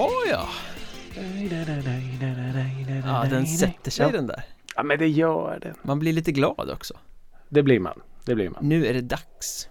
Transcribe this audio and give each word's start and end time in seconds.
Jaha 0.00 0.30
ja. 0.30 0.48
Ja, 3.04 3.26
den 3.30 3.46
sätter 3.46 3.90
sig 3.90 4.12
den 4.12 4.26
där. 4.26 4.44
Ja 4.76 4.82
men 4.82 4.98
det 4.98 5.08
gör 5.08 5.58
den. 5.62 5.74
Man 5.82 5.98
blir 5.98 6.12
lite 6.12 6.32
glad 6.32 6.70
också. 6.70 6.94
Det 7.48 7.62
blir 7.62 7.80
man. 7.80 8.00
Det 8.24 8.34
blir 8.34 8.50
man. 8.50 8.68
Nu 8.68 8.86
är 8.86 8.94
det 8.94 9.00
dags. 9.00 9.68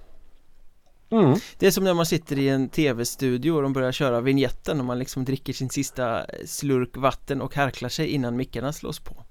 Mm. 1.11 1.36
Det 1.57 1.68
är 1.68 1.71
som 1.71 1.83
när 1.83 1.93
man 1.93 2.05
sitter 2.05 2.39
i 2.39 2.50
en 2.50 2.69
tv-studio 2.69 3.51
och 3.51 3.61
de 3.61 3.73
börjar 3.73 3.91
köra 3.91 4.21
vignetten 4.21 4.79
och 4.79 4.86
man 4.86 5.00
liksom 5.00 5.25
dricker 5.25 5.54
sin 5.54 5.69
sista 5.69 6.25
slurk 6.46 6.97
vatten 6.97 7.41
och 7.41 7.55
harklar 7.55 7.89
sig 7.89 8.07
innan 8.07 8.36
mickarna 8.36 8.73
slås 8.73 9.00
på. 9.00 9.23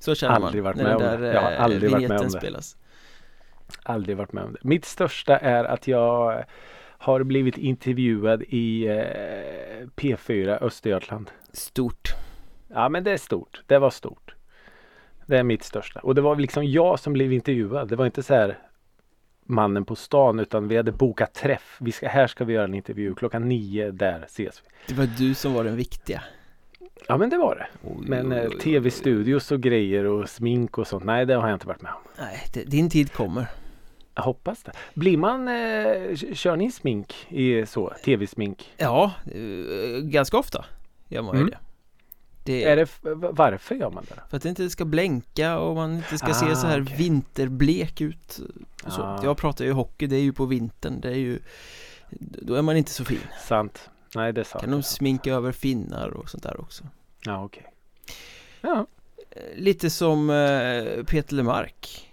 Så 0.00 0.14
känner 0.14 0.34
Aldrig 0.34 0.62
man 0.62 0.72
varit 0.72 0.76
när 0.76 0.98
den 0.98 1.20
där 1.20 1.34
Jag 1.34 1.42
har 1.42 1.52
eh, 1.52 1.62
aldrig 1.62 1.90
varit 1.90 1.92
med 1.92 2.00
vignetten 2.00 2.26
om 2.26 2.32
det. 2.32 2.38
spelas. 2.38 2.76
Aldrig 3.82 4.16
varit 4.16 4.32
med 4.32 4.44
om 4.44 4.52
det. 4.52 4.58
Mitt 4.62 4.84
största 4.84 5.38
är 5.38 5.64
att 5.64 5.88
jag 5.88 6.44
har 6.98 7.22
blivit 7.22 7.58
intervjuad 7.58 8.42
i 8.48 8.86
eh, 8.86 9.86
P4 9.96 10.62
Östergötland. 10.62 11.30
Stort. 11.52 12.14
Ja 12.68 12.88
men 12.88 13.04
det 13.04 13.12
är 13.12 13.16
stort. 13.16 13.62
Det 13.66 13.78
var 13.78 13.90
stort. 13.90 14.34
Det 15.26 15.38
är 15.38 15.42
mitt 15.42 15.62
största. 15.62 16.00
Och 16.00 16.14
det 16.14 16.20
var 16.20 16.36
liksom 16.36 16.64
jag 16.64 17.00
som 17.00 17.12
blev 17.12 17.32
intervjuad. 17.32 17.88
Det 17.88 17.96
var 17.96 18.06
inte 18.06 18.22
så 18.22 18.34
här 18.34 18.58
mannen 19.44 19.84
på 19.84 19.96
stan 19.96 20.40
utan 20.40 20.68
vi 20.68 20.76
hade 20.76 20.92
bokat 20.92 21.34
träff. 21.34 21.76
Vi 21.80 21.92
ska, 21.92 22.08
här 22.08 22.26
ska 22.26 22.44
vi 22.44 22.52
göra 22.52 22.64
en 22.64 22.74
intervju. 22.74 23.14
Klockan 23.14 23.48
nio 23.48 23.90
där 23.90 24.24
ses 24.26 24.62
vi. 24.64 24.94
Det 24.94 25.00
var 25.00 25.08
du 25.18 25.34
som 25.34 25.54
var 25.54 25.64
den 25.64 25.76
viktiga. 25.76 26.22
Ja 27.08 27.16
men 27.16 27.30
det 27.30 27.36
var 27.36 27.54
det. 27.54 27.66
Oj, 27.82 28.06
Men 28.08 28.32
eh, 28.32 28.48
tv-studios 28.50 29.52
och 29.52 29.60
grejer 29.60 30.04
och 30.04 30.28
smink 30.28 30.78
och 30.78 30.86
sånt. 30.86 31.04
Nej 31.04 31.26
det 31.26 31.34
har 31.34 31.48
jag 31.48 31.56
inte 31.56 31.66
varit 31.66 31.82
med 31.82 31.92
om. 31.92 32.10
Nej, 32.18 32.38
det, 32.52 32.64
din 32.64 32.90
tid 32.90 33.12
kommer. 33.12 33.46
Jag 34.16 34.22
hoppas 34.22 34.62
det. 34.62 34.72
Blir 34.94 35.16
man, 35.16 35.48
eh, 35.48 36.16
kör 36.34 36.56
ni 36.56 36.70
smink 36.70 37.26
i 37.28 37.66
så, 37.66 37.92
tv-smink? 38.04 38.74
Ja, 38.76 39.12
eh, 39.34 40.00
ganska 40.02 40.36
ofta 40.38 40.64
gör 41.08 41.22
man 41.22 41.34
ju 41.34 41.40
Mm. 41.40 41.50
det. 41.50 41.58
Det 42.44 42.64
Är 42.64 42.76
det, 42.76 42.88
varför 43.30 43.74
gör 43.74 43.90
man 43.90 44.04
det? 44.08 44.20
För 44.30 44.36
att 44.36 44.42
det 44.42 44.48
inte 44.48 44.70
ska 44.70 44.84
blänka 44.84 45.58
och 45.58 45.74
man 45.74 45.96
inte 45.96 46.18
ska 46.18 46.26
Ah, 46.30 46.34
se 46.34 46.56
så 46.56 46.66
här 46.66 46.82
okej. 46.82 46.96
vinterblek 46.96 48.00
ut 48.00 48.40
så. 48.88 49.02
Ah. 49.02 49.20
Jag 49.24 49.36
pratar 49.36 49.64
ju 49.64 49.72
hockey, 49.72 50.06
det 50.06 50.16
är 50.16 50.20
ju 50.20 50.32
på 50.32 50.44
vintern, 50.44 51.00
det 51.00 51.08
är 51.08 51.14
ju 51.16 51.38
Då 52.18 52.54
är 52.54 52.62
man 52.62 52.76
inte 52.76 52.90
så 52.90 53.04
fin 53.04 53.20
Sant. 53.46 53.90
Nej 54.14 54.32
det 54.32 54.40
är 54.40 54.44
sant. 54.44 54.62
Kan 54.62 54.70
de 54.70 54.82
sminka 54.82 55.32
över 55.34 55.52
finnar 55.52 56.08
och 56.08 56.28
sånt 56.30 56.42
där 56.42 56.60
också 56.60 56.84
Ja 57.24 57.44
okej. 57.44 57.66
Ja. 58.60 58.86
Eh, 59.30 59.42
Lite 59.56 59.90
som 59.90 60.30
eh, 60.30 61.04
Peter 61.04 61.34
Lemark 61.34 62.05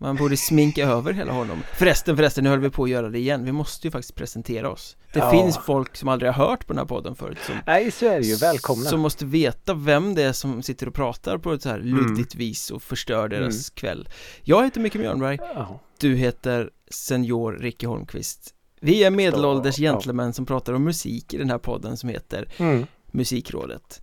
Man 0.00 0.16
borde 0.16 0.36
sminka 0.36 0.84
över 0.84 1.12
hela 1.12 1.32
honom 1.32 1.62
Förresten, 1.78 2.16
förresten, 2.16 2.44
nu 2.44 2.50
höll 2.50 2.60
vi 2.60 2.70
på 2.70 2.84
att 2.84 2.90
göra 2.90 3.08
det 3.08 3.18
igen 3.18 3.44
Vi 3.44 3.52
måste 3.52 3.86
ju 3.86 3.90
faktiskt 3.90 4.14
presentera 4.14 4.70
oss 4.70 4.96
Det 5.12 5.18
Ja. 5.18 5.30
finns 5.30 5.58
folk 5.58 5.96
som 5.96 6.08
aldrig 6.08 6.32
har 6.32 6.46
hört 6.48 6.66
på 6.66 6.72
den 6.72 6.78
här 6.78 6.86
podden 6.86 7.14
förut 7.14 7.38
som 7.46 7.54
Nej 7.66 7.90
så 7.90 8.06
är 8.06 8.20
det 8.20 8.26
ju. 8.26 8.36
Välkomna. 8.36 8.84
Som 8.84 9.00
måste 9.00 9.24
veta 9.26 9.74
vem 9.74 10.14
det 10.14 10.22
är 10.22 10.32
som 10.32 10.62
sitter 10.62 10.88
och 10.88 10.94
pratar 10.94 11.38
på 11.38 11.52
ett 11.52 11.62
så 11.62 11.68
här 11.68 11.78
Mm. 11.78 11.96
luddigt 11.96 12.34
vis 12.34 12.70
och 12.70 12.82
förstör 12.82 13.28
deras 13.28 13.70
kväll 13.70 14.08
Jag 14.42 14.64
heter 14.64 14.80
Micke 14.80 14.94
Mjörnberg 14.94 15.38
Ja. 15.40 15.80
Du 15.98 16.14
heter 16.16 16.70
Senior 16.90 17.52
Ricky 17.60 17.86
Holmqvist 17.86 18.54
Vi 18.80 19.04
är 19.04 19.10
medelålders 19.10 19.78
ja. 19.78 19.92
gentlemän 19.92 20.32
som 20.32 20.46
pratar 20.46 20.72
om 20.72 20.84
musik 20.84 21.34
i 21.34 21.38
den 21.38 21.50
här 21.50 21.58
podden 21.58 21.96
som 21.96 22.08
heter 22.08 22.48
Mm. 22.58 22.86
Musikrådet. 23.10 24.00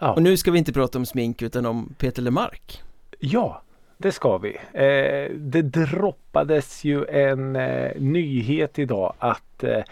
Och 0.00 0.22
nu 0.22 0.36
ska 0.36 0.50
vi 0.50 0.58
inte 0.58 0.72
prata 0.72 0.98
om 0.98 1.06
smink 1.06 1.42
utan 1.42 1.66
om 1.66 1.94
Peter 1.98 2.22
Lemark 2.22 2.82
ja, 3.18 3.61
det 4.02 4.12
ska 4.12 4.38
vi. 4.38 4.56
Eh, 4.72 5.30
det 5.36 5.62
droppades 5.62 6.84
ju 6.84 7.04
en 7.04 7.56
eh, 7.56 7.90
nyhet 7.96 8.78
idag 8.78 9.14
att 9.18 9.64
eh, 9.64 9.82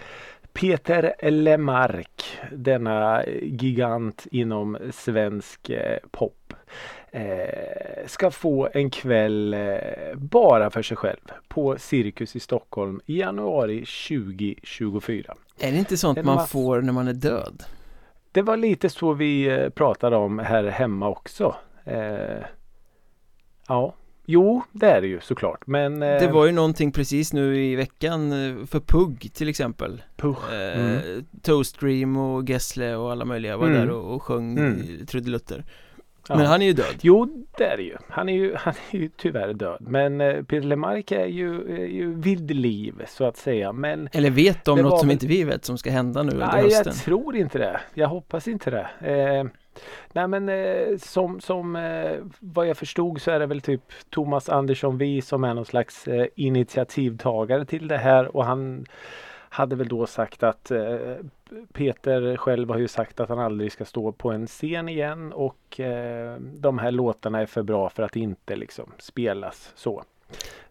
Peter 0.53 1.31
Lemark, 1.31 2.39
denna 2.53 3.25
gigant 3.43 4.27
inom 4.31 4.79
svensk 4.93 5.71
eh, 5.71 5.99
pop, 6.11 6.53
eh, 7.11 8.07
ska 8.07 8.31
få 8.31 8.69
en 8.75 8.91
kväll 8.91 9.55
eh, 9.55 10.15
bara 10.17 10.71
för 10.71 10.83
sig 10.83 10.97
själv 10.97 11.21
på 11.49 11.77
Cirkus 11.79 12.37
i 12.37 12.41
Stockholm 12.41 13.01
i 13.07 13.19
januari 13.21 13.84
2024. 14.09 15.34
Är 15.61 15.73
det 15.73 15.79
inte 15.79 15.97
sånt 15.97 16.25
man 16.25 16.34
mass- 16.34 16.51
får 16.51 16.81
när 16.81 16.93
man 16.93 17.09
är 17.09 17.13
död? 17.13 17.63
Det 18.33 18.43
var 18.43 18.57
lite 18.57 18.89
så 18.89 19.13
vi 19.13 19.69
pratade 19.75 20.17
om 20.17 20.39
här 20.39 20.65
hemma 20.65 21.09
också. 21.09 21.55
Ja, 23.69 23.95
jo 24.27 24.63
det 24.73 24.87
är 24.87 25.01
det 25.01 25.07
ju 25.07 25.21
såklart. 25.21 25.67
Men 25.67 26.03
eh, 26.03 26.21
Det 26.21 26.29
var 26.33 26.47
ju 26.47 26.53
någonting 26.53 26.93
precis 26.93 27.33
nu 27.33 27.65
i 27.65 27.77
veckan 27.77 28.33
eh, 28.33 28.67
för 28.67 28.81
Pugg 28.81 29.31
till 29.35 29.49
exempel 29.49 30.03
push. 30.17 30.53
eh, 30.53 30.81
Mm. 30.81 31.25
Toaststream 31.43 32.17
och 32.17 32.49
Gessle 32.51 32.95
och 32.97 33.11
alla 33.13 33.25
möjliga 33.25 33.57
var 33.57 33.67
Mm. 33.67 33.79
där 33.81 33.91
och, 33.91 34.15
och 34.15 34.23
sjöng 34.23 34.59
Mm. 34.59 35.07
trudelutter 35.07 35.65
Ja. 36.29 36.37
Men 36.37 36.47
han 36.47 36.63
är 36.63 36.67
ju 36.67 36.73
död 36.73 36.95
Jo, 37.01 37.47
det 37.59 37.65
är 37.65 37.77
det 37.77 37.83
ju. 37.83 37.97
Han 38.09 38.29
är 38.29 38.33
ju, 38.33 38.55
han 38.59 38.75
är 38.91 38.99
ju 38.99 39.09
tyvärr 39.17 39.53
död. 39.53 39.77
Men 39.81 40.21
eh, 40.21 40.35
Peter 40.43 40.61
Lemark 40.69 41.13
är 41.13 41.27
ju, 41.27 41.75
är 41.83 41.87
ju 41.87 42.15
vid 42.15 42.51
liv 42.51 42.95
så 43.09 43.25
att 43.25 43.37
säga. 43.37 43.73
Men 43.73 44.09
Eller 44.13 44.31
vet 44.31 44.65
de 44.65 44.79
något 44.83 44.91
var 44.91 44.99
som 44.99 45.11
inte 45.11 45.27
vi 45.27 45.45
vet 45.45 45.65
som 45.65 45.79
ska 45.79 45.91
hända 45.91 46.23
nu 46.23 46.31
under 46.33 46.47
nej, 46.53 46.63
hösten? 46.63 46.83
jag 46.87 46.95
tror 46.97 47.37
inte 47.37 47.59
det. 47.59 47.81
Jag 47.95 48.09
hoppas 48.09 48.49
inte 48.49 48.71
det. 48.71 48.89
Eh, 49.13 49.45
nej 50.13 50.29
men 50.29 50.49
eh, 50.49 50.99
som, 50.99 51.41
som 51.41 51.77
eh, 51.77 52.17
vad 52.41 52.69
jag 52.69 52.77
förstod 52.77 53.21
så 53.21 53.31
är 53.31 53.39
det 53.39 53.47
väl 53.47 53.61
typ 53.61 53.83
Thomas 54.11 54.49
Andersson 54.49 54.99
Vi 54.99 55.23
som 55.23 55.45
är 55.45 55.55
någon 55.55 55.65
slags 55.65 56.09
eh, 56.09 56.27
initiativtagare 56.35 57.65
till 57.65 57.89
det 57.89 57.99
här 57.99 58.37
och 58.37 58.45
han 58.45 58.87
hade 59.53 59.77
väl 59.77 59.89
då 59.89 60.07
sagt 60.07 60.43
att 60.43 60.71
eh, 60.71 61.17
Peter 61.73 62.37
själv 62.37 62.71
har 62.71 62.79
ju 62.79 62.89
sagt 62.89 63.21
att 63.21 63.29
han 63.29 63.39
aldrig 63.39 63.73
ska 63.73 63.85
stå 63.85 64.13
på 64.13 64.31
en 64.31 64.47
scen 64.47 64.89
igen 64.89 65.33
och 65.33 65.81
eh, 65.81 66.37
de 66.41 66.79
här 66.79 66.91
låtarna 66.91 67.41
är 67.41 67.47
för 67.47 67.63
bra 67.63 67.91
för 67.91 68.03
att 68.03 68.17
inte 68.17 68.57
liksom 68.57 68.93
spelas 68.99 69.73
så. 69.75 70.05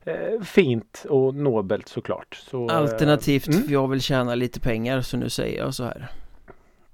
Eh, 0.03 0.42
fint 0.42 1.06
och 1.09 1.36
nobelt 1.36 1.88
såklart. 1.88 2.36
Så, 2.36 2.69
Alternativt, 2.69 3.48
mm. 3.48 3.64
jag 3.68 3.88
vill 3.88 4.02
tjäna 4.02 4.36
lite 4.36 4.59
pengar 4.59 5.02
så 5.02 5.18
nu 5.18 5.30
säger 5.30 5.59
jag 5.59 5.74
så 5.74 5.84
här 5.84 6.09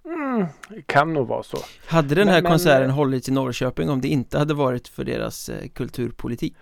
Mm, 0.05 0.45
kan 0.85 1.13
nog 1.13 1.27
vara 1.27 1.43
så. 1.43 1.57
Hade 1.87 2.15
den 2.15 2.25
Men- 2.25 2.33
här 2.33 2.41
men, 2.41 2.51
konserten 2.51 2.89
eh, 2.89 2.95
hållits 2.95 3.29
i 3.29 3.31
Norrköping 3.31 3.89
om 3.89 4.01
det 4.01 4.07
inte 4.07 4.37
hade 4.37 4.53
varit 4.53 4.87
för 4.87 5.03
deras 5.03 5.49
eh, 5.49 5.67
kulturpolitik? 5.67 6.55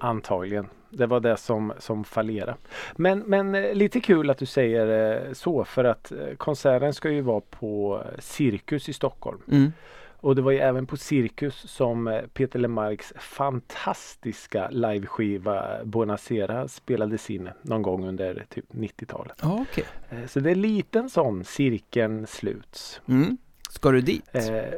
Antagligen. 0.00 0.66
Det 0.90 1.06
var 1.06 1.20
det 1.20 1.36
som, 1.36 1.72
som 1.78 2.04
fallerade. 2.04 2.54
Men, 2.96 3.18
men 3.18 3.54
eh, 3.54 3.74
lite 3.74 4.00
kul 4.00 4.30
att 4.30 4.38
du 4.38 4.46
säger 4.46 5.16
eh, 5.26 5.32
så 5.32 5.64
för 5.64 5.84
att 5.84 6.12
eh, 6.12 6.18
konserten 6.36 6.94
ska 6.94 7.10
ju 7.10 7.20
vara 7.20 7.40
på 7.40 8.02
eh, 8.04 8.20
Cirkus 8.20 8.88
i 8.88 8.92
Stockholm. 8.92 9.38
Mm. 9.50 9.72
Och 10.20 10.36
det 10.36 10.42
var 10.42 10.52
ju 10.52 10.58
även 10.58 10.86
på 10.86 10.96
Cirkus 10.96 11.54
som 11.70 12.08
eh, 12.08 12.22
Peter 12.32 12.58
Lemarks 12.58 13.12
fantastiska 13.16 14.68
liveskiva 14.70 15.84
Buonasera 15.84 16.68
spelades 16.68 17.30
in 17.30 17.48
någon 17.62 17.82
gång 17.82 18.08
under 18.08 18.44
typ 18.48 18.64
90-talet. 18.72 19.38
Ja, 19.42 19.64
okej 19.70 19.84
Eh, 20.10 20.26
Så 20.26 20.40
det 20.40 20.50
är 20.50 20.54
liten 20.54 21.10
sån 21.10 21.44
cirkeln 21.44 22.26
sluts. 22.26 23.00
mm. 23.08 23.36
Ska 23.70 23.90
du 23.90 24.00
dit? 24.00 24.34
Eh, 24.34 24.74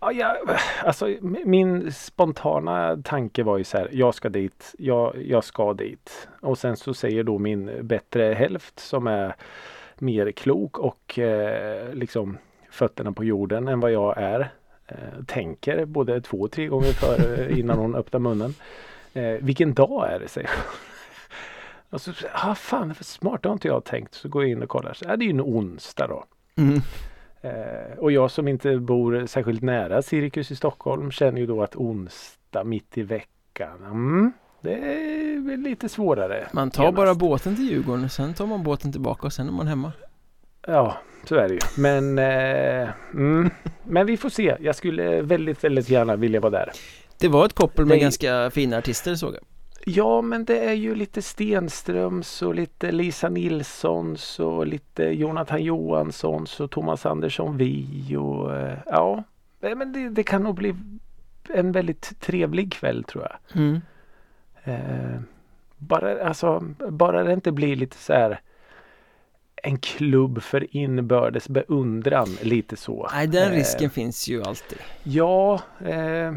ja, 0.00 0.12
jag, 0.12 0.36
alltså, 0.84 1.16
min 1.44 1.92
spontana 1.92 2.96
tanke 3.04 3.42
var 3.42 3.58
ju 3.58 3.64
så 3.64 3.78
här. 3.78 3.88
Jag 3.92 4.14
ska 4.14 4.28
dit. 4.28 4.74
Jag, 4.78 5.22
jag 5.26 5.44
ska 5.44 5.74
dit. 5.74 6.28
Och 6.40 6.58
sen 6.58 6.76
så 6.76 6.94
säger 6.94 7.22
då 7.24 7.38
min 7.38 7.70
bättre 7.82 8.34
hälft 8.34 8.80
som 8.80 9.06
är 9.06 9.34
mer 9.98 10.32
klok 10.32 10.78
och 10.78 11.18
eh, 11.18 11.94
liksom 11.94 12.38
fötterna 12.70 13.12
på 13.12 13.24
jorden 13.24 13.68
än 13.68 13.80
vad 13.80 13.92
jag 13.92 14.18
är. 14.18 14.48
Eh, 14.86 15.24
tänker 15.26 15.84
både 15.84 16.20
två 16.20 16.40
och 16.40 16.52
tre 16.52 16.66
gånger 16.66 16.92
före 16.92 17.58
innan 17.58 17.78
hon 17.78 17.94
öppnar 17.94 18.20
munnen. 18.20 18.54
Eh, 19.12 19.36
vilken 19.40 19.74
dag 19.74 20.12
är 20.12 20.20
det 20.20 20.28
säger 20.28 20.50
hon. 20.56 20.74
Och 21.90 22.00
så, 22.00 22.12
ah, 22.32 22.54
fan 22.54 22.88
vad 22.88 22.96
smart, 22.96 23.42
det 23.42 23.48
har 23.48 23.52
inte 23.52 23.68
jag 23.68 23.84
tänkt. 23.84 24.14
Så 24.14 24.28
går 24.28 24.42
jag 24.42 24.50
in 24.50 24.62
och 24.62 24.68
kollar. 24.68 24.92
Så, 24.92 25.04
ah, 25.08 25.16
det 25.16 25.24
är 25.24 25.26
ju 25.26 25.30
en 25.30 25.40
onsdag 25.40 26.06
då. 26.06 26.24
Mm. 26.56 26.80
Eh, 27.40 27.98
och 27.98 28.12
jag 28.12 28.30
som 28.30 28.48
inte 28.48 28.76
bor 28.76 29.26
särskilt 29.26 29.62
nära 29.62 30.02
Cirkus 30.02 30.50
i 30.50 30.56
Stockholm 30.56 31.10
känner 31.10 31.40
ju 31.40 31.46
då 31.46 31.62
att 31.62 31.76
onsdag 31.76 32.64
mitt 32.64 32.98
i 32.98 33.02
veckan. 33.02 33.84
Mm, 33.84 34.32
det 34.60 34.74
är 34.74 35.56
lite 35.56 35.88
svårare. 35.88 36.48
Man 36.52 36.70
tar 36.70 36.82
genast. 36.82 36.96
bara 36.96 37.14
båten 37.14 37.56
till 37.56 37.70
Djurgården, 37.70 38.10
sen 38.10 38.34
tar 38.34 38.46
man 38.46 38.62
båten 38.62 38.92
tillbaka 38.92 39.26
och 39.26 39.32
sen 39.32 39.48
är 39.48 39.52
man 39.52 39.66
hemma 39.66 39.92
Ja, 40.66 40.96
så 41.28 41.34
är 41.34 41.48
det 41.48 41.54
ju. 41.54 41.60
Men, 41.76 42.18
eh, 42.18 42.88
mm, 43.14 43.50
men 43.84 44.06
vi 44.06 44.16
får 44.16 44.28
se. 44.30 44.56
Jag 44.60 44.76
skulle 44.76 45.22
väldigt, 45.22 45.64
väldigt 45.64 45.88
gärna 45.88 46.16
vilja 46.16 46.40
vara 46.40 46.50
där. 46.50 46.70
Det 47.18 47.28
var 47.28 47.46
ett 47.46 47.52
koppel 47.52 47.86
med 47.86 47.96
Det- 47.96 48.00
ganska 48.00 48.50
fina 48.50 48.78
artister 48.78 49.14
såg 49.14 49.34
jag 49.34 49.40
Ja, 49.86 50.22
men 50.22 50.44
det 50.44 50.58
är 50.64 50.72
ju 50.72 50.94
lite 50.94 51.22
Stenströms 51.22 52.42
och 52.42 52.54
lite 52.54 52.92
Lisa 52.92 53.28
Nilssons 53.28 54.40
och 54.40 54.66
lite 54.66 55.02
Jonathan 55.04 55.62
Johanssons 55.62 56.60
och 56.60 56.70
Thomas 56.70 57.06
Andersson 57.06 57.56
Vi 57.56 57.86
och 58.18 58.56
eh, 58.56 58.78
ja, 58.86 59.24
Nej, 59.60 59.74
men 59.74 59.92
det, 59.92 60.08
det 60.08 60.22
kan 60.22 60.42
nog 60.42 60.54
bli 60.54 60.74
en 61.48 61.72
väldigt 61.72 62.20
trevlig 62.20 62.72
kväll 62.72 63.04
tror 63.04 63.24
jag. 63.30 63.60
mm. 63.62 63.80
Eh, 64.64 65.20
bara, 65.76 66.26
alltså, 66.28 66.60
bara 66.90 67.24
det 67.24 67.32
inte 67.32 67.52
blir 67.52 67.76
lite 67.76 67.96
så 67.96 68.12
här 68.12 68.40
en 69.64 69.78
klubb 69.78 70.42
för 70.42 70.76
inbördes 70.76 71.48
beundran 71.48 72.28
lite 72.42 72.76
så. 72.76 73.08
Nej 73.12 73.26
den 73.26 73.52
Eh, 73.52 73.56
risken 73.56 73.90
finns 73.90 74.28
ju 74.28 74.42
alltid 74.42 74.78
Ja, 75.02 75.60
eh, 75.84 76.34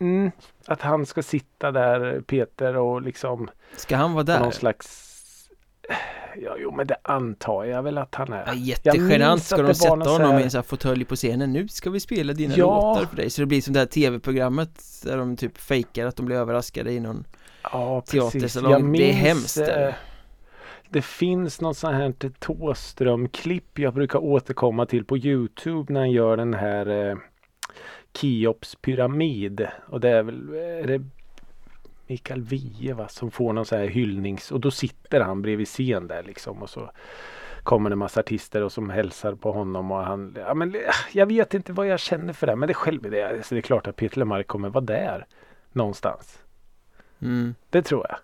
mm, 0.00 0.30
att 0.66 0.82
han 0.82 1.06
ska 1.06 1.22
sitta 1.22 1.70
där 1.72 2.20
Peter 2.20 2.76
och 2.76 3.02
liksom 3.02 3.48
Ska 3.76 3.96
han 3.96 4.12
vara 4.12 4.24
där? 4.24 4.40
någon 4.40 4.52
slags 4.52 5.02
Ja, 6.42 6.56
jo 6.58 6.72
men 6.76 6.86
det 6.86 6.96
antar 7.02 7.64
jag 7.64 7.82
väl 7.82 7.98
att 7.98 8.14
han 8.14 8.32
är. 8.32 8.44
Ja, 8.46 8.54
jättegenant 8.54 9.42
ska 9.42 9.62
de 9.62 9.74
sätta 9.74 9.90
honom 10.10 10.32
här- 10.32 10.40
i 10.40 10.42
en 10.42 10.50
sån 10.50 10.58
här 10.58 10.62
fåtölj 10.62 11.04
på 11.04 11.16
scenen 11.16 11.52
Nu 11.52 11.68
ska 11.68 11.90
vi 11.90 12.00
spela 12.00 12.32
dina 12.32 12.54
Ja. 12.56 12.64
låtar 12.94 13.06
för 13.06 13.16
dig 13.16 13.30
Så 13.30 13.42
det 13.42 13.46
blir 13.46 13.60
som 13.62 13.72
det 13.72 13.78
här 13.78 13.86
tv-programmet 13.86 14.82
Där 15.04 15.16
de 15.16 15.36
typ 15.36 15.58
fejkar 15.58 16.06
att 16.06 16.16
de 16.16 16.26
blir 16.26 16.36
överraskade 16.36 16.92
i 16.92 17.00
någon 17.00 17.24
Ja, 17.62 18.00
teatersalong 18.00 18.92
Det 18.92 19.10
är 19.10 19.12
hemskt 19.14 19.58
eh. 19.58 19.88
Det 20.90 21.02
finns 21.02 21.60
något 21.60 21.76
sånt 21.76 21.94
här 21.94 22.12
till 22.12 22.32
Thåström-klipp 22.32 23.78
jag 23.78 23.94
brukar 23.94 24.18
återkomma 24.18 24.86
till 24.86 25.04
på 25.04 25.18
Youtube 25.18 25.92
när 25.92 26.00
han 26.00 26.10
gör 26.10 26.36
den 26.36 26.54
här 26.54 26.86
eh, 27.10 27.16
Keops 28.12 28.74
pyramid. 28.74 29.68
Och 29.88 30.00
det 30.00 30.08
är 30.08 30.22
väl 30.22 30.54
är 30.54 30.86
det 30.86 31.04
Mikael 32.06 32.42
Wiehe 32.42 32.94
va, 32.94 33.08
som 33.08 33.30
får 33.30 33.52
någon 33.52 33.66
sån 33.66 33.78
här 33.78 33.86
hyllnings 33.86 34.52
och 34.52 34.60
då 34.60 34.70
sitter 34.70 35.20
han 35.20 35.42
bredvid 35.42 35.66
scen 35.66 36.06
där 36.06 36.22
liksom 36.22 36.62
och 36.62 36.70
så 36.70 36.90
kommer 37.62 37.90
en 37.90 37.98
massa 37.98 38.20
artister 38.20 38.62
och 38.62 38.72
som 38.72 38.90
hälsar 38.90 39.34
på 39.34 39.52
honom 39.52 39.90
och 39.90 40.04
han 40.04 40.36
ja, 40.38 40.54
men, 40.54 40.76
Jag 41.12 41.26
vet 41.26 41.54
inte 41.54 41.72
vad 41.72 41.86
jag 41.86 42.00
känner 42.00 42.32
för 42.32 42.46
det 42.46 42.56
men 42.56 42.66
det 42.66 42.72
är 42.72 42.74
själv 42.74 43.10
det, 43.10 43.22
alltså, 43.22 43.54
det 43.54 43.58
är 43.58 43.62
klart 43.62 43.86
att 43.86 43.96
Peter 43.96 44.18
Lemark 44.18 44.46
kommer 44.46 44.68
vara 44.68 44.84
där 44.84 45.26
någonstans. 45.72 46.38
mm. 47.20 47.54
Det 47.70 47.82
tror 47.82 48.06
jag. 48.08 48.18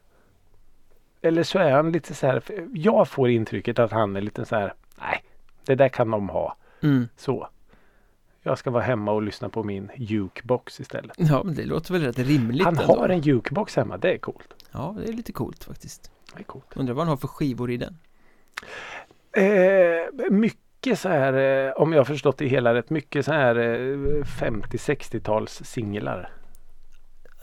Eller 1.22 1.42
så 1.42 1.58
är 1.58 1.70
han 1.72 1.92
lite 1.92 2.14
så 2.14 2.26
här. 2.26 2.42
Jag 2.74 3.08
får 3.08 3.30
intrycket 3.30 3.78
att 3.78 3.92
han 3.92 4.16
är 4.16 4.20
lite 4.20 4.44
så 4.44 4.56
här. 4.56 4.74
Nej, 5.00 5.24
det 5.64 5.74
där 5.74 5.88
kan 5.88 6.10
de 6.10 6.28
ha. 6.28 6.56
Mm. 6.82 7.08
Så. 7.16 7.48
Jag 8.42 8.58
ska 8.58 8.70
vara 8.70 8.82
hemma 8.82 9.12
och 9.12 9.22
lyssna 9.22 9.48
på 9.48 9.62
min 9.64 9.90
jukebox 9.96 10.80
istället. 10.80 11.16
Ja 11.16 11.42
men 11.44 11.54
det 11.54 11.64
låter 11.64 11.92
väl 11.92 12.02
rätt 12.02 12.18
rimligt 12.18 12.64
Han 12.64 12.78
ändå. 12.78 12.96
har 12.96 13.08
en 13.08 13.20
jukebox 13.20 13.76
hemma. 13.76 13.96
Det 13.96 14.12
är 14.14 14.18
coolt. 14.18 14.54
Ja 14.72 14.96
det 14.98 15.08
är 15.08 15.12
lite 15.12 15.32
coolt 15.32 15.64
faktiskt 15.64 16.10
Det 16.34 16.40
är 16.40 16.44
coolt. 16.44 16.76
Undrar 16.76 16.94
vad 16.94 17.04
han 17.04 17.08
har 17.10 17.16
för 17.16 17.28
skivor 17.28 17.70
i 17.70 17.76
den 17.76 17.98
Eh, 19.36 20.30
mycket 20.30 20.98
så 20.98 21.08
här, 21.08 21.32
eh, 21.66 21.72
om 21.72 21.92
jag 21.92 22.00
har 22.00 22.04
förstått 22.04 22.38
det 22.38 22.46
hela 22.46 22.74
rätt, 22.74 22.90
mycket 22.90 23.24
så 23.24 23.32
här 23.32 23.56
eh, 23.56 24.24
50-60-tals 24.24 25.62
singlar. 25.64 26.30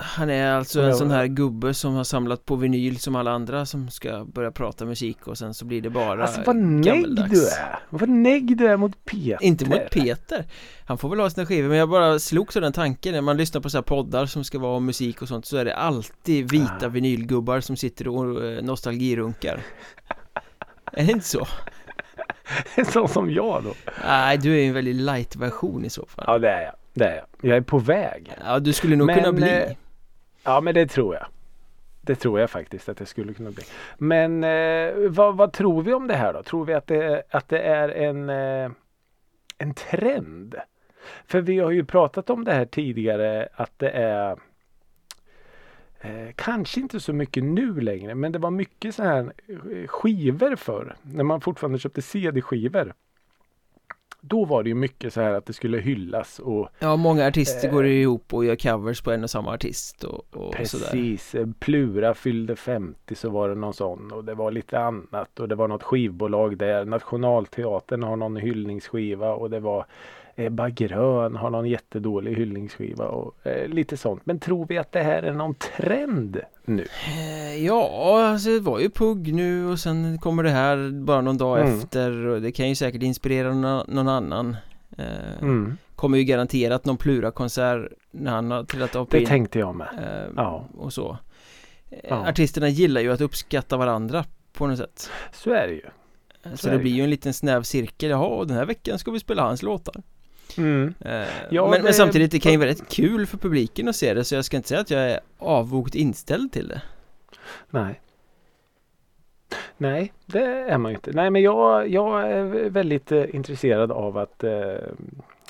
Han 0.01 0.29
är 0.29 0.51
alltså 0.51 0.81
en 0.81 0.95
sån 0.95 1.11
här 1.11 1.27
gubbe 1.27 1.73
som 1.73 1.93
har 1.93 2.03
samlat 2.03 2.45
på 2.45 2.55
vinyl 2.55 2.99
som 2.99 3.15
alla 3.15 3.31
andra 3.31 3.65
som 3.65 3.89
ska 3.89 4.25
börja 4.25 4.51
prata 4.51 4.85
musik 4.85 5.27
och 5.27 5.37
sen 5.37 5.53
så 5.53 5.65
blir 5.65 5.81
det 5.81 5.89
bara 5.89 6.23
Alltså 6.23 6.41
vad 6.45 6.55
negg 6.55 7.15
du 7.29 7.47
är. 7.47 7.79
Vad 7.89 8.09
negg 8.09 8.57
du 8.57 8.67
är 8.67 8.77
mot 8.77 9.05
Peter. 9.05 9.37
Inte 9.45 9.65
mot 9.65 9.89
Peter 9.91 10.45
Han 10.85 10.97
får 10.97 11.09
väl 11.09 11.19
ha 11.19 11.29
sina 11.29 11.45
skivor 11.45 11.69
men 11.69 11.77
jag 11.77 11.89
bara 11.89 12.19
slogs 12.19 12.55
av 12.55 12.61
den 12.61 12.73
tanken 12.73 13.13
när 13.13 13.21
man 13.21 13.37
lyssnar 13.37 13.61
på 13.61 13.69
så 13.69 13.77
här 13.77 13.81
poddar 13.83 14.25
som 14.25 14.43
ska 14.43 14.59
vara 14.59 14.75
om 14.77 14.85
musik 14.85 15.21
och 15.21 15.27
sånt 15.27 15.45
så 15.45 15.57
är 15.57 15.65
det 15.65 15.75
alltid 15.75 16.51
vita 16.51 16.85
Ah. 16.85 16.87
vinylgubbar 16.89 17.59
som 17.59 17.75
sitter 17.75 18.07
och 18.07 18.45
eh, 18.45 18.63
nostalgirunkar 18.63 19.61
Är 20.93 21.05
det 21.05 21.11
inte 21.11 21.25
så? 21.27 21.47
En 22.75 22.85
sån 22.85 23.07
som 23.07 23.31
jag 23.31 23.63
då. 23.63 23.73
Nej 24.05 24.37
du 24.37 24.53
är 24.53 24.61
ju 24.61 24.67
en 24.67 24.73
väldigt 24.73 24.95
light 24.95 25.35
version 25.35 25.85
i 25.85 25.89
så 25.89 26.05
fall 26.05 26.25
Ja 26.27 26.37
det 26.37 26.49
är 26.49 26.61
jag. 26.61 26.73
Det 26.93 27.05
är 27.05 27.15
jag. 27.15 27.49
Jag 27.49 27.57
är 27.57 27.61
på 27.61 27.77
väg. 27.79 28.33
Ja 28.45 28.59
du 28.59 28.73
skulle 28.73 28.95
nog 28.95 29.07
Men, 29.07 29.15
kunna 29.19 29.31
bli 29.31 29.49
eh, 29.49 29.71
Ja 30.49 30.61
men 30.61 30.73
det 30.73 30.87
tror 30.87 31.15
jag. 31.15 31.25
Det 32.01 32.15
tror 32.15 32.39
jag 32.39 32.49
faktiskt 32.49 32.89
att 32.89 32.97
det 32.97 33.05
skulle 33.05 33.33
kunna 33.33 33.51
bli. 33.51 33.63
Men 33.97 34.43
eh, 34.43 35.09
vad, 35.09 35.37
vad 35.37 35.53
tror 35.53 35.83
vi 35.83 35.93
om 35.93 36.07
det 36.07 36.15
här 36.15 36.33
då? 36.33 36.43
Tror 36.43 36.65
vi 36.65 36.73
att 36.73 36.87
det, 36.87 37.23
att 37.29 37.49
det 37.49 37.59
är 37.59 37.89
en, 37.89 38.29
eh, 38.29 38.71
en 39.57 39.73
trend? 39.73 40.55
För 41.25 41.41
vi 41.41 41.59
har 41.59 41.71
ju 41.71 41.85
pratat 41.85 42.29
om 42.29 42.43
det 42.43 42.53
här 42.53 42.65
tidigare 42.65 43.47
att 43.53 43.79
det 43.79 43.89
är 43.89 44.37
eh, 46.01 46.31
Kanske 46.35 46.79
inte 46.79 46.99
så 46.99 47.13
mycket 47.13 47.43
nu 47.43 47.79
längre 47.79 48.15
men 48.15 48.31
det 48.31 48.39
var 48.39 48.51
mycket 48.51 48.95
så 48.95 49.03
här 49.03 49.33
eh, 49.47 49.87
skivor 49.87 50.55
förr, 50.55 50.95
när 51.01 51.23
man 51.23 51.41
fortfarande 51.41 51.79
köpte 51.79 52.01
CD-skivor. 52.01 52.93
Då 54.21 54.45
var 54.45 54.63
det 54.63 54.69
ju 54.69 54.75
mycket 54.75 55.13
så 55.13 55.21
här 55.21 55.33
att 55.33 55.45
det 55.45 55.53
skulle 55.53 55.77
hyllas 55.79 56.39
och 56.39 56.69
Ja 56.79 56.95
många 56.95 57.27
artister 57.27 57.67
Eh. 57.67 57.73
går 57.73 57.85
ihop 57.85 58.33
och 58.33 58.45
gör 58.45 58.55
covers 58.55 59.01
på 59.01 59.11
en 59.11 59.23
och 59.23 59.29
samma 59.29 59.53
artist 59.53 60.03
och, 60.03 60.25
och 60.35 60.67
sådär 60.67 60.85
Precis, 60.85 61.35
eh, 61.35 61.47
Plura 61.59 62.13
fyllde 62.13 62.55
50 62.55 63.15
så 63.15 63.29
var 63.29 63.49
det 63.49 63.55
någon 63.55 63.73
sån 63.73 64.11
och 64.11 64.23
det 64.25 64.33
var 64.35 64.51
lite 64.51 64.79
annat 64.79 65.39
och 65.39 65.47
det 65.47 65.55
var 65.55 65.67
något 65.67 65.83
skivbolag 65.83 66.57
där. 66.57 66.85
Nationalteatern 66.85 68.03
har 68.03 68.15
någon 68.15 68.35
hyllningsskiva 68.35 69.33
och 69.33 69.49
det 69.49 69.59
var 69.59 69.85
Ebba 70.39 70.69
Grön 70.69 71.35
har 71.35 71.49
någon 71.49 71.69
jättedålig 71.69 72.35
hyllningsskiva 72.35 73.05
och 73.07 73.47
eh, 73.47 73.67
lite 73.67 73.97
sånt. 73.97 74.25
Men 74.25 74.39
tror 74.39 74.65
vi 74.69 74.77
att 74.77 74.91
det 74.91 75.03
här 75.03 75.23
är 75.23 75.33
någon 75.33 75.55
trend 75.55 76.39
nu? 76.65 76.85
Eh, 77.07 77.65
Ja, 77.65 78.21
alltså 78.27 78.49
det 78.49 78.59
var 78.59 78.79
ju 78.79 78.89
Pugg 78.89 79.33
nu 79.33 79.65
och 79.67 79.79
sen 79.79 80.17
kommer 80.17 80.43
det 80.43 80.49
här 80.49 80.91
bara 80.91 81.21
någon 81.21 81.37
dag 81.37 81.59
Mm. 81.59 81.79
efter 81.79 82.11
och 82.25 82.41
det 82.41 82.51
kan 82.51 82.69
ju 82.69 82.75
säkert 82.75 83.03
inspirera 83.03 83.53
någon, 83.53 83.83
någon 83.95 84.07
annan 84.07 84.55
eh, 84.97 85.05
Mm. 85.41 85.77
Kommer 85.95 86.17
ju 86.17 86.23
garanterat 86.23 86.85
någon 86.85 86.97
Plura-konsert 86.97 87.91
när 88.11 88.31
han 88.31 88.51
har 88.51 88.63
trillat 88.63 88.95
upp 88.95 89.09
Det 89.11 89.19
in 89.19 89.25
tänkte 89.27 89.59
jag 89.59 89.75
med. 89.75 89.87
eh, 90.01 90.31
Ja. 90.35 90.65
och 90.77 90.93
så 90.93 91.17
Eh, 91.91 91.99
Ja. 92.09 92.27
Artisterna 92.29 92.69
gillar 92.69 93.01
ju 93.01 93.11
att 93.11 93.21
uppskatta 93.21 93.77
varandra 93.77 94.25
på 94.53 94.67
något 94.67 94.77
sätt 94.77 95.09
Så 95.33 95.51
är 95.53 95.67
det 95.67 95.73
ju. 95.73 95.81
Eh, 96.43 96.51
Så 96.51 96.57
Så 96.57 96.69
det 96.69 96.77
blir 96.77 96.91
ju 96.91 97.03
en 97.03 97.09
liten 97.09 97.33
snäv 97.33 97.63
cirkel, 97.63 98.09
jaha 98.09 98.25
och 98.27 98.47
den 98.47 98.57
här 98.57 98.65
veckan 98.65 98.99
ska 98.99 99.11
vi 99.11 99.19
spela 99.19 99.41
hans 99.43 99.63
låtar 99.63 99.95
Mm. 100.59 100.93
Eh, 100.99 101.11
Ja, 101.49 101.61
men, 101.63 101.71
men 101.71 101.81
det- 101.81 101.93
samtidigt, 101.93 102.31
det 102.31 102.39
kan 102.39 102.51
ju 102.51 102.57
vara 102.57 102.69
rätt 102.69 102.89
kul 102.89 103.25
för 103.25 103.37
publiken 103.37 103.87
att 103.87 103.95
se 103.95 104.13
det 104.13 104.23
så 104.23 104.35
jag 104.35 104.45
ska 104.45 104.57
inte 104.57 104.69
säga 104.69 104.81
att 104.81 104.89
jag 104.91 105.01
är 105.11 105.19
avvokt 105.37 105.95
inställd 105.95 106.51
till 106.51 106.67
det 106.67 106.81
Nej. 107.69 108.01
Nej, 109.77 110.13
det 110.25 110.43
är 110.43 110.77
man 110.77 110.91
ju 110.91 110.95
inte. 110.95 111.11
Nej, 111.11 111.29
men 111.29 111.41
jag, 111.41 111.89
jag 111.89 112.31
är 112.31 112.69
väldigt 112.69 113.11
eh, 113.11 113.35
intresserad 113.35 113.91
av 113.91 114.17
att 114.17 114.43
eh, 114.43 114.73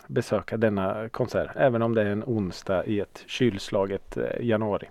besöka 0.08 0.58
denna 0.58 1.10
konsert. 1.10 1.50
Även 1.56 1.82
om 1.82 1.96
det 1.96 2.02
är 2.02 2.06
en 2.06 2.24
onsdag 2.24 2.86
i 2.86 3.00
ett 3.00 3.24
kylslaget 3.28 4.18
eh, 4.18 4.24
januari. 4.46 4.88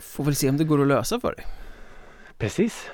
Får 0.00 0.24
väl 0.24 0.34
se 0.34 0.48
om 0.48 0.56
det 0.56 0.64
går 0.64 0.80
att 0.82 0.86
lösa 0.88 1.20
för 1.20 1.34
dig 1.36 1.44
Precis. 2.38 2.90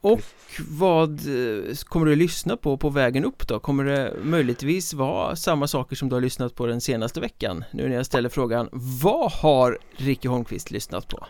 Och 0.00 0.20
vad 0.68 1.10
eh, 1.10 1.74
kommer 1.84 2.06
du 2.06 2.12
att 2.12 2.18
lyssna 2.18 2.56
på 2.56 2.76
på 2.76 2.90
vägen 2.90 3.24
upp 3.24 3.48
då? 3.48 3.60
Kommer 3.60 3.84
det 3.84 4.14
möjligtvis 4.22 4.94
vara 4.94 5.36
samma 5.36 5.66
saker 5.66 5.96
som 5.96 6.08
du 6.08 6.16
har 6.16 6.20
lyssnat 6.20 6.54
på 6.54 6.66
den 6.66 6.80
senaste 6.80 7.20
veckan? 7.20 7.64
Nu 7.70 7.88
när 7.88 7.96
jag 7.96 8.06
ställer 8.06 8.28
frågan 8.28 8.68
Vad 9.02 9.32
har 9.32 9.78
Ricky 9.96 10.28
Holmqvist 10.28 10.70
lyssnat 10.70 11.08
på? 11.08 11.26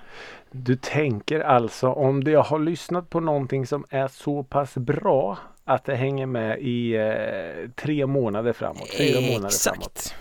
Du 0.51 0.77
tänker 0.77 1.41
alltså 1.41 1.89
om 1.89 2.23
jag 2.23 2.43
har 2.43 2.59
lyssnat 2.59 3.11
på 3.11 3.21
någonting 3.21 3.67
som 3.67 3.85
är 3.91 4.09
så 4.09 4.43
pass 4.43 4.75
bra 4.75 5.39
att 5.65 5.85
det 5.85 5.97
hänger 5.97 6.27
med 6.27 6.59
i 6.61 6.95
eh, 6.95 7.71
tre 7.77 8.07
månader 8.07 8.53
framåt. 8.53 8.95
Fyra 8.99 9.21
månader 9.21 9.65
framåt. 9.65 9.87
Exakt 9.87 10.15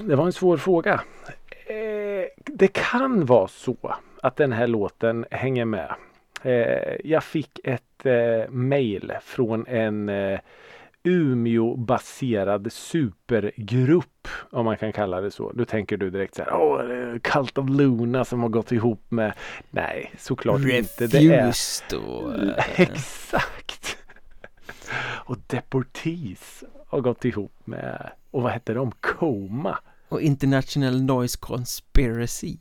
Det 0.00 0.16
var 0.16 0.26
en 0.26 0.32
svår 0.32 0.56
fråga. 0.56 1.00
Eh, 1.66 2.26
det 2.46 2.68
kan 2.68 3.26
vara 3.26 3.48
så 3.48 3.96
att 4.26 4.36
den 4.36 4.52
här 4.52 4.66
låten 4.66 5.24
hänger 5.30 5.64
med. 5.64 5.94
Eh, 6.42 6.96
jag 7.04 7.24
fick 7.24 7.60
ett 7.64 8.06
eh, 8.06 8.50
mail 8.50 9.12
från 9.22 9.66
en 9.66 10.08
eh, 10.08 10.40
Umeå-baserad 11.02 12.72
supergrupp 12.72 14.28
om 14.50 14.64
man 14.64 14.76
kan 14.76 14.92
kalla 14.92 15.20
det 15.20 15.30
så. 15.30 15.52
Då 15.52 15.64
tänker 15.64 15.96
du 15.96 16.10
direkt 16.10 16.34
så 16.34 16.42
här, 16.42 16.54
åh, 16.54 16.82
det 16.82 16.94
är 16.94 17.18
Cult 17.18 17.58
of 17.58 17.68
Luna 17.68 18.24
som 18.24 18.42
har 18.42 18.48
gått 18.48 18.72
ihop 18.72 19.02
med 19.08 19.32
Nej, 19.70 20.12
såklart 20.18 20.60
inte. 20.60 21.06
Det 21.06 21.18
är 21.18 21.46
Refused 21.46 21.98
och 21.98 22.32
Exakt! 22.76 23.96
Och 25.00 25.36
Deportees 25.46 26.64
har 26.86 27.00
gått 27.00 27.24
ihop 27.24 27.52
med, 27.64 28.10
och 28.30 28.42
vad 28.42 28.52
heter 28.52 28.74
de? 28.74 28.92
Coma. 29.00 29.78
och 30.08 30.20
International 30.20 31.02
Noise 31.02 31.38
Conspiracy. 31.40 32.56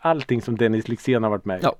Allting 0.00 0.42
som 0.42 0.56
Dennis 0.56 0.88
Lyxzén 0.88 1.22
har 1.22 1.30
varit 1.30 1.44
med 1.44 1.58
i. 1.58 1.60
Ja. 1.62 1.76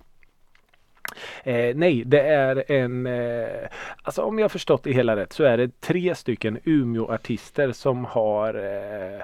Eh, 1.45 1.77
nej, 1.77 2.03
det 2.07 2.21
är 2.21 2.73
en, 2.73 3.07
eh, 3.07 3.69
alltså 4.03 4.23
om 4.23 4.39
jag 4.39 4.45
har 4.45 4.49
förstått 4.49 4.83
det 4.83 4.93
hela 4.93 5.17
rätt 5.17 5.33
så 5.33 5.45
är 5.45 5.57
det 5.57 5.81
tre 5.81 6.15
stycken 6.15 6.59
Umeå-artister 6.65 7.73
som 7.73 8.05
har 8.05 8.55
eh, 8.55 9.15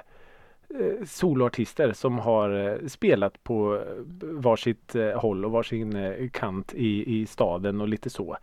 eh, 0.79 1.05
soloartister 1.05 1.93
som 1.93 2.19
har 2.19 2.67
eh, 2.69 2.87
spelat 2.87 3.43
på 3.43 3.75
eh, 3.75 3.81
varsitt 4.21 4.95
håll 5.15 5.45
och 5.45 5.51
varsin 5.51 6.29
kant 6.33 6.73
i, 6.73 7.19
i 7.21 7.25
staden 7.25 7.81
och 7.81 7.87
lite 7.87 8.09
så. 8.09 8.37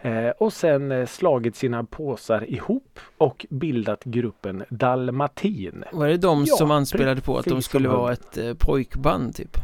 Eh, 0.00 0.28
och 0.28 0.52
sen 0.52 1.06
slagit 1.06 1.56
sina 1.56 1.84
påsar 1.84 2.50
ihop 2.50 3.00
och 3.18 3.46
bildat 3.50 4.04
gruppen 4.04 4.64
Dalmatin. 4.68 5.84
Var 5.92 6.08
det 6.08 6.16
de 6.16 6.44
Ja, 6.46 6.56
som 6.56 6.70
anspelade 6.70 7.20
på 7.20 7.38
att 7.38 7.44
de 7.44 7.62
skulle 7.62 7.88
vara 7.88 8.12
ett 8.12 8.38
eh, 8.38 8.54
pojkband 8.54 9.34
typ? 9.34 9.56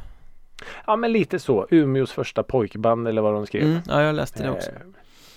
Ja 0.87 0.97
men 0.97 1.13
lite 1.13 1.39
så. 1.39 1.67
Umeås 1.71 2.13
första 2.13 2.43
pojkband 2.43 3.09
eller 3.09 3.23
vad 3.23 3.35
de 3.35 3.47
skrev. 3.47 3.63
Mm, 3.63 3.79
ja, 3.87 4.03
jag 4.03 4.15
läste 4.15 4.43
det 4.43 4.51
också. 4.51 4.71
Eh, 4.71 4.77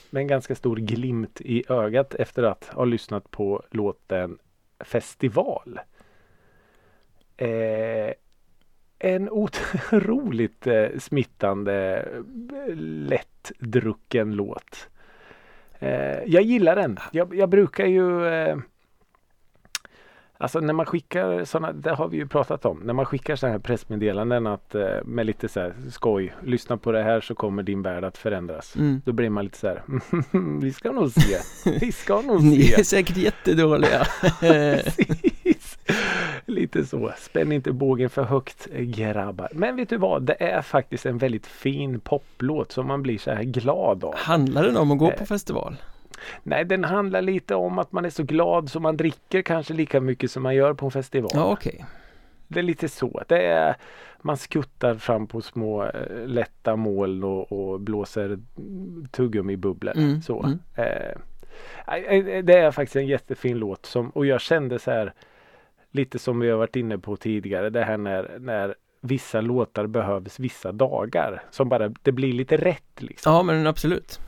med 0.10 0.22
en 0.22 0.27
ganska 0.27 0.55
stor 0.55 0.75
glimt 0.75 1.41
i 1.41 1.63
ögat 1.69 2.15
efter 2.15 2.43
att 2.43 2.65
ha 2.65 2.86
lyssnat 2.86 3.31
på 3.31 3.63
låten 3.72 4.38
Festival. 4.79 5.79
Eh, 7.38 8.13
en 9.00 9.29
otroligt 9.29 10.67
eh, 10.67 10.88
smittande, 11.00 12.05
lättdrucken 13.10 14.31
låt. 14.31 14.89
Eh, 15.79 16.24
jag 16.25 16.43
gillar 16.43 16.75
den. 16.75 16.98
Jag, 17.12 17.36
jag 17.36 17.50
brukar 17.50 17.86
ju 17.86 18.27
eh, 18.27 18.57
Alltså 20.39 20.60
när 20.60 20.74
man 20.74 20.86
skickar 20.86 21.46
sådana, 21.46 21.74
det 21.74 21.91
har 21.91 22.08
vi 22.08 22.17
ju 22.17 22.27
pratat 22.27 22.65
om, 22.65 22.77
när 22.79 22.94
man 22.94 23.06
skickar 23.06 23.36
sådana 23.36 23.53
här 23.53 23.60
pressmeddelanden 23.60 24.48
att 24.48 24.75
eh, 24.75 24.88
med 25.06 25.25
lite 25.25 25.48
så 25.48 25.60
här 25.60 25.74
skoj, 25.91 26.34
lyssna 26.44 26.77
på 26.77 26.91
det 26.91 27.03
här 27.03 27.22
så 27.22 27.36
kommer 27.36 27.63
din 27.63 27.82
värld 27.82 28.03
att 28.03 28.17
förändras. 28.17 28.75
Mm. 28.75 29.01
Då 29.06 29.12
blir 29.12 29.29
man 29.29 29.44
lite 29.44 29.58
så 29.58 29.67
här, 29.67 29.84
vi 30.62 30.74
ska 30.74 30.91
nog 30.91 31.12
se, 31.12 31.38
vi 31.79 31.91
ska 31.91 32.22
nog 32.22 32.44
Ni 32.44 32.62
se. 32.63 32.79
är 32.79 32.84
säkert 32.84 33.17
jättedåliga. 33.17 34.08
Lite 36.46 36.86
så, 36.86 37.12
spänn 37.17 37.51
inte 37.51 37.72
bågen 37.72 38.10
för 38.10 38.24
högt 38.24 38.67
grabbar. 38.72 39.50
Men 39.53 39.75
vet 39.75 39.89
du 39.89 39.98
vad, 39.98 40.24
det 40.24 40.44
är 40.44 40.62
faktiskt 40.62 41.06
en 41.06 41.17
väldigt 41.17 41.48
fin 41.48 42.00
poplåt 42.00 42.72
som 42.72 42.88
man 42.88 43.03
blir 43.03 43.17
så 43.17 43.32
här 43.32 43.44
glad 43.44 44.03
av. 44.03 44.15
Handlar 44.17 44.63
den 44.63 44.77
om 44.77 44.91
att 44.91 44.98
gå 44.98 45.12
Eh, 45.12 45.17
på 45.17 45.25
festival? 45.25 45.75
Nej, 46.43 46.65
den 46.65 46.83
handlar 46.83 47.21
lite 47.21 47.55
om 47.55 47.79
att 47.79 47.91
man 47.91 48.05
är 48.05 48.09
så 48.09 48.24
glad 48.24 48.69
så 48.69 48.79
man 48.79 48.97
dricker 48.97 49.41
kanske 49.41 49.74
lika 49.74 50.01
mycket 50.01 50.31
som 50.31 50.43
man 50.43 50.55
gör 50.55 50.74
på 50.74 50.86
en 50.86 50.91
festival. 50.91 51.31
Ja, 51.33 51.51
okej. 51.51 51.86
Det 52.47 52.59
är 52.59 52.63
lite 52.63 52.89
så. 52.89 53.24
Det 53.27 53.45
är, 53.45 53.75
man 54.21 54.38
skuttar 54.38 54.95
fram 54.95 55.27
på 55.27 55.41
små 55.41 55.83
eh, 55.83 56.25
lätta 56.25 56.75
moln 56.75 57.24
och, 57.24 57.51
och 57.51 57.79
blåser 57.79 58.39
tuggummibubblor. 59.12 59.97
Mm, 59.97 60.21
så. 60.21 60.43
mm. 60.43 60.59
Eh, 60.75 61.95
eh, 61.97 62.43
det 62.43 62.53
är 62.53 62.71
faktiskt 62.71 62.95
en 62.95 63.07
jättefin 63.07 63.57
låt 63.57 63.86
som, 63.86 64.09
och 64.09 64.25
jag 64.25 64.41
kände 64.41 64.79
så 64.79 64.91
här 64.91 65.13
lite 65.91 66.19
som 66.19 66.39
vi 66.39 66.50
har 66.50 66.57
varit 66.57 66.75
inne 66.75 66.97
på 66.97 67.15
tidigare. 67.15 67.69
Det 67.69 67.83
här 67.83 67.97
när, 67.97 68.38
när 68.39 68.75
vissa 69.01 69.41
låtar 69.41 69.88
behövs 69.88 70.39
vissa 70.39 70.71
dagar. 70.71 71.43
Som 71.51 71.69
bara, 71.69 71.89
det 72.01 72.12
blir 72.12 72.33
lite 72.33 72.57
rätt 72.57 73.01
liksom. 73.01 73.33
Ja, 73.33 73.43
men 73.43 73.67
absolut. 73.67 74.19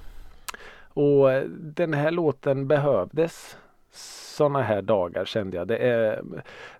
Och 1.00 1.32
eh, 1.32 1.44
den 1.50 1.94
här 1.94 2.12
låten 2.12 2.68
behövdes 2.68 3.58
sådana 3.91 4.62
här 4.62 4.82
dagar 4.82 5.25
kände 5.25 5.58
jag. 5.58 5.68
Det 5.68 5.77
är 5.77 6.22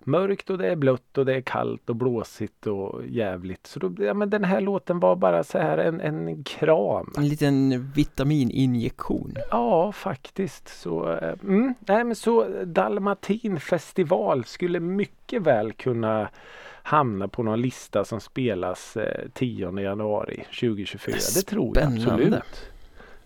mörkt 0.00 0.50
och 0.50 0.58
det 0.58 0.66
är 0.66 0.76
blött 0.76 1.18
och 1.18 1.26
det 1.26 1.34
är 1.34 1.40
kallt 1.40 1.90
och 1.90 1.96
blåsigt 1.96 2.66
och 2.66 3.06
jävligt. 3.06 3.66
Så 3.66 3.78
då, 3.80 4.04
ja, 4.04 4.14
men 4.14 4.30
den 4.30 4.44
här 4.44 4.60
låten 4.60 5.00
var 5.00 5.16
bara 5.16 5.44
så 5.44 5.58
här 5.58 5.78
en, 5.78 6.00
en 6.00 6.44
kram. 6.44 7.12
En 7.16 7.28
liten 7.28 7.90
vitamininjektion. 7.94 9.34
Ja, 9.50 9.92
faktiskt. 9.92 10.68
Så, 10.68 11.12
eh, 11.12 11.34
mm, 11.42 11.74
nej, 11.80 12.04
men 12.04 12.16
så 12.16 12.46
Dalmatin 12.64 13.60
festival 13.60 14.44
skulle 14.44 14.80
mycket 14.80 15.42
väl 15.42 15.72
kunna 15.72 16.28
hamna 16.82 17.28
på 17.28 17.42
någon 17.42 17.60
lista 17.60 18.04
som 18.04 18.20
spelas 18.20 18.96
eh, 18.96 19.28
10 19.32 19.80
januari 19.80 20.44
2024. 20.60 21.16
Det 21.34 21.42
tror 21.42 21.78
jag 21.78 21.92
Spännande. 21.92 22.12
absolut. 22.12 22.70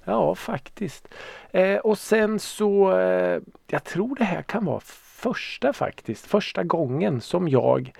Ja, 0.05 0.35
faktiskt. 0.35 1.09
Eh, 1.51 1.77
och 1.77 1.99
sen 1.99 2.39
så, 2.39 2.99
eh, 2.99 3.41
jag 3.67 3.85
tror 3.85 4.17
det 4.17 4.25
här 4.25 4.43
kan 4.43 4.65
vara 4.65 4.81
första 4.85 5.73
faktiskt, 5.73 6.27
första 6.27 6.65
gången 6.65 7.21
som 7.21 7.49
jag 7.49 7.93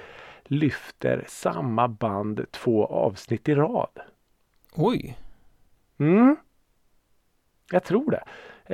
lyfter 0.45 1.25
samma 1.29 1.89
band 1.89 2.47
två 2.51 2.87
avsnitt 2.87 3.49
i 3.49 3.55
rad. 3.55 4.01
Oj, 4.75 5.17
Mm. 5.99 6.37
Jag 7.73 7.85
tror 7.85 8.11
det. 8.11 8.25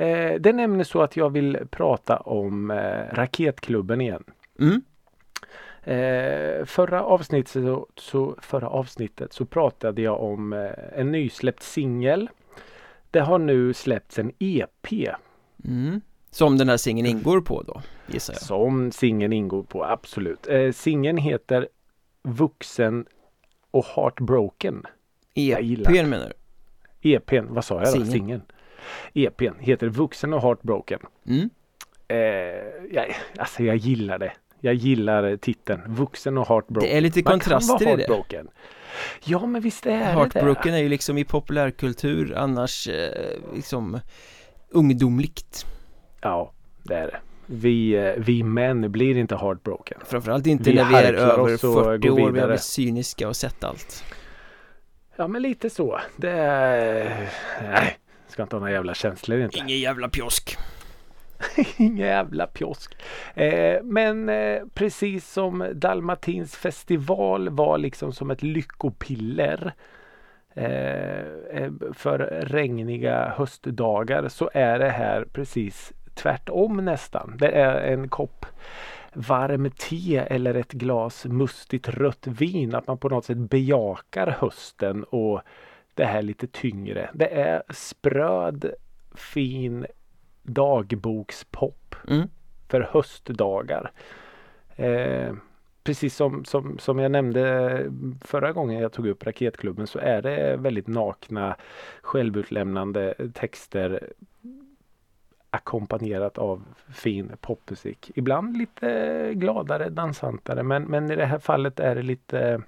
Eh, 0.01 0.39
det 0.39 0.49
är 0.49 0.53
nämligen 0.53 0.85
så 0.85 1.01
att 1.01 1.17
jag 1.17 1.29
vill 1.29 1.59
prata 1.71 2.17
om 2.17 2.71
eh, 2.71 3.05
Raketklubben 3.13 4.01
igen. 4.01 4.23
mm. 4.59 4.81
Eh, 5.83 6.65
förra, 6.65 7.03
avsnittet 7.03 7.51
så, 7.51 7.87
så, 7.95 8.35
förra 8.41 8.69
avsnittet 8.69 9.33
så 9.33 9.45
pratade 9.45 10.01
jag 10.01 10.21
om 10.23 10.53
eh, 10.53 10.71
en 10.95 11.11
nysläppt 11.11 11.63
singel. 11.63 12.29
Det 13.11 13.19
har 13.19 13.39
nu 13.39 13.73
släppts 13.73 14.19
en 14.19 14.31
EP 14.39 15.09
Mm. 15.65 16.01
Som 16.31 16.57
den 16.57 16.69
här 16.69 16.77
singeln 16.77 17.07
ingår 17.07 17.41
på 17.41 17.61
då, 17.61 17.81
gissar 18.07 18.33
jag. 18.33 18.41
som 18.41 18.91
singeln 18.91 19.33
ingår 19.33 19.63
på, 19.63 19.85
absolut. 19.85 20.47
Eh, 20.47 20.71
singeln 20.71 21.17
heter 21.17 21.67
Vuxen 22.23 23.05
och 23.71 23.85
Heartbroken. 23.85 24.83
EPn 25.33 26.09
menar 26.09 26.33
EPn, 27.01 27.45
vad 27.49 27.65
sa 27.65 27.75
jag 27.75 27.85
då? 27.85 27.91
Singeln. 27.91 28.11
Singeln. 28.11 28.41
EPn 29.13 29.59
heter 29.59 29.87
Vuxen 29.87 30.33
och 30.33 30.41
Heartbroken. 30.41 30.99
du? 31.23 31.33
Mm. 31.33 31.49
Eh, 32.07 32.17
jag, 32.91 33.15
alltså 33.37 33.63
jag 33.63 33.75
gillar 33.75 34.19
det. 34.19 34.33
Jag 34.59 34.73
gillar 34.73 35.37
titeln 35.37 35.81
Vuxen 35.87 36.37
och 36.37 36.47
Heartbroken. 36.47 36.89
Det 36.89 36.97
är 36.97 37.01
lite 37.01 37.21
kontraster 37.21 37.93
i 37.93 37.95
det. 37.95 38.07
Ja 39.23 39.45
men 39.45 39.61
visst 39.61 39.85
är 39.85 39.91
det 39.91 39.97
Heartbroken 39.97 40.73
är 40.73 40.77
ju 40.77 40.89
liksom 40.89 41.17
i 41.17 41.23
populärkultur 41.23 42.33
annars 42.37 42.87
eh, 42.87 43.55
liksom 43.55 43.99
ungdomligt. 44.69 45.65
Ja, 46.21 46.53
det 46.83 46.95
är 46.95 47.07
det. 47.07 47.19
Vi, 47.45 47.95
eh, 47.95 48.13
vi 48.17 48.43
män 48.43 48.91
blir 48.91 49.17
inte 49.17 49.35
heartbroken. 49.35 50.01
Framförallt 50.05 50.47
inte 50.47 50.69
Vi 50.69 50.75
när 50.75 50.85
vi 50.85 50.95
är 50.95 51.13
över 51.13 51.39
oss 51.39 51.63
och 51.63 51.83
40 51.83 52.07
går 52.07 52.21
år, 52.21 52.31
vi 52.31 52.39
har 52.39 52.47
blivit 52.47 52.63
cyniska 52.63 53.27
och 53.27 53.35
sett 53.35 53.63
allt. 53.63 54.03
Ja 55.15 55.27
men 55.27 55.41
lite 55.41 55.69
så. 55.69 55.99
Det 56.17 56.31
är... 56.31 57.29
Nej, 57.61 57.97
ska 58.27 58.43
inte 58.43 58.55
ha 58.55 58.59
några 58.59 58.73
jävla 58.73 58.93
känslor 58.93 59.39
inte. 59.39 59.57
Ingen 59.57 59.79
jävla 59.79 60.09
pjosk. 60.09 60.57
Ingen 61.77 61.97
jävla 61.97 62.47
pjosk. 62.47 62.97
Eh, 63.33 63.83
men 63.83 64.29
eh, 64.29 64.61
precis 64.73 65.31
som 65.31 65.71
Dalmatins 65.73 66.55
festival 66.55 67.49
var 67.49 67.77
liksom 67.77 68.13
som 68.13 68.31
ett 68.31 68.43
lyckopiller 68.43 69.73
eh, 70.53 71.19
eh, 71.51 71.71
för 71.93 72.17
regniga 72.41 73.33
höstdagar 73.37 74.27
så 74.27 74.49
är 74.53 74.79
det 74.79 74.89
här 74.89 75.25
precis 75.33 75.93
tvärtom 76.13 76.85
nästan. 76.85 77.37
Det 77.39 77.51
är 77.51 77.93
en 77.93 78.09
kopp 78.09 78.45
varm 79.13 79.71
te 79.71 80.17
eller 80.17 80.53
ett 80.53 80.71
glas 80.71 81.25
mustigt 81.25 81.89
rött 81.89 82.27
vin. 82.27 82.75
Att 82.75 82.87
man 82.87 82.97
på 82.97 83.09
något 83.09 83.25
sätt 83.25 83.37
bejakar 83.37 84.37
hösten 84.39 85.03
och 85.03 85.41
det 85.93 86.05
här 86.05 86.21
lite 86.21 86.47
tyngre. 86.47 87.09
Det 87.13 87.27
är 87.41 87.63
spröd, 87.69 88.71
fin 89.15 89.85
dagbokspop 90.43 91.95
Mm. 92.07 92.27
för 92.69 92.81
höstdagar. 92.91 93.91
Eh, 94.75 95.33
precis 95.83 96.15
som, 96.15 96.45
som, 96.45 96.79
som 96.79 96.99
jag 96.99 97.11
nämnde 97.11 97.85
förra 98.21 98.51
gången 98.51 98.79
jag 98.79 98.91
tog 98.93 99.07
upp 99.07 99.25
Raketklubben 99.25 99.87
så 99.87 99.99
är 99.99 100.21
det 100.21 100.55
väldigt 100.57 100.87
nakna 100.87 101.55
självutlämnande 102.01 103.13
texter 103.33 104.09
ackompanjerat 105.49 106.37
av 106.37 106.63
fin 106.93 107.31
popmusik. 107.41 108.11
Ibland 108.15 108.57
lite 108.57 109.31
gladare, 109.33 109.89
dansantare 109.89 110.63
men, 110.63 110.83
men 110.83 111.11
i 111.11 111.15
det 111.15 111.25
här 111.25 111.39
fallet 111.39 111.79
är 111.79 111.95
det 111.95 112.01
lite 112.01 112.61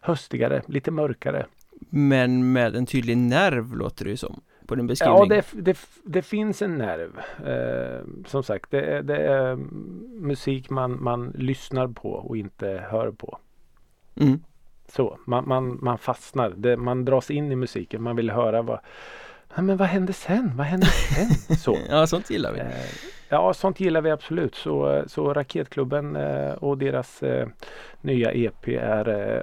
höstigare, 0.00 0.62
lite 0.66 0.90
mörkare. 0.90 1.46
Men 1.90 2.52
med 2.52 2.76
en 2.76 2.86
tydlig 2.86 3.16
nerv 3.16 3.76
låter 3.76 4.04
det 4.04 4.10
ju 4.10 4.16
som 4.16 4.40
på 4.72 4.76
din 4.76 4.84
Ja, 4.84 4.88
beskrivning. 4.88 5.28
det, 5.28 5.72
det, 5.72 5.78
det 6.04 6.22
finns 6.22 6.62
en 6.62 6.78
nerv. 6.78 7.20
Eh, 7.46 8.06
som 8.26 8.42
sagt, 8.42 8.70
det, 8.70 9.02
det 9.02 9.16
är 9.16 9.56
musik 10.20 10.70
man, 10.70 11.02
man 11.02 11.32
lyssnar 11.34 11.88
på 11.88 12.10
och 12.12 12.36
inte 12.36 12.86
hör 12.90 13.10
på. 13.10 13.38
Mm. 14.16 14.40
Så, 14.88 15.18
man, 15.26 15.48
man, 15.48 15.78
man 15.82 15.98
fastnar. 15.98 16.50
Det, 16.56 16.76
man 16.76 17.04
dras 17.04 17.30
in 17.30 17.52
i 17.52 17.56
musiken. 17.56 18.02
Man 18.02 18.16
vill 18.16 18.30
höra 18.30 18.62
vad 18.62 18.80
ja, 19.56 19.62
men 19.62 19.76
vad 19.76 19.88
hände 19.88 20.12
sen? 20.12 20.56
Vad 20.56 20.66
hände 20.66 20.86
sen? 20.86 21.56
Så. 21.56 21.78
Ja, 21.88 22.06
sånt 22.06 22.30
gillar 22.30 22.52
vi. 22.52 22.60
Eh, 22.60 22.66
Ja, 23.32 23.54
sånt 23.54 23.80
gillar 23.80 24.00
vi 24.00 24.10
absolut. 24.10 24.54
Så, 24.54 25.04
så 25.06 25.34
Raketklubben 25.34 26.16
eh, 26.16 26.52
och 26.52 26.78
deras 26.78 27.22
eh, 27.22 27.48
nya 28.00 28.32
EP 28.32 28.68
är 28.68 29.08
eh, 29.08 29.42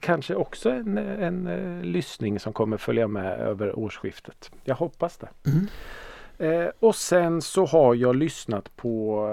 kanske 0.00 0.34
också 0.34 0.70
en, 0.70 0.98
en 0.98 1.80
lyssning 1.82 2.40
som 2.40 2.52
kommer 2.52 2.76
följa 2.76 3.08
med 3.08 3.40
över 3.40 3.78
årsskiftet. 3.78 4.50
Jag 4.64 4.74
hoppas 4.74 5.18
det. 5.18 5.28
Mm. 5.46 6.70
Och 6.78 6.96
sen 6.96 7.42
så 7.42 7.66
har 7.66 7.94
jag 7.94 8.16
lyssnat 8.16 8.76
på 8.76 9.28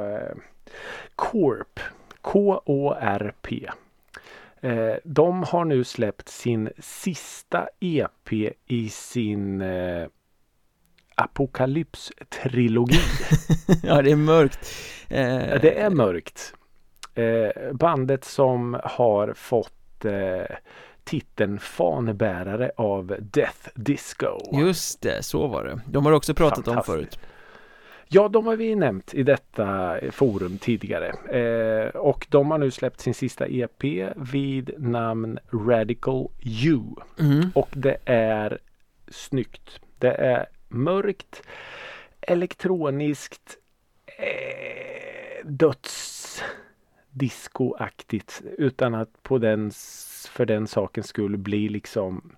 Corp. 1.16 1.80
K-O-R-P. 2.22 3.70
Eh, 4.62 4.96
de 5.04 5.44
har 5.44 5.66
nu 5.66 5.84
släppt 5.84 6.30
sin 6.30 6.70
sista 6.80 7.68
EP 7.80 8.34
i 8.68 8.90
sin 8.90 9.62
eh, 9.62 10.08
Apokalyps-trilogi. 11.16 13.00
ja, 13.84 14.02
det 14.02 14.12
är 14.12 14.16
mörkt. 14.16 14.60
Eh, 15.10 15.62
Det 15.62 15.80
är 15.80 15.90
mörkt. 15.90 16.54
Eh, 17.16 17.74
bandet 17.74 18.24
som 18.24 18.80
har 18.84 19.34
fått 19.34 20.06
eh, 20.06 20.56
titeln 21.04 21.60
fanbärare 21.60 22.72
av 22.78 23.16
Death 23.20 23.70
Disco. 23.76 24.38
Just 24.60 25.02
det, 25.02 25.24
så 25.24 25.48
var 25.48 25.64
det. 25.64 25.80
De 25.88 26.06
har 26.06 26.14
också 26.14 26.34
pratat 26.34 26.68
om 26.68 26.84
förut. 26.84 27.20
Ja, 28.14 28.28
de 28.28 28.48
har 28.48 28.56
vi 28.56 28.76
nämnt 28.76 29.14
i 29.14 29.24
detta 29.24 29.96
forum 30.12 30.58
tidigare. 30.58 31.08
Eh, 31.40 31.88
och 31.96 32.28
de 32.30 32.52
har 32.52 32.58
nu 32.58 32.72
släppt 32.72 33.00
sin 33.00 33.14
sista 33.14 33.48
EP 33.48 33.84
vid 34.16 34.72
namn 34.78 35.40
Radical 35.68 36.28
You. 36.42 36.96
Mm. 37.20 37.52
Och 37.56 37.70
det 37.74 37.98
är 38.06 38.58
snyggt. 39.12 39.80
Det 40.00 40.12
är 40.12 40.46
mörkt, 40.74 41.44
elektroniskt, 42.22 43.58
eh, 44.06 45.46
dödsdiscoaktigt 45.46 48.42
utan 48.58 48.96
att 48.96 49.24
på 49.24 49.38
den, 49.38 49.72
för 50.30 50.46
den 50.46 50.68
saken 50.68 51.04
skulle 51.04 51.38
bli 51.38 51.70
liksom 51.70 52.36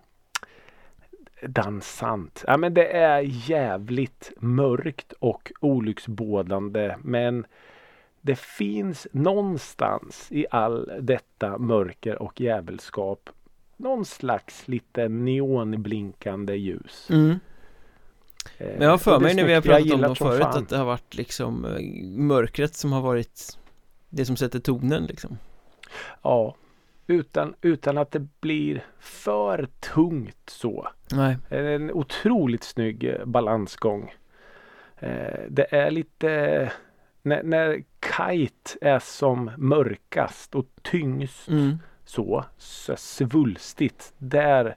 dansant. 1.41 2.43
Ja 2.47 2.57
men 2.57 2.73
det 2.73 2.87
är 2.87 3.21
jävligt 3.49 4.31
mörkt 4.37 5.11
och 5.11 5.51
olycksbådande 5.59 6.95
men 7.01 7.45
det 8.21 8.39
finns 8.39 9.07
någonstans 9.11 10.27
i 10.31 10.45
all 10.51 10.91
detta 11.01 11.57
mörker 11.57 12.21
och 12.21 12.41
djävulskap 12.41 13.29
någon 13.77 14.05
slags 14.05 14.67
lite 14.67 15.09
neonblinkande 15.09 16.55
ljus. 16.55 17.09
Mm. 17.09 17.39
Eh, 18.57 18.67
Men 18.67 18.81
jag 18.81 18.89
har 18.89 18.97
för 18.97 19.19
mig 19.19 19.35
när 19.35 19.45
vi 19.45 19.53
har 19.53 19.61
pratat 19.61 19.91
om 19.93 20.01
dem 20.01 20.15
förut 20.15 20.41
fan. 20.41 20.63
att 20.63 20.69
det 20.69 20.77
har 20.77 20.85
varit 20.85 21.15
liksom 21.15 21.65
eh, 21.65 22.05
mörkret 22.17 22.75
som 22.75 22.91
har 22.91 23.01
varit 23.01 23.57
det 24.09 24.25
som 24.25 24.35
sätter 24.35 24.59
tonen 24.59 25.03
liksom. 25.05 25.37
Ja, 26.21 26.55
utan, 27.07 27.55
utan 27.61 27.97
att 27.97 28.11
det 28.11 28.27
blir 28.41 28.85
för 28.99 29.67
tungt 29.93 30.49
så. 30.49 30.87
Nej. 31.11 31.37
En 31.49 31.91
otroligt 31.91 32.63
snygg 32.63 33.03
eh, 33.03 33.25
balansgång. 33.25 34.13
Eh, 34.99 35.39
Det 35.49 35.75
är 35.75 35.91
lite 35.91 36.71
när, 37.21 37.43
när 37.43 37.83
Kite 38.17 38.77
är 38.81 38.99
som 38.99 39.51
mörkast 39.57 40.55
och 40.55 40.65
tyngst 40.81 41.47
Mm. 41.47 41.77
så, 42.05 42.45
så 42.57 42.95
svulstigt. 42.95 44.13
Där 44.17 44.75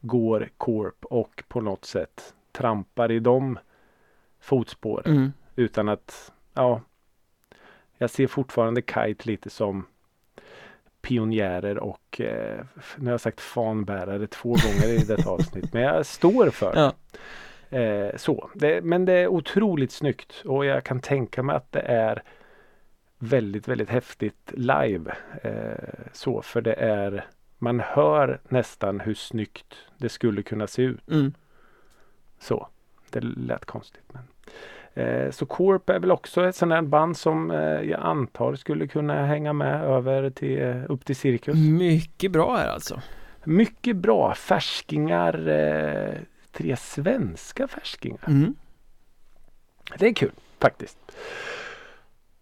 går 0.00 0.48
Corp 0.56 1.04
och 1.04 1.42
på 1.48 1.60
något 1.60 1.84
sätt 1.84 2.34
trampar 2.52 3.12
i 3.12 3.18
de 3.18 3.58
fotspåren. 4.40 5.16
Mm. 5.16 5.32
Utan 5.56 5.88
att, 5.88 6.32
ja. 6.54 6.80
Jag 7.98 8.10
ser 8.10 8.26
fortfarande 8.26 8.82
Kite 8.82 9.28
lite 9.28 9.50
som 9.50 9.86
pionjärer 11.02 11.78
och 11.78 12.20
eh, 12.20 12.64
nu 12.96 13.04
har 13.04 13.10
jag 13.10 13.20
sagt 13.20 13.40
fanbärare 13.40 14.26
två 14.26 14.48
gånger 14.48 14.88
i 14.88 14.98
detta 14.98 15.30
avsnitt. 15.30 15.72
Men 15.72 15.82
jag 15.82 16.06
står 16.06 16.50
för 16.50 16.76
Ja. 16.76 16.92
eh, 17.78 18.16
så. 18.16 18.50
Det, 18.54 18.84
men 18.84 19.04
det 19.04 19.12
är 19.12 19.26
otroligt 19.28 19.92
snyggt 19.92 20.42
och 20.44 20.64
jag 20.64 20.84
kan 20.84 21.00
tänka 21.00 21.42
mig 21.42 21.56
att 21.56 21.72
det 21.72 21.80
är 21.80 22.22
väldigt, 23.18 23.68
väldigt 23.68 23.90
häftigt 23.90 24.52
live. 24.56 25.14
Eh, 25.42 26.04
så, 26.12 26.42
för 26.42 26.60
det 26.60 26.74
är 26.74 27.26
man 27.58 27.80
hör 27.80 28.40
nästan 28.48 29.00
hur 29.00 29.14
snyggt 29.14 29.74
det 29.96 30.08
skulle 30.08 30.42
kunna 30.42 30.66
se 30.66 30.82
ut. 30.82 31.08
Mm. 31.10 31.32
Så. 32.42 32.68
Det 33.10 33.20
lät 33.20 33.64
konstigt. 33.64 34.02
Men. 34.12 34.22
Eh, 34.94 35.30
så 35.30 35.46
Corp 35.46 35.90
är 35.90 35.98
väl 35.98 36.10
också 36.10 36.44
ett 36.44 36.56
sånt 36.56 36.88
band 36.88 37.16
som 37.16 37.50
eh, 37.50 37.58
jag 37.58 38.00
antar 38.00 38.54
skulle 38.54 38.86
kunna 38.86 39.26
hänga 39.26 39.52
med 39.52 39.84
över 39.84 40.30
till, 40.30 40.62
eh, 40.62 40.82
upp 40.88 41.04
till 41.04 41.16
Cirkus. 41.16 41.54
Mycket 41.56 42.32
bra 42.32 42.56
här 42.56 42.68
alltså. 42.68 43.02
Mycket 43.44 43.96
bra 43.96 44.34
färskingar. 44.34 45.48
Eh, 45.48 46.14
tre 46.52 46.76
svenska 46.76 47.68
färskingar. 47.68 48.28
Mm. 48.28 48.54
Det 49.98 50.06
är 50.06 50.14
kul 50.14 50.32
faktiskt. 50.58 50.98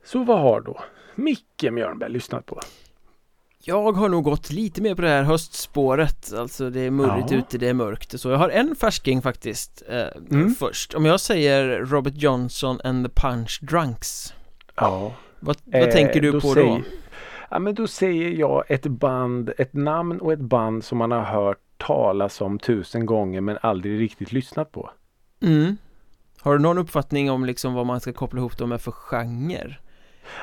Så 0.05 0.24
vad 0.24 0.40
har 0.40 0.61
då 0.61 0.81
Micke 1.14 1.70
Mjörnberg 1.70 2.11
lyssnat 2.11 2.46
på? 2.46 2.61
Jag 3.64 3.92
har 3.92 4.09
nog 4.09 4.25
gått 4.25 4.51
lite 4.51 4.83
mer 4.83 4.94
på 4.94 5.03
det 5.03 5.09
här 5.09 5.23
höstspåret 5.23 6.33
Alltså 6.33 6.70
det 6.70 6.81
är 6.81 6.90
murrigt 6.90 7.31
Ja. 7.31 7.37
ute, 7.37 7.59
det 7.59 7.68
är 7.68 7.75
mörkt 7.75 8.20
så 8.20 8.31
Jag 8.31 8.38
har 8.38 8.49
en 8.49 8.75
färsking 8.77 9.23
faktiskt 9.23 9.83
eh, 9.88 10.07
Mm. 10.31 10.55
Först, 10.55 10.94
om 10.94 11.05
jag 11.07 11.20
säger 11.20 11.79
Robert 11.79 12.14
Johnson 12.16 12.81
and 12.85 13.07
the 13.07 13.12
Punch 13.23 13.59
Drunks 13.62 14.35
Ja. 14.77 15.12
Vad, 15.40 15.57
vad 15.64 15.83
Eh, 15.83 15.88
tänker 15.90 16.20
du 16.20 16.33
på 16.40 16.55
säger, 16.55 16.66
då? 16.68 16.81
Ja 17.51 17.59
men 17.59 17.75
då 17.75 17.87
säger 17.87 18.29
jag 18.31 18.64
ett 18.70 18.87
band, 18.87 19.51
ett 19.59 19.73
namn 19.75 20.20
och 20.20 20.33
ett 20.33 20.40
band 20.40 20.85
som 20.85 20.99
man 20.99 21.11
har 21.11 21.23
hört 21.23 21.59
talas 21.77 22.40
om 22.40 22.59
tusen 22.59 23.07
gånger 23.07 23.40
men 23.40 23.59
aldrig 23.62 24.01
riktigt 24.01 24.33
lyssnat 24.33 24.73
på. 24.73 24.90
Mm. 25.42 25.77
Har 26.40 26.53
du 26.53 26.59
någon 26.59 26.79
uppfattning 26.79 27.31
om 27.31 27.44
liksom 27.44 27.75
vad 27.75 27.87
man 27.87 28.01
ska 28.01 28.12
koppla 28.12 28.38
ihop 28.38 28.59
dem 28.59 28.68
med 28.68 28.81
för 28.81 28.92
genre? 28.92 29.77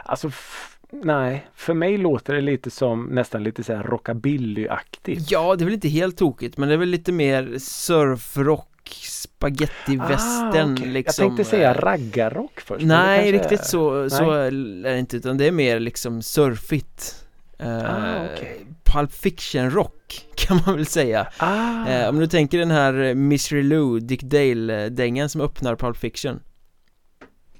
Alltså 0.05 0.27
f- 0.27 0.76
nej, 1.03 1.47
för 1.55 1.73
mig 1.73 1.97
låter 1.97 2.33
det 2.33 2.41
lite 2.41 2.71
som 2.71 3.03
nästan 3.05 3.43
lite 3.43 3.63
så 3.63 3.73
här 3.75 3.83
rockabilly-aktigt. 3.83 5.25
Ja, 5.29 5.55
det 5.55 5.63
är 5.63 5.65
väl 5.65 5.73
inte 5.73 5.87
helt 5.89 6.17
tokigt 6.17 6.57
men 6.57 6.67
det 6.69 6.75
är 6.75 6.77
väl 6.77 6.89
lite 6.89 7.11
mer 7.11 7.55
surfrock, 7.59 8.89
spaghetti 9.03 9.95
western 9.97 10.69
Ah, 10.69 10.73
okej. 10.73 10.87
liksom 10.87 11.23
Jag 11.25 11.29
tänkte 11.37 11.43
säga 11.49 11.69
eh, 11.75 11.81
raggarrock 11.81 12.59
först. 12.59 12.85
Nej, 12.85 13.31
riktigt 13.31 13.59
är- 13.59 13.63
så, 13.63 14.09
så 14.09 14.31
är 14.31 14.51
det 14.83 14.99
inte 14.99 15.17
utan 15.17 15.37
det 15.37 15.47
är 15.47 15.51
mer 15.51 15.79
liksom 15.79 16.21
surfigt 16.21 17.25
eh, 17.59 17.77
Ah, 17.77 18.25
okej. 18.33 18.57
Pulp 18.83 19.13
Fiction 19.13 19.71
rock 19.71 20.25
kan 20.35 20.59
man 20.65 20.75
väl 20.75 20.85
säga 20.85 21.27
Ah, 21.37 21.87
eh, 21.89 22.09
Om 22.09 22.19
du 22.19 22.27
tänker 22.27 22.57
den 22.59 22.71
här 22.71 23.13
Misery 23.13 23.63
Lou, 23.63 23.99
Dick 23.99 24.23
Dale-dängan 24.23 25.29
som 25.29 25.41
öppnar 25.41 25.75
Pulp 25.75 25.97
Fiction 25.97 26.39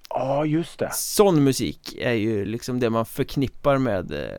ja 0.10 0.46
just 0.46 0.80
det. 0.80 0.94
Sån 0.94 1.44
musik 1.44 1.96
är 2.02 2.14
ju 2.14 2.46
liksom 2.46 2.80
det 2.80 2.90
man 2.90 3.06
förknippar 3.06 3.78
med 3.78 4.12
eh, 4.12 4.38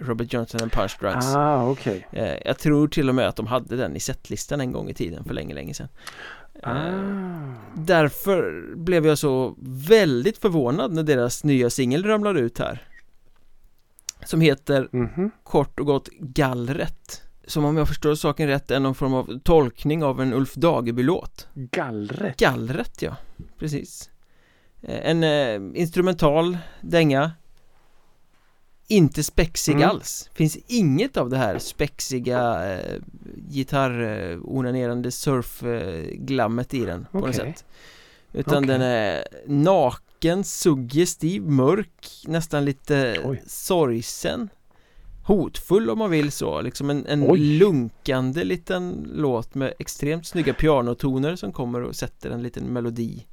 Robert 0.00 0.32
Johnson 0.32 0.62
and 0.62 0.72
Punch 0.72 0.96
Drunks 1.00 1.26
Ah, 1.34 1.70
okej. 1.70 2.06
eh, 2.12 2.34
Jag 2.44 2.58
tror 2.58 2.88
till 2.88 3.08
och 3.08 3.14
med 3.14 3.28
att 3.28 3.36
de 3.36 3.46
hade 3.46 3.76
den 3.76 3.96
i 3.96 4.00
setlistan 4.00 4.60
en 4.60 4.72
gång 4.72 4.88
i 4.90 4.94
tiden 4.94 5.24
för 5.24 5.34
länge, 5.34 5.54
länge 5.54 5.74
sedan 5.74 5.88
eh, 6.62 6.70
Ah. 6.70 7.54
Därför 7.74 8.64
blev 8.76 9.06
jag 9.06 9.18
så 9.18 9.54
väldigt 9.88 10.38
förvånad 10.38 10.92
när 10.92 11.02
deras 11.02 11.44
nya 11.44 11.70
singel 11.70 12.04
ramlade 12.04 12.40
ut 12.40 12.58
här 12.58 12.82
Som 14.24 14.40
heter 14.40 14.88
Mhm. 14.92 15.30
kort 15.42 15.80
och 15.80 15.86
gott 15.86 16.08
Gallret 16.20 17.22
Som 17.46 17.64
om 17.64 17.76
jag 17.76 17.88
förstår 17.88 18.14
saken 18.14 18.46
rätt 18.48 18.70
är 18.70 18.80
någon 18.80 18.94
form 18.94 19.14
av 19.14 19.38
tolkning 19.44 20.04
av 20.04 20.20
en 20.20 20.32
Ulf 20.34 20.54
Dageby-låt 20.54 21.48
Gallret. 21.54 22.36
Gallret 22.36 23.02
ja, 23.02 23.16
precis 23.58 24.10
En 24.82 25.22
eh, 25.24 25.80
instrumental 25.80 26.58
dänga 26.80 27.32
Inte 28.88 29.22
spexig 29.22 29.74
Mm. 29.74 29.88
alls 29.88 30.30
Finns 30.34 30.58
inget 30.66 31.16
av 31.16 31.30
det 31.30 31.36
här 31.38 31.58
spexiga 31.58 32.72
eh, 32.72 32.96
gitarr-onanerande 33.50 35.10
surf-glammet 35.10 36.74
i 36.74 36.84
den 36.84 37.06
på 37.12 37.18
något 37.18 37.28
Okej. 37.28 37.52
sätt 37.54 37.64
Utan 38.32 38.56
Okej. 38.64 38.68
den 38.68 38.82
är 38.82 39.24
naken, 39.46 40.44
suggestiv, 40.44 41.42
mörk, 41.42 42.22
nästan 42.26 42.64
lite 42.64 43.20
Oj. 43.24 43.42
sorgsen 43.46 44.48
Hotfull 45.24 45.90
om 45.90 45.98
man 45.98 46.10
vill 46.10 46.32
så, 46.32 46.60
liksom 46.60 46.90
en, 46.90 47.06
en 47.06 47.24
lunkande 47.58 48.44
liten 48.44 49.10
låt 49.14 49.54
med 49.54 49.74
extremt 49.78 50.26
snygga 50.26 50.54
pianotoner 50.54 51.36
som 51.36 51.52
kommer 51.52 51.82
och 51.82 51.96
sätter 51.96 52.30
en 52.30 52.42
liten 52.42 52.64
melodi 52.64 53.26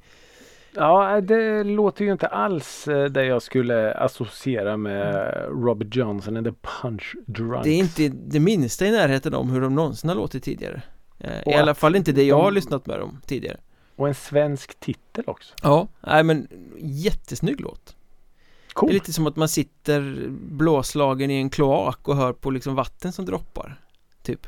Ja, 0.76 1.20
det 1.20 1.64
låter 1.64 2.04
ju 2.04 2.12
inte 2.12 2.26
alls 2.26 2.88
eh, 2.88 3.04
det 3.04 3.24
jag 3.24 3.42
skulle 3.42 3.94
associera 3.94 4.76
med 4.76 5.34
Robert 5.48 5.96
Johnson 5.96 6.36
and 6.36 6.46
the 6.46 6.52
Punch 6.82 7.14
Drunks. 7.26 7.64
Det 7.64 7.70
är 7.70 7.78
inte 7.78 8.08
det 8.08 8.40
minsta 8.40 8.86
i 8.86 8.90
närheten 8.90 9.34
om 9.34 9.50
hur 9.50 9.60
de 9.60 9.74
någonsin 9.74 10.08
har 10.08 10.16
låtit 10.16 10.44
tidigare 10.44 10.82
eh, 11.18 11.38
I 11.38 11.42
Och 11.46 11.52
alla 11.54 11.70
att 11.70 11.78
fall 11.78 11.96
inte 11.96 12.12
det 12.12 12.22
jag 12.22 12.38
de- 12.38 12.44
har 12.44 12.50
lyssnat 12.50 12.86
med 12.86 12.98
dem 12.98 13.20
tidigare 13.26 13.56
Och 13.96 14.08
en 14.08 14.14
svensk 14.14 14.80
titel 14.80 15.24
också. 15.26 15.54
Ja, 15.62 15.88
nej 16.00 16.22
men 16.22 16.48
jättesnygg 16.78 17.60
låt 17.60 17.86
Det 17.86 18.70
är 18.70 18.74
Cool. 18.74 18.92
lite 18.92 19.12
som 19.12 19.26
att 19.26 19.36
man 19.36 19.48
sitter 19.48 20.26
blåslagen 20.30 21.30
i 21.30 21.34
en 21.34 21.50
kloak 21.50 22.08
och 22.08 22.16
hör 22.16 22.32
på 22.32 22.50
liksom 22.50 22.74
vatten 22.74 23.12
som 23.12 23.24
droppar 23.24 23.80
Typ 24.22 24.46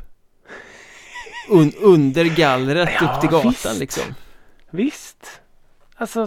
Un 1.50 1.72
Under 1.82 2.24
gallret 2.24 2.88
Ja, 3.00 3.14
upp 3.14 3.20
till 3.20 3.30
gatan 3.30 3.50
visst. 3.50 3.78
liksom 3.80 4.02
Visst. 4.70 5.40
Alltså, 5.98 6.26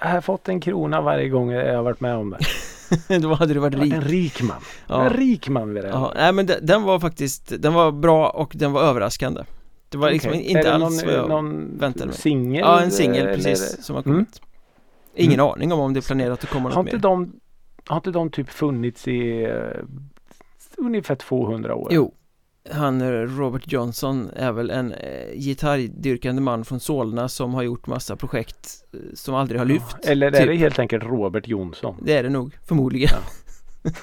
jag 0.00 0.08
har 0.08 0.20
fått 0.20 0.48
en 0.48 0.60
krona 0.60 1.00
varje 1.00 1.28
gång 1.28 1.50
jag 1.50 1.76
har 1.76 1.82
varit 1.82 2.00
med 2.00 2.14
om 2.16 2.30
det. 2.30 3.18
Då 3.18 3.34
hade 3.34 3.54
du 3.54 3.60
varit 3.60 3.74
rik 3.74 3.92
En 3.92 4.00
rik 4.00 4.42
man. 4.42 4.56
Ja, 4.86 5.04
En 5.04 5.10
rik 5.10 5.48
man 5.48 5.74
vid 5.74 5.84
det. 5.84 5.88
ja 5.88 6.12
nej 6.16 6.32
men 6.32 6.46
de- 6.46 6.58
den 6.62 6.82
var 6.82 7.00
faktiskt 7.00 7.52
Den 7.62 7.74
var 7.74 7.92
bra 7.92 8.28
och 8.30 8.52
den 8.54 8.72
var 8.72 8.82
överraskande 8.82 9.42
Det 9.88 9.98
var 9.98 10.10
liksom 10.10 10.30
Okej. 10.30 10.42
inte 10.42 10.72
alls 10.74 10.82
någon, 11.02 11.06
vad 11.06 11.14
jag 11.22 11.28
någon 11.28 11.78
väntade 11.78 12.06
mig. 12.06 12.14
singel? 12.16 12.60
Ja, 12.60 12.80
en 12.80 12.90
singel 12.90 13.26
precis 13.26 13.84
som 13.84 13.96
har 13.96 14.02
Mm. 14.02 14.14
kommit 14.14 14.40
Ingen 15.14 15.40
Mm. 15.40 15.46
aning 15.52 15.72
om 15.72 15.80
om 15.80 15.94
det 15.94 16.00
är 16.00 16.06
planerat 16.06 16.44
att 16.44 16.50
komma 16.50 16.68
Har 16.68 16.76
något 16.76 16.86
inte, 16.94 16.96
mer 16.96 17.02
de, 17.02 17.32
har 17.86 17.96
inte 17.96 18.10
de 18.10 18.30
typ 18.30 18.50
funnits 18.50 19.08
i 19.08 19.42
eh, 19.44 19.84
ungefär 20.78 21.14
200 21.14 21.74
år? 21.74 21.88
Jo 21.92 22.14
Han 22.72 23.00
eh, 23.00 23.06
Robert 23.10 23.72
Johnson 23.72 24.30
är 24.36 24.52
väl 24.52 24.70
en 24.70 24.92
eh, 24.92 25.32
gitarrdyrkande 25.34 26.42
man 26.42 26.64
från 26.64 26.80
Solna 26.80 27.28
som 27.28 27.54
har 27.54 27.62
gjort 27.62 27.86
massa 27.86 28.16
projekt 28.16 28.84
eh, 28.92 28.98
som 29.14 29.34
aldrig 29.34 29.60
har 29.60 29.66
lyft 29.66 29.96
Eller 30.04 30.26
är 30.26 30.38
typ. 30.40 30.48
det 30.48 30.56
helt 30.56 30.78
enkelt 30.78 31.04
Robert 31.04 31.48
Jonsson? 31.48 31.96
Det 32.02 32.16
är 32.16 32.22
det 32.22 32.28
nog, 32.28 32.58
förmodligen 32.66 33.18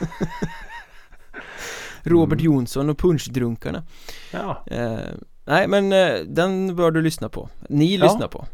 Robert 2.04 2.40
Mm. 2.40 2.46
Jonsson 2.46 2.90
och 2.90 2.98
Punchdrunkarna 2.98 3.84
Ja, 4.32 4.64
eh, 4.68 4.98
Nej 5.46 5.68
men 5.68 5.94
eh, 5.94 6.20
den 6.28 6.76
bör 6.76 6.92
du 6.92 7.02
lyssna 7.02 7.30
på 7.30 7.50
Ni 7.70 7.96
Ja. 7.96 8.04
lyssnar 8.06 8.28
på 8.28 8.46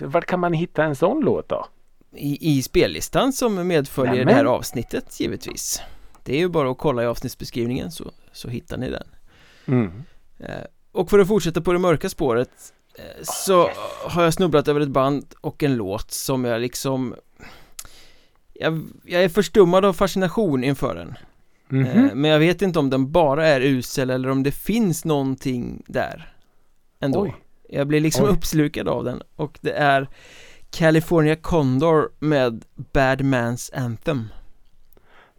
vart 0.00 0.26
kan 0.26 0.40
man 0.40 0.52
hitta 0.52 0.84
en 0.84 0.96
sån 0.96 1.20
låt 1.20 1.48
då? 1.48 1.66
I, 2.12 2.58
I 2.58 2.62
spellistan 2.62 3.32
som 3.32 3.66
medföljer 3.68 4.12
Nämen. 4.12 4.26
det 4.26 4.34
här 4.34 4.44
avsnittet 4.44 5.20
givetvis 5.20 5.82
Det 6.24 6.34
är 6.34 6.38
ju 6.38 6.48
bara 6.48 6.70
att 6.70 6.78
kolla 6.78 7.02
i 7.02 7.06
avsnittsbeskrivningen 7.06 7.90
så, 7.90 8.10
så 8.36 8.48
hittar 8.48 8.76
ni 8.76 8.90
den 8.90 9.06
Mm. 9.66 10.02
Eh, 10.38 10.64
Och 10.92 11.10
för 11.10 11.18
att 11.18 11.28
fortsätta 11.28 11.60
på 11.60 11.72
det 11.72 11.78
mörka 11.78 12.08
spåret 12.08 12.72
eh, 12.98 13.22
Så 13.22 13.70
har 14.08 14.22
jag 14.24 14.34
snubblat 14.34 14.68
över 14.68 14.80
ett 14.80 14.88
band 14.88 15.34
och 15.40 15.62
en 15.62 15.76
låt 15.76 16.10
som 16.10 16.44
jag 16.44 16.60
liksom 16.60 17.14
jag, 18.54 18.86
jag 19.04 19.24
är 19.24 19.28
förstummad 19.28 19.84
av 19.84 19.92
fascination 19.92 20.64
inför 20.64 20.94
den 20.94 21.14
Mhm. 21.68 21.86
Eh, 21.86 22.14
Men 22.14 22.30
jag 22.30 22.38
vet 22.38 22.62
inte 22.62 22.78
om 22.78 22.90
den 22.90 23.12
bara 23.12 23.46
är 23.48 23.60
usel 23.60 24.10
eller 24.10 24.28
om 24.28 24.42
det 24.42 24.52
finns 24.52 25.04
någonting 25.04 25.82
där 25.86 26.32
Ändå 27.00 27.22
Oj. 27.22 27.34
Jag 27.68 27.86
blir 27.86 28.00
liksom 28.00 28.24
Oj. 28.24 28.30
uppslukad 28.30 28.88
av 28.88 29.04
den 29.04 29.22
och 29.36 29.58
det 29.60 29.72
är 29.72 30.08
California 30.70 31.36
Condor 31.36 32.08
med 32.18 32.64
Bad 32.74 33.20
Man's 33.20 33.74
Anthem 33.74 34.28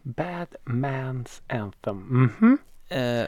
Bad 0.01 0.47
Man's 0.65 1.41
Anthem. 1.49 1.97
Mhm. 2.39 2.57
Eh, 2.89 3.25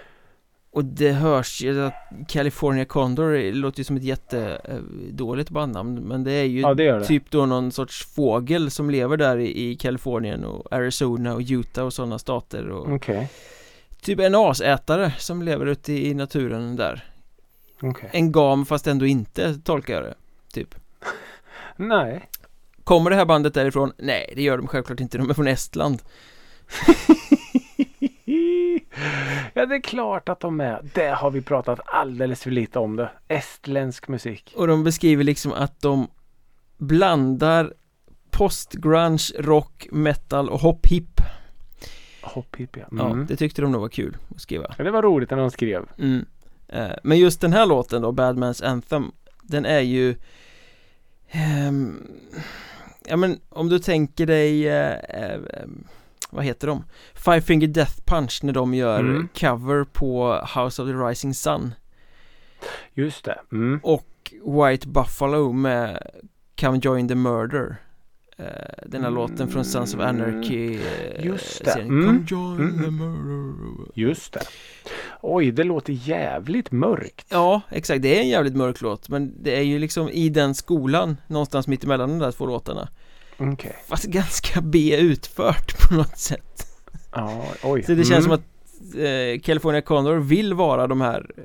Och 0.71 0.85
det 0.85 1.11
hörs 1.11 1.61
ju 1.61 1.85
att 1.85 1.93
California 2.27 2.85
Condor 2.85 3.51
låter 3.53 3.79
ju 3.79 3.83
som 3.83 3.97
ett 3.97 4.03
jättedåligt 4.03 5.49
bandnamn 5.49 5.95
Men 5.95 6.23
det 6.23 6.31
är 6.31 6.43
ju 6.43 6.59
Ja, 6.61 6.73
det 6.73 6.91
det. 6.91 7.05
typ 7.05 7.31
då 7.31 7.45
någon 7.45 7.71
sorts 7.71 8.05
fågel 8.05 8.71
som 8.71 8.89
lever 8.89 9.17
där 9.17 9.37
i, 9.37 9.69
i 9.69 9.75
Kalifornien 9.75 10.45
och 10.45 10.73
Arizona 10.73 11.33
och 11.33 11.41
Utah 11.49 11.85
och 11.85 11.93
sådana 11.93 12.19
stater 12.19 12.69
och 12.69 12.93
Okej. 12.93 13.29
Typ 14.01 14.19
en 14.19 14.35
asätare 14.35 15.13
som 15.17 15.41
lever 15.41 15.65
ute 15.65 15.93
i 15.93 16.13
naturen 16.13 16.75
där 16.75 17.03
Okej. 17.81 18.09
En 18.13 18.31
gam 18.31 18.65
fast 18.65 18.87
ändå 18.87 19.05
inte 19.05 19.59
tolkar 19.63 19.93
jag 19.93 20.03
det 20.03 20.13
Typ 20.53 20.75
Nej. 21.75 22.29
Kommer 22.83 23.09
det 23.09 23.15
här 23.15 23.25
bandet 23.25 23.53
därifrån? 23.53 23.91
Nej, 23.97 24.33
det 24.35 24.41
gör 24.41 24.57
de 24.57 24.67
självklart 24.67 24.99
inte, 24.99 25.17
de 25.17 25.29
är 25.29 25.33
från 25.33 25.47
Estland 25.47 26.01
ja, 29.53 29.65
det 29.65 29.75
är 29.75 29.81
klart 29.81 30.29
att 30.29 30.39
de 30.39 30.61
är. 30.61 30.81
Det 30.93 31.07
har 31.09 31.31
vi 31.31 31.41
pratat 31.41 31.79
alldeles 31.85 32.43
för 32.43 32.51
lite 32.51 32.79
om 32.79 32.95
det. 32.95 33.09
Estländsk 33.27 34.07
musik. 34.07 34.53
Och 34.57 34.67
de 34.67 34.83
beskriver 34.83 35.23
liksom 35.23 35.53
att 35.53 35.81
de 35.81 36.07
blandar 36.77 37.73
postgrunge, 38.31 39.19
rock, 39.39 39.87
metal 39.91 40.49
och 40.49 40.59
hop-hip 40.59 41.21
Hopp-hipp 42.21 42.77
ja. 42.77 42.83
Ja, 42.91 43.05
Mm. 43.11 43.25
det 43.25 43.35
tyckte 43.35 43.61
de 43.61 43.71
nog 43.71 43.81
var 43.81 43.89
kul 43.89 44.17
att 44.35 44.41
skriva 44.41 44.75
Ja, 44.77 44.83
det 44.83 44.91
var 44.91 45.01
roligt 45.01 45.29
när 45.29 45.37
de 45.37 45.51
skrev. 45.51 45.85
mm. 45.99 46.25
Eh, 46.67 46.91
Men 47.03 47.19
just 47.19 47.41
den 47.41 47.53
här 47.53 47.65
låten 47.65 48.01
då, 48.01 48.11
Bad 48.11 48.37
Man's 48.37 48.65
Anthem 48.65 49.11
Den 49.41 49.65
är 49.65 49.79
ju 49.79 50.15
ehm, 51.31 52.07
Ja 53.07 53.15
men 53.17 53.39
om 53.49 53.69
du 53.69 53.79
tänker 53.79 54.25
dig 54.25 54.67
eh, 54.67 54.93
eh, 54.99 55.39
Vad 56.29 56.45
heter 56.45 56.67
de? 56.67 56.83
Five 57.13 57.41
Finger 57.41 57.67
Death 57.67 58.01
Punch 58.05 58.39
när 58.43 58.53
de 58.53 58.73
gör 58.73 58.99
Mm. 58.99 59.27
cover 59.39 59.83
på 59.83 60.33
House 60.55 60.81
of 60.81 60.87
the 60.89 60.93
Rising 60.93 61.33
Sun 61.33 61.73
Just 62.93 63.25
det. 63.25 63.39
Mm. 63.51 63.79
Och 63.83 64.05
White 64.45 64.87
Buffalo 64.87 65.51
med 65.51 65.99
Come 66.59 66.79
Join 66.83 67.07
the 67.07 67.15
Murder 67.15 67.75
Eh, 68.37 68.45
Den 68.87 69.03
här 69.03 69.11
låten 69.11 69.47
från 69.47 69.65
Sons 69.65 69.93
of 69.95 69.99
Anarchy 70.01 70.75
eh, 70.75 71.25
Just 71.25 71.65
det. 71.65 71.71
serien. 71.71 71.89
Mm. 71.89 72.25
Mm. 72.83 73.77
Just 73.95 74.33
det. 74.33 74.41
Oj, 75.21 75.51
det 75.51 75.63
låter 75.63 75.93
jävligt 75.93 76.71
mörkt. 76.71 77.25
Ja, 77.29 77.61
exakt, 77.69 78.01
det 78.01 78.17
är 78.17 78.21
en 78.21 78.29
jävligt 78.29 78.55
mörk 78.55 78.81
låt 78.81 79.09
Men 79.09 79.43
det 79.43 79.55
är 79.57 79.61
ju 79.61 79.79
liksom 79.79 80.09
i 80.09 80.29
den 80.29 80.55
skolan 80.55 81.17
Någonstans 81.27 81.67
mitt 81.67 81.83
emellan 81.83 82.09
de 82.09 82.19
där 82.19 82.31
två 82.31 82.45
låtarna 82.45 82.89
Okej. 83.39 83.75
Fast 83.87 84.05
ganska 84.05 84.61
B 84.61 84.95
utfört 84.97 85.89
på 85.89 85.95
något 85.95 86.17
sätt 86.17 86.67
Ja, 87.11 87.43
oj. 87.63 87.83
Så 87.83 87.91
det 87.91 88.05
känns 88.05 88.09
Mm. 88.11 88.23
som 88.23 88.31
att 88.31 88.95
eh, 88.95 89.41
California 89.43 89.81
Condor 89.81 90.17
vill 90.17 90.53
vara 90.53 90.87
de 90.87 91.01
här 91.01 91.31
eh, 91.37 91.43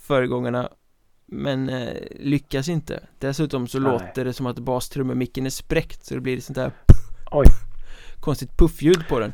föregångarna 0.00 0.68
Men 1.26 1.68
eh, 1.68 1.88
lyckas 2.20 2.68
inte 2.68 3.00
Dessutom 3.18 3.66
så 3.68 3.78
Nej. 3.78 3.92
låter 3.92 4.24
det 4.24 4.32
som 4.32 4.46
att 4.46 4.58
bastrummemicken 4.58 5.46
är 5.46 5.50
spräckt 5.50 6.04
Så 6.06 6.14
det 6.14 6.20
blir 6.20 6.40
sånt 6.40 6.56
där 6.56 6.72
Oj. 7.30 7.46
konstigt 8.20 8.56
puffljud 8.56 9.08
på 9.08 9.18
den 9.20 9.32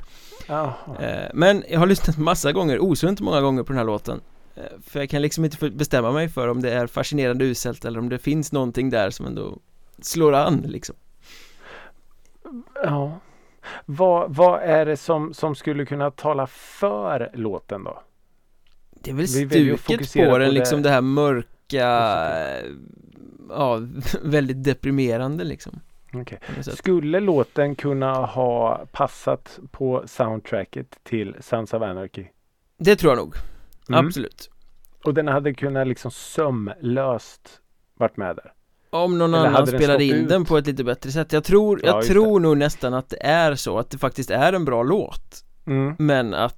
eh, 1.01 1.29
Men 1.35 1.65
jag 1.71 1.79
har 1.79 1.87
lyssnat 1.87 2.19
massa 2.19 2.53
gånger, 2.53 2.79
osunt 2.83 3.21
många 3.21 3.41
gånger 3.41 3.63
på 3.63 3.73
den 3.73 3.79
här 3.79 3.85
låten 3.87 4.21
eh, 4.57 4.63
För 4.87 5.01
jag 5.01 5.11
kan 5.11 5.23
liksom 5.23 5.45
inte 5.45 5.71
bestämma 5.71 6.13
mig 6.13 6.29
för 6.29 6.49
om 6.49 6.63
det 6.63 6.71
är 6.73 6.87
fascinerande 6.87 7.45
uselt 7.45 7.85
eller 7.85 7.99
om 7.99 8.09
det 8.09 8.19
finns 8.19 8.53
någonting 8.53 8.91
där 8.91 9.11
som 9.11 9.27
ändå 9.27 9.59
slår 10.03 10.33
an 10.33 10.65
liksom 10.69 10.95
Ja. 12.83 13.19
Vad, 13.87 14.35
vad 14.35 14.63
är 14.63 14.87
det 14.87 14.97
som, 14.97 15.35
som 15.35 15.55
skulle 15.55 15.87
kunna 15.87 16.11
tala 16.11 16.47
för 16.47 17.31
låten 17.35 17.85
då? 17.85 18.03
Det 18.91 19.11
är 19.11 19.15
väl 19.15 19.27
Vi 19.27 19.77
stuket 19.77 20.15
på 20.15 20.25
på 20.31 20.39
den 20.39 20.49
det 20.49 20.55
liksom 20.55 20.83
det 20.83 20.91
här 20.91 21.01
mörka. 21.01 21.87
Ja, 23.49 23.79
väldigt 24.23 24.65
deprimerande 24.65 25.45
liksom 25.45 25.81
sätt. 26.63 26.79
Skulle 26.79 27.21
låten 27.21 27.75
kunna 27.75 28.13
ha 28.15 28.87
passat 28.93 29.59
på 29.71 30.03
soundtracket 30.07 30.99
till 31.03 31.37
Sons 31.41 31.75
of 31.75 31.83
Anarchy? 31.83 32.25
Det 32.79 32.97
tror 32.97 33.11
jag 33.13 33.19
nog, 33.19 33.35
Mm. 33.89 34.07
absolut 34.07 34.51
Och 35.05 35.15
den 35.15 35.29
hade 35.29 35.55
kunnat 35.55 35.87
liksom 35.87 36.11
sömlöst 36.11 37.61
varit 37.95 38.17
med 38.17 38.37
där. 38.37 38.53
Om 38.91 39.19
någon 39.19 39.35
Eller 39.35 39.47
annan 39.49 39.67
spelade 39.67 40.05
in 40.05 40.15
ut? 40.15 40.29
den 40.29 40.45
på 40.45 40.59
ett 40.59 40.67
lite 40.67 40.85
bättre 40.85 41.11
sätt 41.11 41.33
Jag 41.33 41.45
tror, 41.45 41.81
Ja, 41.83 41.87
jag 41.89 41.97
just 41.97 42.09
tror 42.11 42.41
nog 42.41 42.57
nästan 42.57 42.95
att 42.95 43.09
det 43.09 43.23
är 43.27 43.55
så 43.55 43.79
att 43.79 43.91
det 43.91 43.99
faktiskt 43.99 44.31
är 44.31 44.53
en 44.53 44.65
bra 44.65 44.83
låt 44.83 45.45
Mm. 45.67 45.95
Men 45.99 46.35
att 46.35 46.57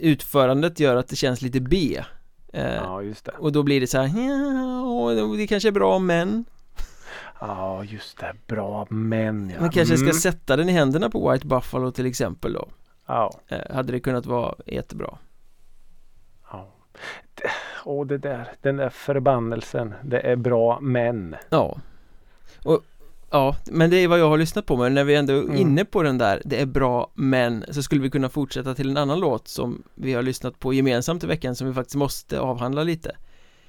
utförandet 0.00 0.80
gör 0.80 0.96
att 0.96 1.08
det 1.08 1.16
känns 1.16 1.42
lite 1.42 1.60
B 1.60 2.02
eh, 2.52 2.74
Ja, 2.74 3.02
just 3.02 3.24
det. 3.24 3.32
Och 3.38 3.52
då 3.52 3.62
blir 3.62 3.80
det 3.80 3.86
så 3.86 3.98
här, 3.98 4.06
ja, 5.16 5.36
det 5.36 5.46
kanske 5.46 5.68
är 5.68 5.72
bra 5.72 5.98
men 5.98 6.44
Ja, 7.40 7.84
just 7.84 8.18
det. 8.18 8.32
Bra 8.46 8.86
men 8.90 9.50
ja. 9.54 9.60
Man 9.60 9.70
kanske 9.70 9.96
ska 9.96 10.04
Mm. 10.06 10.14
sätta 10.16 10.56
den 10.56 10.68
i 10.68 10.72
händerna 10.72 11.10
på 11.10 11.30
White 11.30 11.46
Buffalo 11.46 11.90
till 11.90 12.06
exempel 12.06 12.52
då 12.52 12.68
Ja. 13.06 13.32
eh, 13.48 13.74
Hade 13.74 13.92
det 13.92 14.00
kunnat 14.00 14.26
vara 14.26 14.54
jättebra 14.66 15.18
Åh, 17.84 18.06
det 18.06 18.18
där. 18.18 18.48
Den 18.62 18.76
där 18.76 18.88
förbannelsen. 18.90 19.94
Det 20.04 20.20
är 20.20 20.36
bra 20.36 20.78
men. 20.80 21.36
Ja 21.50 21.78
Och 22.64 22.80
Ja, 23.32 23.56
men 23.66 23.90
det 23.90 23.96
är 23.96 24.08
vad 24.08 24.18
jag 24.18 24.28
har 24.28 24.38
lyssnat 24.38 24.66
på 24.66 24.76
men 24.76 24.94
när 24.94 25.04
vi 25.04 25.14
ändå 25.14 25.32
är 25.32 25.42
Mm. 25.42 25.56
inne 25.56 25.84
på 25.84 26.02
den 26.02 26.18
där 26.18 26.42
Det 26.44 26.60
är 26.60 26.66
bra 26.66 27.10
men 27.14 27.64
så 27.70 27.82
skulle 27.82 28.00
vi 28.02 28.10
kunna 28.10 28.28
fortsätta 28.28 28.74
till 28.74 28.90
en 28.90 28.96
annan 28.96 29.20
låt 29.20 29.48
som 29.48 29.82
vi 29.94 30.12
har 30.14 30.22
lyssnat 30.22 30.58
på 30.58 30.72
gemensamt 30.74 31.24
i 31.24 31.26
veckan 31.26 31.54
som 31.56 31.66
vi 31.66 31.74
faktiskt 31.74 31.96
måste 31.96 32.40
avhandla 32.40 32.82
lite 32.82 33.16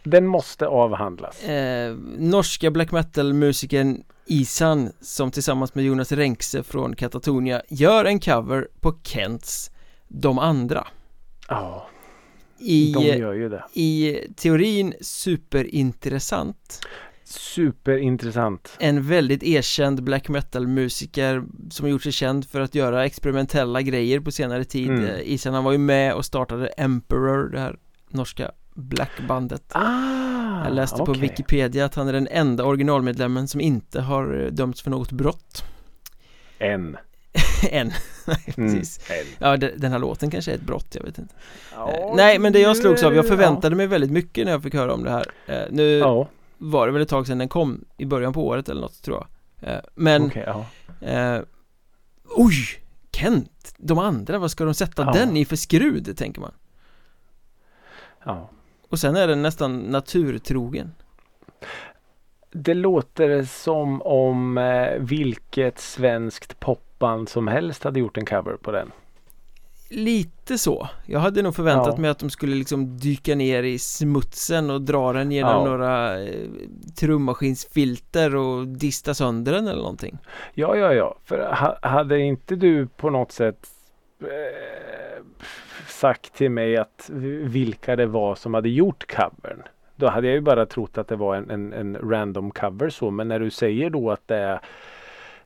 Den 0.03 0.27
måste 0.27 0.67
avhandlas. 0.67 1.43
eh, 1.43 1.95
Norska 2.17 2.71
black 2.71 2.91
metal-musikern 2.91 4.03
Isan 4.25 4.91
som 5.01 5.31
tillsammans 5.31 5.75
med 5.75 5.85
Jonas 5.85 6.11
Renkse 6.11 6.63
från 6.63 6.95
Katatonia 6.95 7.61
gör 7.69 8.05
en 8.05 8.19
cover 8.19 8.67
på 8.79 8.93
Kents 9.03 9.71
De 10.07 10.39
andra 10.39 10.87
Ja, 11.47 11.87
I, 12.61 12.91
de 12.93 13.05
gör 13.17 13.33
ju 13.33 13.49
det. 13.49 13.63
i 13.73 14.17
teorin 14.35 14.93
superintressant 15.01 16.79
Superintressant. 17.23 18.75
En 18.79 19.03
väldigt 19.07 19.43
erkänd 19.43 20.03
black 20.03 20.29
metal-musiker 20.29 21.43
som 21.69 21.89
gjort 21.89 22.03
sig 22.03 22.11
känd 22.11 22.45
för 22.45 22.61
att 22.61 22.75
göra 22.75 23.05
experimentella 23.05 23.81
grejer 23.81 24.19
på 24.19 24.31
senare 24.31 24.63
tid 24.63 24.89
Mm. 24.89 25.03
mm. 25.03 25.21
Isan 25.23 25.53
han 25.53 25.63
var 25.63 25.71
ju 25.71 25.77
med 25.77 26.13
och 26.13 26.25
startade 26.25 26.67
Emperor, 26.67 27.49
det 27.49 27.59
här 27.59 27.77
norska 28.09 28.51
blackbandet 28.73 29.63
Ah, 29.71 30.63
Jag 30.63 30.73
läste 30.73 30.97
på 30.97 31.03
okej. 31.03 31.21
Wikipedia 31.21 31.85
att 31.85 31.95
han 31.95 32.07
är 32.07 32.13
den 32.13 32.27
enda 32.31 32.65
originalmedlemmen 32.65 33.47
som 33.47 33.61
inte 33.61 34.01
har 34.01 34.41
eh, 34.43 34.51
dömts 34.51 34.81
för 34.81 34.89
något 34.91 35.11
brott 35.11 35.63
En. 36.59 36.97
Än, 37.69 37.91
nej 38.27 38.53
Mm, 38.57 38.73
precis 38.79 39.09
en. 39.09 39.25
Ja, 39.39 39.57
de- 39.57 39.71
den 39.77 39.91
här 39.91 39.99
låten 39.99 40.31
kanske 40.31 40.51
är 40.51 40.55
ett 40.55 40.61
brott, 40.61 40.95
jag 40.95 41.03
vet 41.03 41.17
inte 41.17 41.33
Ja, 41.75 41.91
Eh, 41.91 42.15
Nej, 42.15 42.39
men 42.39 42.53
det 42.53 42.59
jag 42.59 42.77
slogs 42.77 43.03
av, 43.03 43.15
jag 43.15 43.25
ja. 43.25 43.29
förväntade 43.29 43.75
mig 43.75 43.87
väldigt 43.87 44.11
mycket 44.11 44.45
när 44.45 44.51
jag 44.51 44.63
fick 44.63 44.73
höra 44.73 44.93
om 44.93 45.03
det 45.03 45.11
här 45.11 45.25
Eh, 45.47 45.61
Nu 45.71 45.83
Ja, 45.97 46.27
var 46.57 46.87
det 46.87 46.93
väl 46.93 47.01
ett 47.01 47.09
tag 47.09 47.27
sedan 47.27 47.37
den 47.37 47.49
kom, 47.49 47.85
i 47.97 48.05
början 48.05 48.33
på 48.33 48.47
året 48.47 48.69
eller 48.69 48.81
något 48.81 49.01
tror 49.01 49.17
jag 49.17 49.27
Eh, 49.73 49.79
Men 49.95 50.31
ja. 50.35 50.65
Eh, 51.07 51.41
oj! 52.35 52.53
Kent! 53.11 53.73
De 53.77 53.97
andra, 53.99 54.37
vad 54.39 54.51
ska 54.51 54.63
de 54.63 54.73
sätta 54.73 55.03
Ja. 55.03 55.11
den 55.11 55.37
i 55.37 55.45
för 55.45 55.55
skrud, 55.55 56.17
tänker 56.17 56.41
man 56.41 56.51
Ja. 58.25 58.49
Och 58.89 58.99
sen 58.99 59.15
är 59.15 59.27
den 59.27 59.41
nästan 59.41 59.79
naturtrogen 59.79 60.91
Det 62.53 62.73
låter 62.73 63.43
som 63.43 64.01
om 64.01 64.57
eh, 64.57 64.93
vilket 64.99 65.79
svenskt 65.79 66.59
popband 66.59 67.29
som 67.29 67.47
helst 67.47 67.83
hade 67.83 67.99
gjort 67.99 68.17
en 68.17 68.25
cover 68.25 68.53
på 68.61 68.71
den. 68.71 68.91
Lite 69.89 70.57
så 70.57 70.87
Jag 71.05 71.19
hade 71.19 71.41
nog 71.41 71.55
förväntat 71.55 71.93
Ja. 71.95 72.01
mig 72.01 72.09
att 72.09 72.19
de 72.19 72.29
skulle 72.29 72.55
liksom 72.55 72.97
dyka 72.97 73.35
ner 73.35 73.63
i 73.63 73.79
smutsen 73.79 74.69
och 74.69 74.81
dra 74.81 75.13
den 75.13 75.31
genom 75.31 75.51
Ja. 75.51 75.65
några 75.65 76.19
eh, 76.23 76.45
trummaskinsfilter 76.99 78.35
och 78.35 78.67
dista 78.67 79.13
sönder 79.13 79.51
den 79.53 79.67
eller 79.67 79.81
någonting 79.81 80.17
Ja, 80.53 80.75
ja, 80.75 80.93
ja. 80.93 81.15
För 81.25 81.53
ha, 81.53 81.77
hade 81.81 82.19
inte 82.19 82.55
du 82.55 82.87
på 82.87 83.09
något 83.09 83.31
sätt 83.31 83.67
eh, 84.21 85.23
sagt 85.87 86.33
till 86.33 86.51
mig 86.51 86.77
att 86.77 87.09
vilka 87.43 87.95
det 87.95 88.05
var 88.05 88.35
som 88.35 88.53
hade 88.53 88.69
gjort 88.69 89.15
covern. 89.15 89.63
Då 90.01 90.07
hade 90.07 90.27
jag 90.27 90.33
ju 90.33 90.41
bara 90.41 90.65
trott 90.65 90.97
att 90.97 91.07
det 91.07 91.15
var 91.15 91.35
en, 91.35 91.49
en, 91.49 91.73
en 91.73 91.97
random 92.11 92.51
cover 92.51 92.89
så. 92.89 93.11
Men 93.11 93.27
när 93.27 93.39
du 93.39 93.49
säger 93.49 93.89
då 93.89 94.11
att 94.11 94.27
det 94.27 94.35
är 94.37 94.59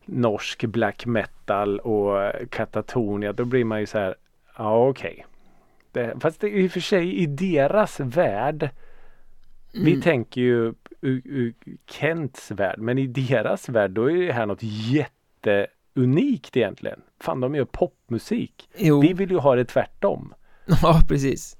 norsk 0.06 0.65
black 0.65 1.06
metal 1.06 1.80
och 1.80 2.32
Katatonia 2.50 3.34
då 3.34 3.46
blir 3.46 3.65
man 3.65 3.80
ju 3.80 3.86
så 3.86 3.98
här. 3.98 4.15
Ja 4.58 4.88
okej. 4.88 5.26
Det- 5.91 6.13
Fast 6.20 6.41
det 6.41 6.50
i 6.50 6.68
och 6.68 6.72
för 6.72 6.80
sig 6.80 7.15
i 7.15 7.26
deras 7.26 8.00
värld. 8.00 8.70
Vi 9.74 9.91
Mm. 9.91 10.02
tänker 10.02 10.41
ju 10.41 10.74
ur, 11.02 11.22
ur 11.26 11.54
Kents 11.89 12.52
värld. 12.52 12.80
Men 12.80 12.98
i 12.98 13.08
deras 13.08 13.70
värld 13.70 13.91
då 13.91 14.12
är 14.12 14.28
det 14.28 14.34
här 14.34 14.46
något 14.46 14.63
jätteunikt 14.63 16.58
egentligen. 16.58 17.02
Fan 17.20 17.39
de 17.39 17.56
gör 17.56 17.65
popmusik. 17.65 18.70
Jo, 18.78 19.02
Vi 19.02 19.13
vill 19.13 19.32
ju 19.32 19.38
ha 19.38 19.56
det 19.56 19.65
tvärtom. 19.65 20.34
ja 20.82 21.02
precis 21.08 21.58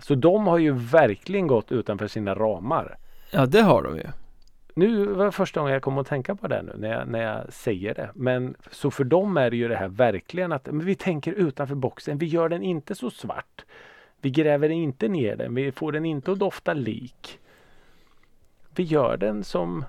så 0.00 0.14
de 0.14 0.46
har 0.46 0.58
ju 0.58 0.72
verkligen 0.72 1.46
gått 1.46 1.72
utanför 1.72 2.08
sina 2.08 2.34
ramar. 2.34 2.96
Ja 3.30 3.46
det 3.46 3.62
har 3.62 3.82
de 3.82 3.96
ju 3.96 4.06
Nu 4.74 5.06
var 5.06 5.24
det 5.24 5.32
första 5.32 5.60
gången 5.60 5.72
jag 5.72 5.82
kom 5.82 5.98
att 5.98 6.06
tänka 6.06 6.34
på 6.34 6.48
det 6.48 6.62
nu 6.62 6.72
när 6.76 6.92
jag, 6.92 7.08
när 7.08 7.22
jag 7.22 7.52
säger 7.52 7.94
det. 7.94 8.10
Men 8.14 8.54
så 8.70 8.90
för 8.90 9.04
dem 9.04 9.36
är 9.36 9.50
det 9.50 9.56
ju 9.56 9.68
det 9.68 9.76
här 9.76 9.88
verkligen 9.88 10.52
att 10.52 10.66
men 10.66 10.86
vi 10.86 10.94
tänker 10.94 11.32
utanför 11.32 11.74
boxen. 11.74 12.18
Vi 12.18 12.26
gör 12.26 12.48
den 12.48 12.62
inte 12.62 12.94
så 12.94 13.10
svart. 13.10 13.64
Vi 14.20 14.30
gräver 14.30 14.68
inte 14.68 15.08
ner 15.08 15.36
den. 15.36 15.54
Vi 15.54 15.72
får 15.72 15.92
den 15.92 16.04
inte 16.04 16.32
att 16.32 16.38
dofta 16.38 16.72
lik. 16.74 17.38
Vi 18.74 18.82
gör 18.82 19.16
den 19.16 19.44
som 19.44 19.84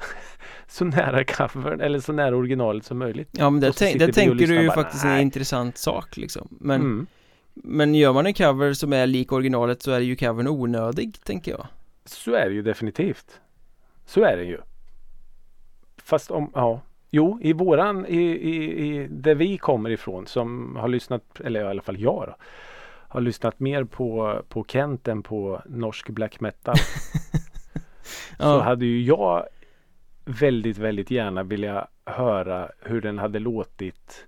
så 0.66 0.84
nära 0.84 1.24
covern 1.24 1.80
eller 1.80 2.00
så 2.00 2.12
nära 2.12 2.36
originalet 2.36 2.84
som 2.84 2.98
möjligt. 2.98 3.28
Ja 3.32 3.50
men 3.50 3.62
så 3.62 3.72
tänk, 3.72 4.02
och 4.02 4.14
tänker 4.14 4.46
du 4.46 4.62
ju 4.62 4.70
faktiskt 4.70 5.04
en 5.04 5.10
nej. 5.10 5.22
intressant 5.22 5.78
sak 5.78 6.16
liksom 6.16 6.48
Men, 6.50 6.80
Mm. 6.80 7.06
Men 7.54 7.94
gör 7.94 8.12
man 8.12 8.26
en 8.26 8.34
cover 8.34 8.72
som 8.72 8.92
är 8.92 9.06
lik 9.06 9.32
originalet 9.32 9.82
så 9.82 9.90
är 9.90 10.00
ju 10.00 10.16
covern 10.16 10.48
onödig 10.48 11.20
tänker 11.24 11.52
jag 11.52 11.66
Så 12.04 12.34
är 12.34 12.48
det 12.48 12.54
ju 12.54 12.62
definitivt. 12.62 13.40
Så 14.06 14.22
är 14.22 14.36
det 14.36 14.44
ju. 14.44 14.58
Fast 15.96 16.30
om, 16.30 16.50
ja. 16.54 16.80
Jo, 17.10 17.38
i 17.42 17.52
våran, 17.52 18.06
i, 18.06 18.22
i, 18.22 18.86
i 18.86 19.06
där 19.10 19.34
vi 19.34 19.58
kommer 19.58 19.90
ifrån 19.90 20.26
som 20.26 20.76
har 20.76 20.88
lyssnat, 20.88 21.40
eller 21.40 21.60
i 21.60 21.68
alla 21.68 21.82
fall 21.82 22.00
jag 22.00 22.24
då, 22.26 22.36
har 23.08 23.20
lyssnat 23.20 23.60
mer 23.60 23.84
på, 23.84 24.40
på 24.48 24.64
Kent 24.68 25.08
än 25.08 25.22
på 25.22 25.62
norsk 25.66 26.08
black 26.08 26.40
metal. 26.40 26.76
Så 28.36 28.44
Ja, 28.44 28.60
hade 28.62 28.86
ju 28.86 29.02
jag 29.02 29.46
väldigt, 30.24 30.78
väldigt 30.78 31.10
gärna 31.10 31.42
vilja 31.42 31.86
höra 32.04 32.68
hur 32.80 33.00
den 33.00 33.18
hade 33.18 33.38
låtit 33.38 34.26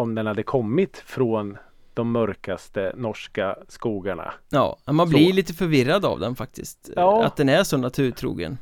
om 0.00 0.14
den 0.14 0.26
hade 0.26 0.42
kommit 0.42 0.96
från 1.06 1.56
de 1.94 2.10
mörkaste 2.12 2.92
norska 2.96 3.56
skogarna. 3.68 4.32
ja 4.50 4.78
man 4.86 5.06
Så. 5.06 5.10
blir 5.16 5.32
lite 5.32 5.54
förvirrad 5.54 6.04
av 6.04 6.20
den 6.20 6.36
faktiskt 6.36 6.90
Ja. 6.96 7.24
Att 7.24 7.36
den 7.36 7.48
är 7.48 7.64
så 7.64 7.76
naturtrogen 7.76 8.58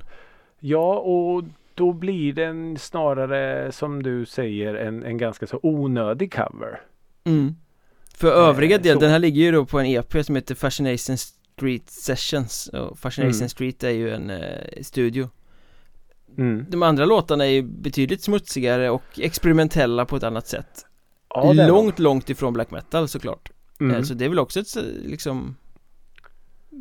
Ja, 0.60 0.98
och 0.98 1.44
då 1.74 1.92
blir 1.92 2.32
den 2.32 2.78
snarare 2.78 3.72
som 3.72 4.02
du 4.02 4.26
säger 4.26 4.74
en, 4.74 5.02
en 5.04 5.18
ganska 5.18 5.46
så 5.46 5.60
onödig 5.62 6.32
cover. 6.34 6.80
mm. 7.24 7.54
För 8.16 8.32
övriga 8.32 8.76
Eh, 8.76 8.82
del, 8.82 8.94
så. 8.94 9.00
den 9.00 9.10
här 9.10 9.18
ligger 9.18 9.42
ju 9.42 9.52
då 9.52 9.64
på 9.64 9.78
en 9.80 9.86
EP 9.86 10.24
som 10.26 10.34
heter 10.36 10.54
Fascination 10.54 11.16
Street 11.18 11.90
Sessions 11.90 12.68
och 12.68 12.98
Fascination 12.98 13.36
Mm. 13.40 13.48
Street 13.48 13.84
är 13.84 13.90
ju 13.90 14.10
en 14.10 14.30
eh, 14.30 14.82
studio 14.82 15.28
Mm. 16.38 16.66
De 16.68 16.82
andra 16.82 17.04
låtarna 17.04 17.46
är 17.46 17.50
ju 17.50 17.62
betydligt 17.62 18.22
smutsigare 18.22 18.90
och 18.90 19.02
experimentella 19.18 20.04
på 20.04 20.16
ett 20.16 20.22
annat 20.22 20.46
sätt 20.46 20.86
Ja, 21.30 21.52
Långt, 21.52 21.98
långt 21.98 22.30
ifrån 22.30 22.52
black 22.52 22.70
metal 22.70 23.08
såklart. 23.08 23.50
Mm. 23.80 23.96
Eh, 23.96 24.02
Så 24.02 24.14
det 24.14 24.24
är 24.24 24.28
väl 24.28 24.38
också 24.38 24.60
ett 24.60 24.68
så- 24.68 24.82
liksom 25.04 25.56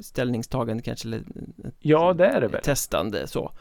Ställningstagande 0.01 0.83
kanske 0.83 1.07
eller 1.07 1.17
ett 1.17 1.75
Ja, 1.79 2.13
det 2.13 2.25
är 2.25 2.41
det 2.41 2.47
väl. 2.47 2.62
testande 2.62 3.27
så 3.27 3.51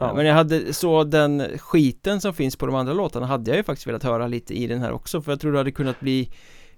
Ja. 0.00 0.14
Men 0.14 0.26
jag 0.26 0.34
hade 0.34 0.72
så 0.72 1.04
den 1.04 1.42
skiten 1.58 2.20
som 2.20 2.34
finns 2.34 2.56
på 2.56 2.66
de 2.66 2.74
andra 2.74 2.92
låtarna 2.92 3.26
hade 3.26 3.50
jag 3.50 3.56
ju 3.56 3.62
faktiskt 3.62 3.86
velat 3.86 4.02
höra 4.02 4.26
lite 4.26 4.54
i 4.54 4.66
den 4.66 4.80
här 4.80 4.92
också 4.92 5.22
för 5.22 5.32
jag 5.32 5.40
tror 5.40 5.52
det 5.52 5.58
hade 5.58 5.72
kunnat 5.72 6.00
bli 6.00 6.30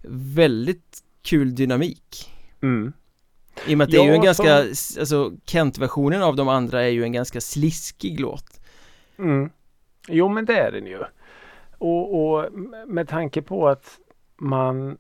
väldigt 0.09 0.99
kul 1.23 1.55
dynamik 1.55 2.33
Mm. 2.63 2.93
I 3.67 3.75
och 3.75 3.79
med 3.79 3.85
att 3.85 3.91
det 3.91 3.97
är 3.97 4.03
ju 4.03 4.09
Ja, 4.09 4.15
en 4.15 4.23
ganska, 4.23 4.75
som- 4.75 5.01
alltså 5.01 5.33
Kent-versionen 5.45 6.23
av 6.23 6.37
de 6.37 6.49
andra 6.49 6.83
är 6.83 6.89
ju 6.89 7.03
en 7.03 7.13
ganska 7.13 7.41
sliskig 7.41 8.21
låt 8.21 8.61
Mm. 9.19 9.51
Jo, 10.09 10.29
men 10.29 10.45
det 10.45 10.57
är 10.59 10.73
den 10.73 10.87
ju. 10.87 10.99
Och, 11.81 12.33
och 12.33 12.47
med 12.87 13.09
tanke 13.09 13.43
på 13.43 13.69
att 13.69 13.99
man 14.37 14.99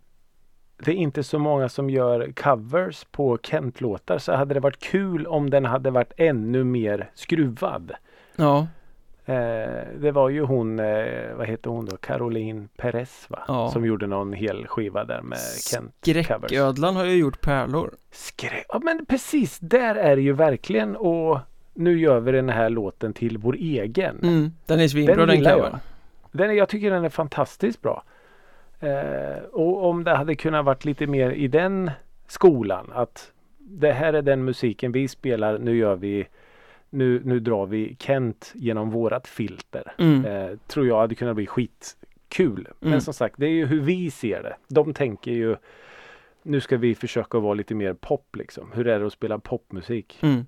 det 0.84 0.90
är 0.90 0.94
inte 0.94 1.22
så 1.22 1.38
många 1.38 1.68
som 1.68 1.90
gör 1.90 2.32
covers 2.36 3.04
på 3.04 3.38
Kent-låtar 3.42 4.18
så 4.18 4.32
hade 4.32 4.54
det 4.54 4.60
varit 4.60 4.78
kul 4.78 5.26
om 5.26 5.50
den 5.50 5.64
hade 5.64 5.90
varit 5.90 6.12
ännu 6.16 6.64
mer 6.64 7.10
skruvad. 7.14 7.92
Ja, 8.36 8.66
Eh, 9.30 9.84
det 9.98 10.12
var 10.12 10.28
ju 10.28 10.42
hon, 10.42 10.78
eh, 10.78 11.34
vad 11.36 11.46
heter 11.46 11.70
hon 11.70 11.86
då, 11.86 11.96
Caroline 11.96 12.68
Perez 12.76 13.26
va? 13.30 13.38
Ja. 13.48 13.70
Som 13.70 13.84
gjorde 13.84 14.06
någon 14.06 14.32
hel 14.32 14.66
skiva 14.66 15.04
där 15.04 15.22
med 15.22 15.38
Kent 15.70 15.94
covers. 16.04 16.26
Skräcködlan 16.50 16.96
har 16.96 17.04
ju 17.04 17.14
gjort 17.16 17.40
pärlor 17.40 17.94
Skrä... 18.10 18.64
Ja 18.68 18.80
men 18.84 19.06
precis, 19.06 19.58
där 19.58 19.94
är 19.94 20.16
det 20.16 20.22
ju 20.22 20.32
verkligen 20.32 20.96
och 20.96 21.38
nu 21.74 22.00
gör 22.00 22.20
vi 22.20 22.32
den 22.32 22.48
här 22.48 22.70
låten 22.70 23.12
till 23.12 23.38
vår 23.38 23.54
egen. 23.54 24.18
mm, 24.22 24.52
Den 24.66 24.80
är 24.80 24.88
svinbra 24.88 25.26
Den 25.26 25.42
den, 25.42 25.56
covern 25.56 25.78
Den 26.32 26.50
är, 26.50 26.54
jag 26.54 26.68
tycker 26.68 26.90
den 26.90 27.04
är 27.04 27.08
fantastiskt 27.08 27.82
bra. 27.82 28.02
Eh, 28.80 29.42
och 29.52 29.84
om 29.88 30.04
det 30.04 30.16
hade 30.16 30.34
kunnat 30.34 30.64
varit 30.64 30.84
lite 30.84 31.06
mer 31.06 31.30
i 31.30 31.48
den 31.48 31.90
skolan 32.26 32.90
att 32.94 33.32
det 33.58 33.92
här 33.92 34.12
är 34.12 34.22
den 34.22 34.44
musiken 34.44 34.92
vi 34.92 35.08
spelar, 35.08 35.58
nu 35.58 35.76
gör 35.76 35.96
vi 35.96 36.26
nu, 36.90 37.20
nu 37.24 37.40
drar 37.40 37.66
vi 37.66 37.96
Kent 37.98 38.52
genom 38.54 38.90
vårat 38.90 39.26
filter. 39.28 39.92
mm. 39.98 40.24
Eh, 40.24 40.58
tror 40.66 40.86
jag 40.86 40.98
hade 41.00 41.14
kunnat 41.14 41.36
bli 41.36 41.46
skitkul. 41.46 42.68
Men 42.80 42.88
Mm. 42.88 43.00
som 43.00 43.14
sagt, 43.14 43.34
det 43.38 43.46
är 43.46 43.50
ju 43.50 43.66
hur 43.66 43.80
vi 43.80 44.10
ser 44.10 44.42
det. 44.42 44.56
De 44.68 44.94
tänker 44.94 45.30
ju 45.30 45.56
nu 46.42 46.60
ska 46.60 46.76
vi 46.76 46.94
försöka 46.94 47.38
vara 47.38 47.54
lite 47.54 47.74
mer 47.74 47.94
pop 47.94 48.36
liksom. 48.36 48.70
Hur 48.74 48.86
är 48.86 49.00
det 49.00 49.06
att 49.06 49.12
spela 49.12 49.38
popmusik? 49.38 50.18
Mm. 50.22 50.46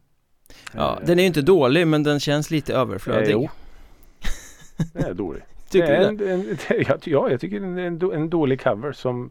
Ja, 0.74 0.98
Eh, 1.00 1.06
den 1.06 1.18
är 1.18 1.22
ju 1.22 1.26
inte 1.26 1.42
dålig 1.42 1.86
men 1.86 2.02
den 2.02 2.20
känns 2.20 2.50
lite 2.50 2.74
överflödig 2.74 3.26
Eh, 3.26 3.32
jo. 3.32 3.48
Det 4.94 5.00
är 5.08 5.14
dålig. 5.14 5.42
Tycker 5.72 5.86
det 5.88 5.96
är 5.96 6.12
det? 6.12 6.30
en, 6.32 6.40
en, 6.40 6.56
ja, 6.88 6.96
ja, 7.04 7.30
jag 7.30 7.40
tycker 7.40 7.60
det 7.60 7.66
är 7.82 7.86
en, 7.86 8.02
en 8.12 8.30
dålig 8.30 8.60
cover 8.62 8.92
som 8.92 9.30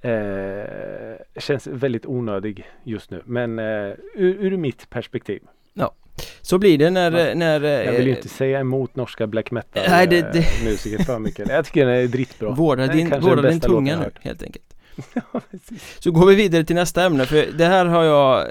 eh, 0.00 1.40
känns 1.40 1.66
väldigt 1.66 2.06
onödig 2.06 2.66
just 2.84 3.10
nu. 3.10 3.22
Men 3.24 3.58
eh, 3.58 3.64
ur, 4.14 4.36
ur 4.46 4.56
mitt 4.56 4.90
perspektiv. 4.90 5.42
Så 6.40 6.58
blir 6.58 6.78
det 6.78 6.90
när, 6.90 7.28
Ja. 7.28 7.34
när 7.34 7.60
Jag 7.60 7.92
vill 7.92 8.06
ju 8.06 8.12
eh, 8.12 8.16
inte 8.16 8.28
säga 8.28 8.60
emot 8.60 8.96
norska 8.96 9.26
black 9.26 9.50
metal 9.50 9.82
Nej, 9.88 10.06
det- 10.06 10.18
eh, 10.18 10.32
det- 10.32 10.64
musiker 10.64 11.04
för 11.04 11.18
mycket. 11.18 11.48
Jag 11.48 11.64
tycker 11.64 11.86
den 11.86 11.94
är 11.94 12.06
dritbra. 12.06 12.50
Vårda 12.54 12.86
din, 12.86 13.20
vårda 13.20 13.42
din 13.50 13.60
tunga 13.60 14.00
nu 14.00 14.10
helt 14.20 14.42
enkelt 14.42 14.64
Ja. 15.14 15.40
Så 15.98 16.10
går 16.10 16.26
vi 16.26 16.34
vidare 16.34 16.64
till 16.64 16.76
nästa 16.76 17.02
ämne 17.04 17.24
för 17.26 17.46
det 17.58 17.64
här 17.64 17.84
har 17.86 18.04
jag 18.04 18.46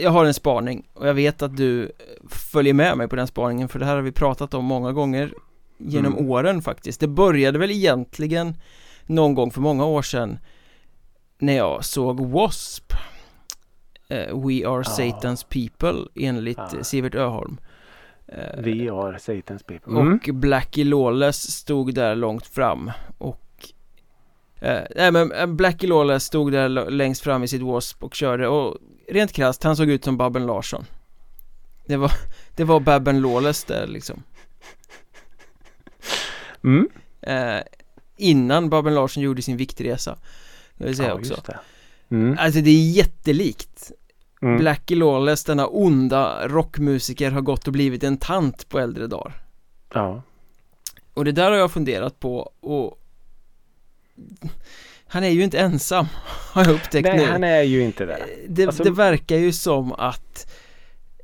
Jag 0.00 0.10
har 0.10 0.24
en 0.24 0.34
spaning 0.34 0.86
och 0.94 1.08
jag 1.08 1.14
vet 1.14 1.42
att 1.42 1.56
du 1.56 1.92
följer 2.30 2.74
med 2.74 2.96
mig 2.98 3.08
på 3.08 3.16
den 3.16 3.26
spaningen 3.26 3.68
för 3.68 3.78
det 3.78 3.84
här 3.84 3.94
har 3.94 4.02
vi 4.02 4.12
pratat 4.12 4.54
om 4.54 4.64
många 4.64 4.92
gånger 4.92 5.32
Genom 5.78 6.12
Mm. 6.12 6.30
åren 6.30 6.62
faktiskt 6.62 7.00
Det 7.00 7.08
började 7.08 7.58
väl 7.58 7.70
egentligen 7.70 8.54
Någon 9.06 9.34
gång 9.34 9.50
för 9.50 9.60
många 9.60 9.84
år 9.84 10.02
sedan 10.02 10.38
När 11.38 11.56
jag 11.56 11.84
såg 11.84 12.16
W.A.S.P 12.20 12.94
eh, 14.08 14.38
We 14.46 14.68
are 14.68 14.82
Satan's 14.82 15.46
people 15.48 16.08
enligt 16.26 16.58
Ja. 16.58 16.76
eh, 16.76 16.82
Sivert 16.82 17.14
Öholm 17.14 17.56
Eh, 18.28 18.58
Vi 18.62 18.88
har 18.88 19.12
Satan's 19.12 19.64
people. 19.66 19.92
Mm. 20.00 20.12
och 20.28 20.34
Blackie 20.34 20.84
Lawless 20.84 21.50
stod 21.52 21.94
där 21.94 22.14
långt 22.14 22.46
fram 22.46 22.90
och 23.18 23.42
eh, 24.60 24.82
Nej 24.96 25.12
men 25.12 25.32
eh, 25.32 25.46
Blackie 25.46 25.88
Lawless 25.88 26.24
stod 26.24 26.52
där 26.52 26.68
längst 26.90 27.22
fram 27.22 27.42
i 27.42 27.48
sitt 27.48 27.60
W.A.S.P 27.60 28.06
och 28.06 28.14
körde 28.14 28.48
och 28.48 28.76
rent 29.08 29.32
krasst 29.32 29.62
han 29.62 29.76
såg 29.76 29.88
ut 29.90 30.04
som 30.04 30.16
Babben 30.16 30.46
Larsson 30.46 30.84
Det 31.86 31.96
var, 31.96 32.12
det 32.56 32.64
var 32.64 32.80
Babben 32.80 33.20
Lawless 33.22 33.64
där 33.64 33.86
liksom 33.86 34.22
Mm. 36.64 36.88
eh, 37.22 37.62
Innan 38.18 38.68
Babben 38.70 38.94
Larsson 38.94 39.22
gjorde 39.22 39.42
sin 39.42 39.56
viktresa 39.56 40.18
Jag 40.76 40.86
vill 40.86 40.96
säga 40.96 41.08
ja, 41.08 41.14
också 41.14 41.42
det. 41.46 41.58
Mm. 42.10 42.36
Alltså 42.40 42.60
det 42.60 42.70
är 42.70 42.90
jättelikt 42.90 43.92
Mm. 44.42 44.58
Blackie 44.58 44.96
Lawless, 44.96 45.44
denna 45.44 45.66
onda 45.66 46.48
rockmusiker 46.48 47.30
har 47.30 47.40
gått 47.40 47.66
och 47.66 47.72
blivit 47.72 48.04
en 48.04 48.16
tant 48.16 48.68
på 48.68 48.78
äldre 48.78 49.06
dagar 49.06 49.42
Ja. 49.94 50.22
Och 51.14 51.24
det 51.24 51.32
där 51.32 51.50
har 51.50 51.58
jag 51.58 51.72
funderat 51.72 52.20
på 52.20 52.52
och 52.60 52.98
Han 55.06 55.24
är 55.24 55.28
ju 55.28 55.42
inte 55.44 55.58
ensam 55.58 56.06
Har 56.52 56.64
jag 56.64 56.74
upptäckt 56.74 57.08
Nej, 57.08 57.18
nu 57.18 57.24
han 57.26 57.44
är 57.44 57.62
ju 57.62 57.82
inte 57.82 58.06
det. 58.06 58.26
det, 58.48 58.66
Alltså- 58.66 58.84
det 58.84 58.90
verkar 58.90 59.36
ju 59.36 59.52
som 59.52 59.92
att 59.92 60.52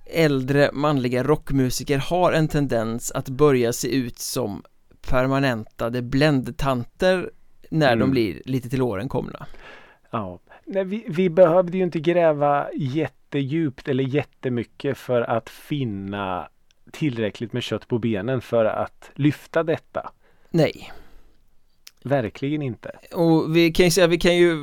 äldre 0.07 0.71
manliga 0.73 1.23
rockmusiker 1.25 1.99
har 1.99 2.33
en 2.33 2.49
tendens 2.49 3.11
att 3.13 3.29
börja 3.29 3.73
se 3.73 3.89
ut 3.97 4.19
som 4.19 4.63
permanentade 5.09 6.03
bländtanter 6.03 7.31
när 7.71 7.89
de 7.89 7.93
Mm. 8.03 8.11
blir 8.11 8.43
lite 8.45 8.69
till 8.69 8.83
åren 8.83 9.09
komna. 9.09 9.47
Ja. 10.11 10.39
Nej, 10.65 10.85
vi, 10.85 11.05
vi 11.09 11.31
behövde 11.31 11.77
ju 11.79 11.85
inte 11.85 12.01
gräva 12.01 12.67
jättedjupt 12.75 13.89
eller 13.89 14.05
jättemycket 14.05 14.99
för 14.99 15.23
att 15.23 15.51
finna 15.51 16.49
tillräckligt 16.93 17.53
med 17.53 17.63
kött 17.63 17.89
på 17.89 17.99
benen 17.99 18.41
för 18.41 18.65
att 18.65 19.11
lyfta 19.15 19.63
detta. 19.63 20.11
Nej, 20.51 20.93
Verkligen 22.05 22.63
inte. 22.63 22.91
och 23.15 23.57
vi 23.57 23.73
kan 23.73 23.85
ju 23.87 23.91
säga, 23.91 24.07
vi 24.07 24.19
kan 24.19 24.37
ju, 24.37 24.57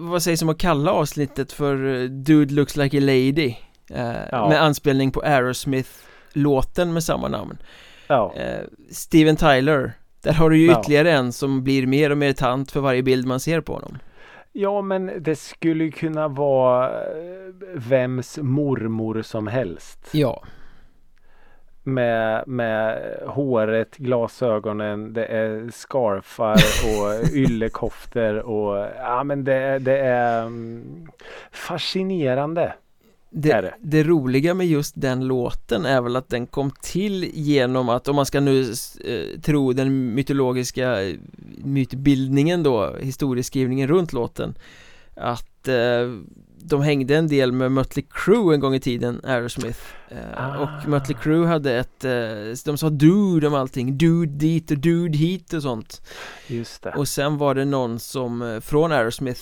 vad 0.00 0.22
sägs 0.22 0.42
om 0.42 0.48
att 0.48 0.58
kalla 0.58 0.92
avsnittet 0.92 1.52
för 1.52 1.94
eh, 2.02 2.02
Dude 2.08 2.54
looks 2.54 2.76
like 2.76 2.96
a 2.96 3.00
lady? 3.00 3.54
Eh, 3.90 4.16
Ja. 4.32 4.48
Med 4.48 4.62
anspelning 4.62 5.10
på 5.12 5.20
Aerosmith-låten 5.20 6.92
med 6.92 7.04
samma 7.04 7.28
namn. 7.28 7.58
Ja, 8.10 8.32
Eh, 8.36 8.64
Steven 8.90 9.36
Tyler, 9.36 9.92
där 10.22 10.32
har 10.32 10.50
du 10.50 10.58
ju 10.58 10.66
Ja. 10.66 10.80
ytterligare 10.80 11.12
en 11.12 11.32
som 11.32 11.64
blir 11.64 11.86
mer 11.86 12.10
och 12.10 12.18
mer 12.18 12.32
tant 12.32 12.72
för 12.72 12.80
varje 12.80 13.02
bild 13.02 13.26
man 13.26 13.40
ser 13.40 13.60
på 13.60 13.72
honom. 13.72 13.98
ja 14.52 14.82
men 14.82 15.10
det 15.22 15.36
skulle 15.36 15.84
ju 15.84 15.90
kunna 15.90 16.28
vara 16.28 16.88
eh, 16.88 17.54
vems 17.74 18.38
mormor 18.42 19.22
som 19.22 19.46
helst. 19.46 20.08
Ja, 20.12 20.42
Med, 21.82 22.48
med 22.48 22.98
håret, 23.26 23.96
glasögonen, 23.96 25.12
det 25.12 25.24
är 25.24 25.70
scarfar 25.70 26.52
och 26.86 27.32
yllekoftor 27.34 28.38
och 28.38 28.86
ja 28.98 29.24
men 29.24 29.44
det, 29.44 29.78
det 29.78 29.98
är 29.98 30.42
mm, 30.42 31.08
fascinerande. 31.50 32.72
Det, 33.30 33.52
Är 33.52 33.62
det. 33.62 33.74
det? 33.80 34.04
roliga 34.04 34.54
med 34.54 34.66
just 34.66 34.94
den 34.96 35.24
låten 35.26 35.86
är 35.86 36.00
väl 36.00 36.16
att 36.16 36.28
den 36.28 36.46
kom 36.46 36.70
till 36.82 37.30
genom 37.34 37.88
att, 37.88 38.08
om 38.08 38.16
man 38.16 38.26
ska 38.26 38.40
nu 38.40 38.60
eh, 39.04 39.40
tro 39.40 39.72
den 39.72 40.14
mytologiska 40.14 41.02
eh, 41.02 41.16
mytbildningen 41.64 42.62
då, 42.62 42.96
historieskrivningen 43.00 43.88
runt 43.88 44.12
låten 44.12 44.54
Att 45.14 45.68
eh, 45.68 45.74
de 46.62 46.82
hängde 46.82 47.16
en 47.16 47.28
del 47.28 47.52
med 47.52 47.72
Mötley 47.72 48.06
Crüe 48.10 48.54
en 48.54 48.60
gång 48.60 48.74
i 48.74 48.80
tiden, 48.80 49.20
Aerosmith 49.24 49.80
eh, 50.08 50.18
Ah. 50.36 50.58
Och 50.58 50.88
Mötley 50.88 51.16
Crüe 51.22 51.46
hade 51.46 51.78
ett, 51.78 52.04
eh, 52.04 52.64
de 52.64 52.78
sa 52.78 52.90
dude 52.90 53.46
om 53.46 53.54
allting, 53.54 53.98
dude 53.98 54.32
dit 54.32 54.70
och 54.70 54.78
dude 54.78 55.18
hit 55.18 55.52
och 55.52 55.62
sånt 55.62 56.02
Just 56.46 56.82
det. 56.82 56.90
Och 56.90 57.08
sen 57.08 57.38
var 57.38 57.54
det 57.54 57.64
någon 57.64 57.98
som 57.98 58.42
eh, 58.42 58.60
från 58.60 58.92
Aerosmith 58.92 59.40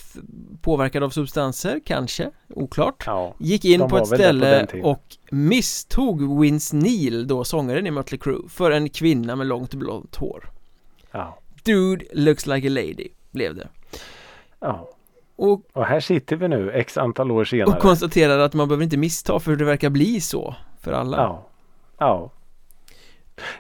påverkad 0.62 1.02
av 1.02 1.10
substanser, 1.10 1.80
kanske, 1.84 2.30
oklart 2.48 3.02
Ja. 3.06 3.34
Gick 3.38 3.64
in 3.64 3.80
på 3.80 3.96
ett 3.96 4.02
på 4.02 4.06
ställe 4.06 4.66
tiden. 4.66 4.84
och 4.84 5.04
misstog 5.30 6.40
Vince 6.40 6.76
Neil, 6.76 7.26
då 7.26 7.44
sångaren 7.44 7.86
i 7.86 7.90
Mötley 7.90 8.18
Crüe, 8.18 8.48
för 8.48 8.70
en 8.70 8.88
kvinna 8.88 9.36
med 9.36 9.46
långt 9.46 9.74
blont 9.74 10.16
hår 10.16 10.50
Ja. 11.12 11.38
Dude 11.64 12.04
looks 12.12 12.46
like 12.46 12.66
a 12.66 12.70
lady, 12.70 13.08
blev 13.30 13.54
det 13.54 13.68
ja. 14.60 14.88
Och, 15.38 15.62
Och 15.72 15.84
här 15.84 16.00
sitter 16.00 16.36
vi 16.36 16.48
nu 16.48 16.70
x 16.70 16.98
antal 16.98 17.30
år 17.30 17.44
senare. 17.44 17.76
och 17.76 17.82
konstaterade 17.82 18.44
att 18.44 18.54
man 18.54 18.68
behöver 18.68 18.84
inte 18.84 18.96
missta 18.96 19.40
för 19.40 19.56
det 19.56 19.64
verkar 19.64 19.90
bli 19.90 20.20
så 20.20 20.54
för 20.80 20.92
alla 20.92 21.16
Ja. 21.16 21.46
Ja. 21.98 22.30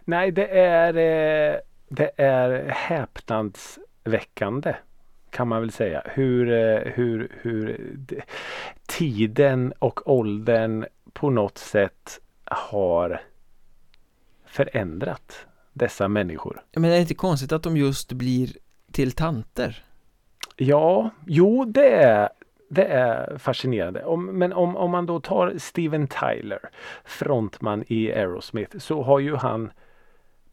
Nej, 0.04 0.32
det 0.32 0.46
är, 0.46 0.94
eh, 0.94 1.56
det 1.88 2.10
är 2.16 2.68
häpnadsväckande 2.68 4.74
kan 5.30 5.48
man 5.48 5.60
väl 5.60 5.72
säga. 5.72 6.02
Hur, 6.04 6.52
eh, 6.52 6.92
hur, 6.92 7.32
hur 7.40 7.90
tiden 8.86 9.72
och 9.78 10.10
åldern 10.10 10.86
på 11.12 11.30
något 11.30 11.58
sätt 11.58 12.20
har 12.44 13.20
förändrat 14.46 15.46
dessa 15.72 16.08
människor. 16.08 16.62
Men 16.72 16.84
är 16.84 16.90
det 16.94 17.00
inte 17.00 17.14
konstigt 17.14 17.52
att 17.52 17.62
de 17.62 17.76
just 17.76 18.12
blir 18.12 18.50
till 18.92 19.12
tanter? 19.12 19.84
Ja, 20.60 21.10
jo 21.26 21.64
det 21.64 21.92
är, 21.92 22.28
det 22.68 22.84
är 22.84 23.38
fascinerande. 23.38 24.04
Om, 24.04 24.26
men 24.26 24.52
om, 24.52 24.76
om 24.76 24.90
man 24.90 25.06
då 25.06 25.20
tar 25.20 25.54
Steven 25.58 26.08
Tyler, 26.08 26.60
frontman 27.04 27.84
i 27.86 28.12
Aerosmith, 28.12 28.78
så 28.78 29.02
har 29.02 29.18
ju 29.18 29.36
han 29.36 29.70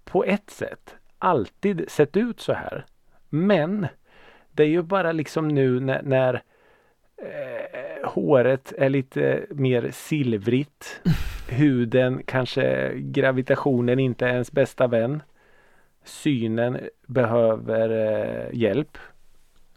på 0.03 0.23
ett 0.23 0.49
sätt 0.49 0.95
alltid 1.19 1.85
sett 1.87 2.17
ut 2.17 2.39
så 2.39 2.53
här. 2.53 2.85
Men 3.29 3.87
det 4.51 4.63
är 4.63 4.67
ju 4.67 4.81
bara 4.81 5.11
liksom 5.11 5.47
nu 5.47 5.79
när, 5.79 6.01
när 6.01 6.33
eh, 7.17 8.09
håret 8.09 8.73
är 8.77 8.89
lite 8.89 9.45
mer 9.49 9.89
silvrigt. 9.91 11.01
Huden 11.49 12.21
kanske 12.25 12.93
gravitationen 12.95 13.99
inte 13.99 14.25
är 14.25 14.33
ens 14.33 14.51
bästa 14.51 14.87
vän. 14.87 15.21
Synen 16.03 16.79
behöver 17.07 17.89
eh, 17.89 18.59
hjälp 18.59 18.97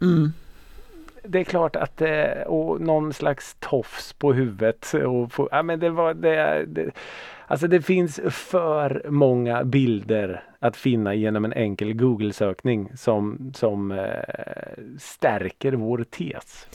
Mm. 0.00 0.32
det 1.22 1.38
är 1.40 1.44
klart 1.44 1.76
att 1.76 1.96
det, 1.96 2.44
och 2.46 2.80
någon 2.80 3.12
slags 3.12 3.56
tofs 3.60 4.12
på 4.12 4.32
huvudet 4.32 4.92
och 5.06 5.32
på, 5.32 5.48
ja 5.52 5.62
men 5.62 5.80
det 5.80 5.90
var 5.90 6.14
det, 6.14 6.64
det 6.66 6.90
Alltså 7.50 7.66
det 7.68 7.82
finns 7.82 8.20
för 8.30 9.06
många 9.10 9.64
bilder 9.64 10.44
att 10.58 10.76
finna 10.76 11.14
genom 11.14 11.44
en 11.44 11.52
enkel 11.52 11.92
Google-sökning 11.94 12.90
som, 12.96 13.52
som 13.54 13.92
eh, 13.92 14.84
stärker 14.98 15.72
vår 15.72 16.04
tes. 16.04 16.66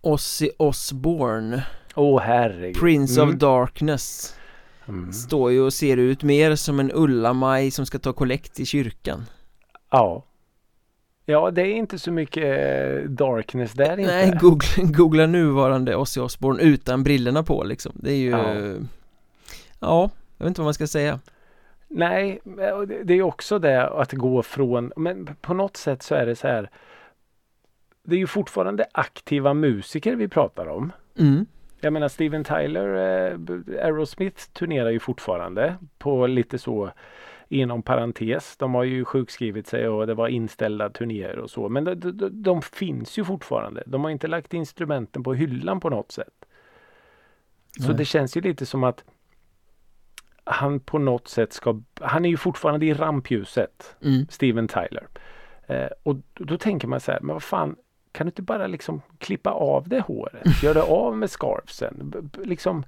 Ozzy 0.00 0.50
Osbourne, 0.56 1.62
Åh 1.94 2.20
herregud. 2.20 2.76
Prince 2.80 3.20
Mm. 3.22 3.34
of 3.34 3.40
Darkness 3.40 4.34
Mm. 4.88 5.12
Står 5.12 5.52
ju 5.52 5.60
och 5.60 5.72
ser 5.72 5.96
ut 5.96 6.22
mer 6.22 6.54
som 6.56 6.80
en 6.80 6.90
Ulla-Maj 6.94 7.70
som 7.70 7.86
ska 7.86 7.98
ta 7.98 8.12
kollekt 8.12 8.60
i 8.60 8.66
kyrkan 8.66 9.24
Ja. 9.90 10.24
Ja, 11.30 11.50
det 11.50 11.62
är 11.62 11.74
inte 11.74 11.98
så 11.98 12.12
mycket 12.12 12.44
eh, 12.44 13.10
darkness 13.10 13.72
där 13.72 13.98
inte. 13.98 14.12
Nej, 14.12 14.38
googla, 14.40 14.68
googla 14.76 15.26
nuvarande 15.26 15.96
Ozzy 15.96 16.20
Osbourne 16.20 16.62
utan 16.62 17.02
brillorna 17.02 17.42
på 17.42 17.64
liksom 17.64 17.92
Det 17.94 18.10
är 18.10 18.16
ju 18.16 18.30
Ja. 18.30 18.54
Ja, 19.80 20.10
jag 20.36 20.44
vet 20.44 20.48
inte 20.48 20.60
vad 20.60 20.66
man 20.66 20.74
ska 20.74 20.86
säga 20.86 21.20
Nej, 21.88 22.40
och 22.74 22.88
det 22.88 23.14
är 23.14 23.22
också 23.22 23.58
det 23.58 23.88
att 23.88 24.12
gå 24.12 24.42
från, 24.42 24.92
men 24.96 25.28
på 25.40 25.54
något 25.54 25.76
sätt 25.76 26.02
så 26.02 26.14
är 26.14 26.26
det 26.26 26.36
så 26.36 26.48
här. 26.48 26.70
Det 28.02 28.14
är 28.14 28.18
ju 28.18 28.26
fortfarande 28.26 28.86
aktiva 28.92 29.54
musiker 29.54 30.16
vi 30.16 30.28
pratar 30.28 30.66
om. 30.66 30.92
mm. 31.18 31.46
Jag 31.80 31.92
menar 31.92 32.08
Steven 32.08 32.44
Tyler, 32.44 32.94
eh, 32.94 33.38
Aerosmith 33.84 34.42
turnerar 34.52 34.90
ju 34.90 34.98
fortfarande 34.98 35.74
på 35.98 36.26
lite 36.26 36.58
så 36.58 36.90
inom 37.48 37.82
parentes. 37.82 38.56
De 38.56 38.74
har 38.74 38.84
ju 38.84 39.04
sjukskrivit 39.04 39.66
sig 39.66 39.88
och 39.88 40.06
det 40.06 40.14
var 40.14 40.28
inställda 40.28 40.90
turnéer 40.90 41.38
och 41.38 41.50
så. 41.50 41.68
Men 41.68 41.84
de, 41.84 41.94
de, 41.94 42.42
de 42.42 42.62
finns 42.62 43.18
ju 43.18 43.24
fortfarande. 43.24 43.82
De 43.86 44.04
har 44.04 44.10
inte 44.10 44.26
lagt 44.26 44.54
instrumenten 44.54 45.22
på 45.22 45.34
hyllan 45.34 45.80
på 45.80 45.90
något 45.90 46.12
sätt. 46.12 46.44
Så 47.80 47.86
Nej. 47.88 47.96
det 47.96 48.04
känns 48.04 48.36
ju 48.36 48.40
lite 48.40 48.66
som 48.66 48.84
att 48.84 49.04
han 50.44 50.80
på 50.80 50.98
något 50.98 51.28
sätt 51.28 51.52
ska, 51.52 51.80
han 52.00 52.24
är 52.24 52.28
ju 52.28 52.36
fortfarande 52.36 52.86
i 52.86 52.94
rampljuset, 52.94 53.96
Mm. 54.04 54.26
Steven 54.30 54.68
Tyler. 54.68 55.06
Eh, 55.66 55.88
och 56.02 56.16
då, 56.34 56.44
då 56.44 56.58
tänker 56.58 56.88
man 56.88 57.00
så 57.00 57.12
här, 57.12 57.20
men 57.20 57.34
vad 57.34 57.42
fan, 57.42 57.76
kan 58.12 58.26
du 58.26 58.28
inte 58.28 58.42
bara 58.42 58.66
liksom 58.66 59.02
klippa 59.18 59.50
av 59.50 59.88
det 59.88 60.00
håret? 60.00 60.62
Gör 60.62 60.74
det 60.74 60.82
av 60.82 61.16
med 61.16 61.30
scarfsen? 61.30 61.96
B- 62.02 62.18
b- 62.22 62.38
liksom 62.44 62.84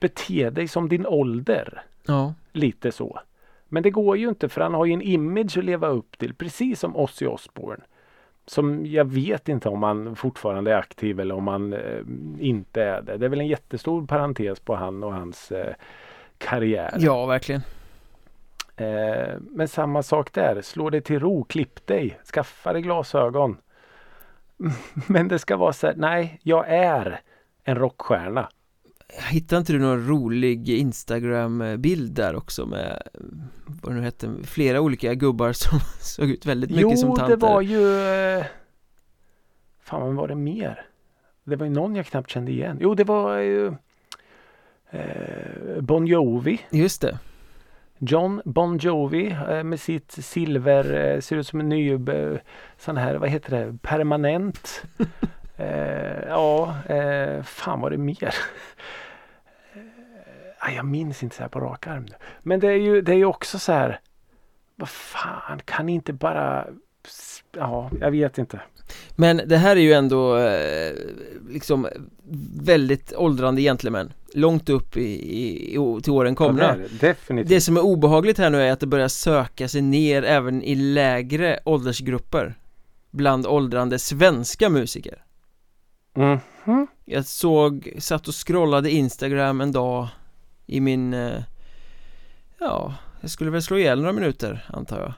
bete 0.00 0.50
dig 0.50 0.68
som 0.68 0.88
din 0.88 1.06
ålder. 1.06 1.82
Ja, 2.06 2.34
Lite 2.52 2.92
så. 2.92 3.20
Men 3.68 3.82
det 3.82 3.90
går 3.90 4.16
ju 4.16 4.28
inte 4.28 4.48
för 4.48 4.60
han 4.60 4.74
har 4.74 4.84
ju 4.84 4.92
en 4.92 5.02
image 5.02 5.58
att 5.58 5.64
leva 5.64 5.88
upp 5.88 6.18
till. 6.18 6.34
Precis 6.34 6.80
som 6.80 6.96
Ozzy 6.96 7.26
Osbourne. 7.26 7.84
Som 8.46 8.86
jag 8.86 9.04
vet 9.04 9.48
inte 9.48 9.68
om 9.68 9.82
han 9.82 10.16
fortfarande 10.16 10.72
är 10.72 10.76
aktiv 10.76 11.20
eller 11.20 11.34
om 11.34 11.48
han 11.48 11.72
eh, 11.72 12.00
inte 12.38 12.82
är 12.82 13.02
det. 13.02 13.16
Det 13.16 13.24
är 13.24 13.28
väl 13.28 13.40
en 13.40 13.46
jättestor 13.46 14.06
parentes 14.06 14.60
på 14.60 14.74
han 14.74 15.04
och 15.04 15.14
hans 15.14 15.52
eh, 15.52 15.74
karriär. 16.38 16.96
ja 16.98 17.26
verkligen 17.26 17.62
Eh, 18.76 19.34
men 19.40 19.68
samma 19.68 20.02
sak 20.02 20.32
där. 20.32 20.62
Slå 20.62 20.90
dig 20.90 21.00
till 21.00 21.20
ro, 21.20 21.44
klipp 21.44 21.86
dig, 21.86 22.18
skaffa 22.32 22.72
dig 22.72 22.82
glasögon. 22.82 23.56
Men 25.06 25.28
det 25.28 25.38
ska 25.38 25.56
vara 25.56 25.72
så 25.72 25.86
här, 25.86 25.94
nej, 25.96 26.40
jag 26.42 26.68
är 26.68 27.20
en 27.64 27.76
rockstjärna. 27.78 28.48
Hittar 29.18 29.58
inte 29.58 29.72
du 29.72 29.78
någon 29.78 30.08
rolig 30.08 30.68
Instagram-bild 30.70 32.12
där 32.12 32.36
också 32.36 32.66
med 32.66 33.02
Vad 33.82 33.92
det 33.92 33.96
nu 33.96 34.04
hette, 34.04 34.34
flera 34.44 34.80
olika 34.80 35.14
gubbar 35.14 35.52
som 35.52 35.78
såg 36.00 36.30
ut 36.30 36.46
väldigt 36.46 36.70
mycket 36.70 36.82
jo, 36.82 36.96
som 36.96 37.16
tanter 37.16 37.36
det 37.36 37.36
var 37.36 37.60
ju 37.60 38.00
eh, 38.38 38.44
Fan 39.80 40.00
vad 40.00 40.14
var 40.14 40.28
det 40.28 40.34
mer? 40.34 40.86
Det 41.44 41.56
var 41.56 41.66
ju 41.66 41.72
någon 41.72 41.96
jag 41.96 42.06
knappt 42.06 42.30
kände 42.30 42.52
igen. 42.52 42.78
Jo 42.80 42.94
det 42.94 43.04
var 43.04 43.38
ju 43.38 43.66
eh, 44.90 45.80
Bon 45.80 46.06
Jovi. 46.06 46.60
Just 46.70 47.00
det. 47.00 47.18
John 47.98 48.42
Bon 48.44 48.78
Jovi 48.78 49.36
eh, 49.48 49.62
med 49.62 49.80
sitt 49.80 50.12
silver, 50.12 50.94
eh, 50.94 51.20
ser 51.20 51.36
ut 51.36 51.46
som 51.46 51.60
en 51.60 51.68
ny 51.68 51.98
sån 52.78 52.96
här, 52.96 53.14
vad 53.14 53.28
heter 53.28 53.50
det, 53.50 53.78
permanent. 53.82 54.82
eh, 55.56 56.28
ja, 56.28 56.76
eh, 56.88 57.42
fan 57.42 57.80
var 57.80 57.90
det 57.90 57.98
mer? 57.98 58.34
Eh, 60.68 60.76
jag 60.76 60.86
minns 60.86 61.22
inte 61.22 61.36
så 61.36 61.42
här 61.42 61.48
på 61.48 61.60
rak 61.60 61.86
arm. 61.86 62.06
Men 62.42 62.60
det 62.60 62.68
är 62.68 62.76
ju, 62.76 63.00
det 63.00 63.12
är 63.12 63.16
ju 63.16 63.24
också 63.24 63.58
så 63.58 63.72
här, 63.72 64.00
vad 64.76 64.88
fan, 64.88 65.60
kan 65.64 65.86
ni 65.86 65.92
inte 65.92 66.12
bara, 66.12 66.66
ja, 67.56 67.90
jag 68.00 68.10
vet 68.10 68.38
inte. 68.38 68.60
Men 69.16 69.40
det 69.46 69.56
här 69.56 69.76
är 69.76 69.80
ju 69.80 69.92
ändå 69.92 70.36
eh, 70.36 70.92
liksom 71.48 71.88
väldigt 72.60 73.12
åldrande 73.12 73.62
gentlemän 73.62 74.12
Långt 74.36 74.68
upp 74.68 74.96
i, 74.96 75.00
i, 75.02 75.74
i 75.74 76.00
till 76.02 76.12
åren 76.12 76.34
komna 76.34 76.62
ja, 76.62 76.74
det, 76.76 77.06
definitivt. 77.06 77.48
det 77.48 77.60
som 77.60 77.76
är 77.76 77.80
obehagligt 77.80 78.38
här 78.38 78.50
nu 78.50 78.62
är 78.62 78.72
att 78.72 78.80
det 78.80 78.86
börjar 78.86 79.08
söka 79.08 79.68
sig 79.68 79.82
ner 79.82 80.22
även 80.22 80.62
i 80.62 80.74
lägre 80.74 81.60
åldersgrupper 81.64 82.54
Bland 83.10 83.46
åldrande 83.46 83.98
svenska 83.98 84.68
musiker 84.68 85.24
mm 86.16 86.38
-hmm. 86.64 86.86
Jag 87.04 87.26
såg, 87.26 87.92
satt 87.98 88.28
och 88.28 88.46
scrollade 88.46 88.90
Instagram 88.90 89.60
en 89.60 89.72
dag 89.72 90.08
I 90.66 90.80
min 90.80 91.14
eh, 91.14 91.42
Ja, 92.58 92.94
jag 93.20 93.30
skulle 93.30 93.50
väl 93.50 93.62
slå 93.62 93.78
ihjäl 93.78 94.00
några 94.00 94.12
minuter 94.12 94.66
antar 94.72 95.00
jag 95.00 95.12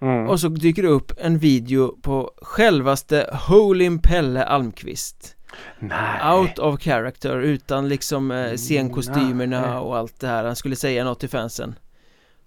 Mm. 0.00 0.28
Och 0.28 0.40
så 0.40 0.48
dyker 0.48 0.82
det 0.82 0.88
upp 0.88 1.12
en 1.18 1.38
video 1.38 1.96
på 2.02 2.30
självaste 2.42 3.30
Holin 3.32 3.98
Pelle 3.98 4.44
Almqvist 4.44 5.36
Nej. 5.78 6.32
Out 6.32 6.58
of 6.58 6.80
character 6.80 7.36
utan 7.40 7.88
liksom 7.88 8.30
eh, 8.30 8.56
scenkostymerna 8.56 9.60
Nej. 9.60 9.76
och 9.78 9.96
allt 9.96 10.20
det 10.20 10.26
här 10.28 10.44
Han 10.44 10.56
skulle 10.56 10.76
säga 10.76 11.04
något 11.04 11.20
till 11.20 11.28
fansen 11.28 11.78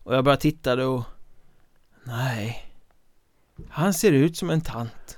Och 0.04 0.16
jag 0.16 0.24
bara 0.24 0.38
tittade 0.38 0.86
och 0.86 1.04
Nej 2.04 2.66
Han 3.70 3.94
ser 3.94 4.12
ut 4.12 4.38
som 4.38 4.50
en 4.50 4.62
tant 4.62 5.18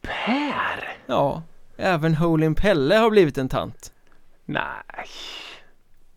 Per? 0.00 0.96
Ja 1.06 1.42
Även 1.76 2.14
Holin 2.14 2.54
Pelle 2.54 2.94
har 2.94 3.10
blivit 3.10 3.38
en 3.38 3.48
tant 3.48 3.92
Nej 4.44 4.82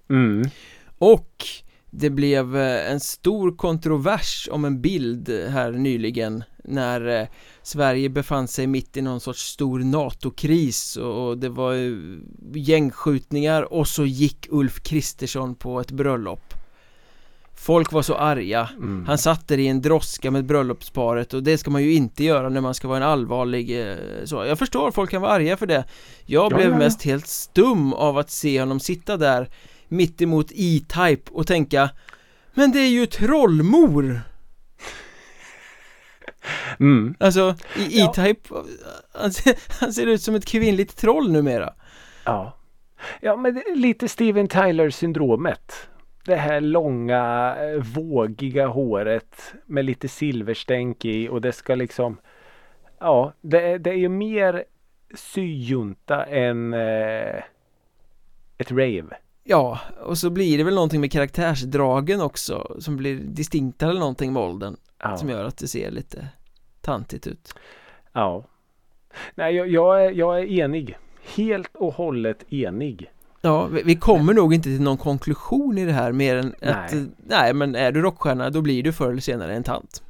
Mm. 0.10 0.50
Och 0.98 1.46
det 1.90 2.10
blev 2.10 2.58
eh, 2.58 2.92
en 2.92 3.00
stor 3.00 3.56
kontrovers 3.56 4.50
om 4.52 4.66
en 4.66 4.82
bild 4.82 5.30
här 5.30 5.72
nyligen 5.72 6.44
när 6.64 7.22
eh, 7.22 7.28
Sverige 7.62 8.10
befann 8.10 8.48
sig 8.48 8.68
mitt 8.68 8.98
i 8.98 9.02
någon 9.02 9.20
sorts 9.20 9.42
stor 9.42 9.80
NATO-kris 9.80 10.98
och 10.98 11.38
det 11.38 11.50
var 11.50 11.76
gängskjutningar 12.54 13.74
och 13.74 13.88
så 13.88 14.06
gick 14.06 14.48
Ulf 14.50 14.84
Kristersson 14.84 15.56
på 15.56 15.80
ett 15.80 15.92
bröllop. 15.92 16.54
Folk 17.58 17.92
var 17.92 18.02
så 18.02 18.16
arga. 18.16 18.70
Mm. 18.78 19.06
Han 19.08 19.18
satt 19.18 19.48
där 19.48 19.58
i 19.58 19.68
en 19.68 19.82
droska 19.82 20.32
med 20.32 20.46
bröllopsparet 20.46 21.34
och 21.34 21.44
det 21.44 21.58
ska 21.58 21.72
man 21.72 21.84
ju 21.84 21.94
inte 21.94 22.24
göra 22.24 22.50
när 22.50 22.62
man 22.62 22.74
ska 22.74 22.88
vara 22.88 22.98
en 22.98 23.04
allvarlig 23.04 23.90
eh, 23.90 23.96
så. 24.26 24.46
Jag 24.46 24.60
förstår, 24.60 24.92
folk 24.92 25.10
kan 25.12 25.22
vara 25.22 25.32
arga 25.32 25.58
för 25.58 25.66
det. 25.66 25.84
Jag 26.26 26.52
blev 26.52 26.72
ja, 26.72 26.78
mest 26.78 27.04
helt 27.04 27.28
stum 27.28 27.94
av 27.94 28.18
att 28.18 28.30
se 28.30 28.60
honom 28.60 28.80
sitta 28.80 29.18
där 29.18 29.50
mitt 29.88 30.22
emot 30.22 30.52
E-Type 30.52 31.32
och 31.32 31.48
tänka 31.48 31.90
Men 32.54 32.72
det 32.72 32.80
är 32.80 32.90
ju 32.90 33.06
trollmor! 33.06 34.22
Mm. 36.80 37.16
Alltså, 37.20 37.56
i 37.78 38.02
E-Type, 38.02 38.42
ja. 38.50 38.64
han, 39.14 39.32
ser, 39.32 39.56
han 39.80 39.94
ser 39.94 40.08
ut 40.08 40.22
som 40.22 40.36
ett 40.36 40.46
kvinnligt 40.46 40.98
troll 40.98 41.32
numera 41.32 41.74
Ja 42.26 42.58
Ja 43.22 43.36
men 43.36 43.62
lite 43.76 44.08
Steven 44.08 44.48
Tyler 44.48 44.90
syndromet 44.90 45.90
Det 46.26 46.36
här 46.36 46.62
långa 46.62 47.56
eh, 47.60 47.84
vågiga 47.84 48.68
håret 48.68 49.54
med 49.66 49.86
lite 49.86 50.08
silverstänk 50.08 51.06
i 51.06 51.30
och 51.30 51.42
det 51.42 51.52
ska 51.52 51.76
liksom 51.76 52.18
Ja 53.00 53.34
det, 53.42 53.78
det 53.78 53.90
är 53.90 53.98
ju 53.98 54.10
mer 54.10 54.64
syjunta 55.16 56.26
än 56.26 56.74
eh, 56.74 57.44
ett 58.58 58.72
rave 58.72 59.18
Ja, 59.48 59.80
och 60.04 60.18
så 60.18 60.30
blir 60.30 60.58
det 60.58 60.64
väl 60.64 60.76
någonting 60.76 61.02
med 61.02 61.12
karaktärsdragen 61.12 62.22
också 62.22 62.76
som 62.80 62.98
blir 62.98 63.16
distinkta 63.16 63.90
eller 63.90 64.00
någonting 64.00 64.34
med 64.34 64.44
åldern 64.44 64.76
ja. 65.00 65.18
som 65.18 65.30
gör 65.30 65.46
att 65.46 65.58
det 65.58 65.68
ser 65.68 65.92
lite 65.92 66.28
tantigt 66.82 67.28
ut. 67.28 67.54
Ja. 68.14 68.44
Nej, 69.36 69.56
jag, 69.56 69.68
jag, 69.68 70.06
är, 70.06 70.12
jag 70.12 70.40
är 70.40 70.46
enig. 70.46 70.98
Helt 71.36 71.76
och 71.76 71.94
hållet 71.94 72.54
enig. 72.54 73.12
Ja, 73.42 73.66
vi, 73.66 73.84
vi 73.84 73.96
kommer 73.96 74.34
nog 74.34 74.54
inte 74.54 74.70
till 74.70 74.82
någon 74.82 74.98
konklusion 74.98 75.78
i 75.78 75.86
det 75.86 75.92
här 75.92 76.12
mer 76.12 76.36
än 76.36 76.56
nej. 76.62 76.74
att 76.74 76.94
Nej, 77.18 77.54
men 77.54 77.76
är 77.76 77.92
du 77.92 78.02
rockstjärna 78.02 78.50
då 78.50 78.62
blir 78.62 78.84
du 78.84 78.94
förr 78.94 79.10
eller 79.10 79.22
senare 79.22 79.56
en 79.56 79.64
tant. 79.64 80.04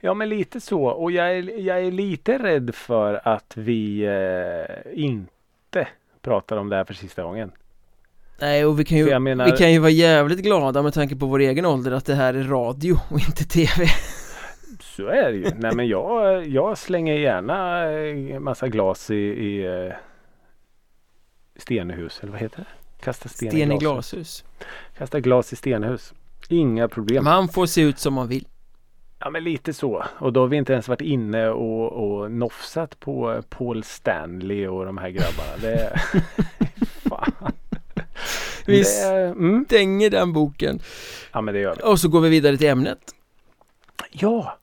Ja, 0.00 0.14
men 0.14 0.28
lite 0.28 0.60
så. 0.60 0.84
Och 0.84 1.12
jag 1.12 1.36
är, 1.36 1.60
jag 1.60 1.80
är 1.80 1.90
lite 1.90 2.38
rädd 2.38 2.74
för 2.74 3.28
att 3.28 3.56
vi 3.56 4.04
eh, 4.04 5.04
inte 5.04 5.88
pratar 6.22 6.56
om 6.56 6.68
det 6.68 6.76
här 6.76 6.84
för 6.84 6.94
sista 6.94 7.22
gången. 7.22 7.52
Nej 8.40 8.64
och 8.64 8.80
vi 8.80 8.84
kan 8.84 8.98
ju, 8.98 9.18
menar... 9.18 9.44
vi 9.44 9.52
kan 9.52 9.72
ju 9.72 9.78
vara 9.78 9.90
jävligt 9.90 10.38
glada 10.38 10.82
med 10.82 10.94
tanke 10.94 11.16
på 11.16 11.26
vår 11.26 11.38
egen 11.38 11.66
ålder 11.66 11.92
att 11.92 12.04
det 12.04 12.14
här 12.14 12.34
är 12.34 12.42
radio 12.42 12.96
och 13.10 13.20
inte 13.20 13.44
TV 13.44 13.86
Så 14.80 15.06
är 15.06 15.32
det 15.32 15.38
ju. 15.38 15.50
Nej 15.56 15.74
men 15.74 15.88
jag, 15.88 16.46
jag 16.46 16.78
slänger 16.78 17.14
gärna 17.14 18.40
massa 18.40 18.68
glas 18.68 19.10
i, 19.10 19.14
i 19.14 19.66
eh, 19.66 19.94
stenhus 21.56 22.20
eller 22.22 22.32
vad 22.32 22.40
heter 22.40 22.58
det? 22.58 23.04
Kasta 23.04 23.28
sten, 23.28 23.50
sten 23.50 23.72
i, 23.72 23.78
glashus. 23.78 24.12
glashus 24.12 24.44
Kasta 24.98 25.20
glas 25.20 25.52
i 25.52 25.56
stenhus 25.56 26.14
Inga 26.48 26.88
problem 26.88 27.24
Man 27.24 27.48
får 27.48 27.66
se 27.66 27.80
ut 27.80 27.98
som 27.98 28.14
man 28.14 28.28
vill 28.28 28.46
Ja 29.18 29.30
men 29.30 29.44
lite 29.44 29.72
så 29.72 30.04
och 30.18 30.32
då 30.32 30.40
har 30.40 30.48
vi 30.48 30.56
inte 30.56 30.72
ens 30.72 30.88
varit 30.88 31.00
inne 31.00 31.48
och, 31.48 31.92
och 31.92 32.30
nofsat 32.30 33.00
på 33.00 33.42
Paul 33.48 33.82
Stanley 33.84 34.66
och 34.66 34.86
de 34.86 34.98
här 34.98 35.10
grabbarna. 35.10 35.56
Det. 35.60 36.00
Vi 38.66 38.84
mm. 39.04 39.64
stänger 39.64 40.10
den 40.10 40.32
boken 40.32 40.80
Ja 41.32 41.40
men 41.40 41.54
det 41.54 41.60
gör 41.60 41.74
vi 41.76 41.82
Och 41.82 42.00
så 42.00 42.08
går 42.08 42.20
vi 42.20 42.28
vidare 42.28 42.56
till 42.56 42.68
ämnet 42.68 43.14
Ja 44.10 44.58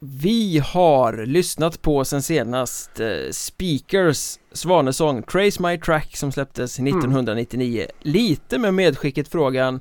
Vi 0.00 0.58
har 0.58 1.26
lyssnat 1.26 1.82
på 1.82 2.04
sen 2.04 2.22
senast 2.22 3.00
eh, 3.00 3.08
Speakers 3.30 4.38
Svanesång 4.52 5.22
Trace 5.22 5.62
My 5.62 5.78
Track 5.78 6.16
som 6.16 6.32
släpptes 6.32 6.78
1999 6.78 7.80
mm. 7.80 7.90
Lite 8.00 8.58
med 8.58 8.74
medskicket 8.74 9.28
frågan 9.28 9.80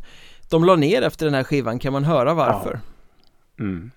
De 0.50 0.64
la 0.64 0.76
ner 0.76 1.02
efter 1.02 1.26
den 1.26 1.36
här 1.36 1.44
skivan, 1.44 1.80
kan 1.80 1.94
man 1.94 2.04
höra 2.04 2.34
varför? 2.34 2.74
Ja. 2.74 3.64
Mm. 3.64 3.92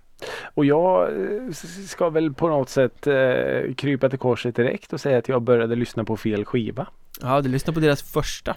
Och 0.54 0.64
jag 0.64 1.02
eh, 1.02 1.52
ska 1.86 2.10
väl 2.10 2.34
på 2.34 2.48
något 2.48 2.68
sätt 2.68 3.06
eh, 3.06 3.74
krypa 3.76 4.08
till 4.08 4.18
korset 4.18 4.56
direkt 4.56 4.92
och 4.92 5.00
säga 5.00 5.18
att 5.18 5.28
jag 5.28 5.42
började 5.42 5.74
lyssna 5.74 6.04
på 6.04 6.16
fel 6.16 6.44
skiva. 6.44 6.86
Ja, 7.20 7.40
du 7.40 7.48
lyssnade 7.48 7.74
på 7.74 7.80
deras 7.80 8.02
första. 8.02 8.56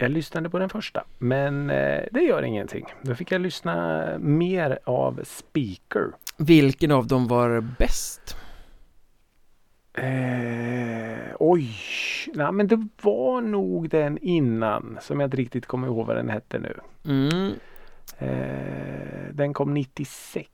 Jag 0.00 0.10
lyssnade 0.10 0.50
på 0.50 0.58
den 0.58 0.68
första 0.68 1.04
men 1.18 1.70
eh, 1.70 2.02
det 2.12 2.20
gör 2.20 2.42
ingenting. 2.42 2.86
Då 3.02 3.14
fick 3.14 3.32
jag 3.32 3.40
lyssna 3.40 4.04
mer 4.18 4.78
av 4.84 5.20
Speaker. 5.24 6.10
Vilken 6.36 6.90
av 6.90 7.06
dem 7.06 7.28
var 7.28 7.60
bäst? 7.78 8.36
Eh, 9.92 11.34
oj, 11.38 11.70
nej 12.34 12.52
men 12.52 12.66
det 12.66 12.88
var 13.02 13.40
nog 13.40 13.88
den 13.88 14.18
innan 14.18 14.98
som 15.00 15.20
jag 15.20 15.26
inte 15.26 15.36
riktigt 15.36 15.66
kommer 15.66 15.86
ihåg 15.86 16.06
vad 16.06 16.16
den 16.16 16.28
hette 16.28 16.58
nu. 16.58 16.80
Mm. 17.04 17.52
Eh, 18.18 19.34
den 19.34 19.54
kom 19.54 19.74
96 19.74 20.48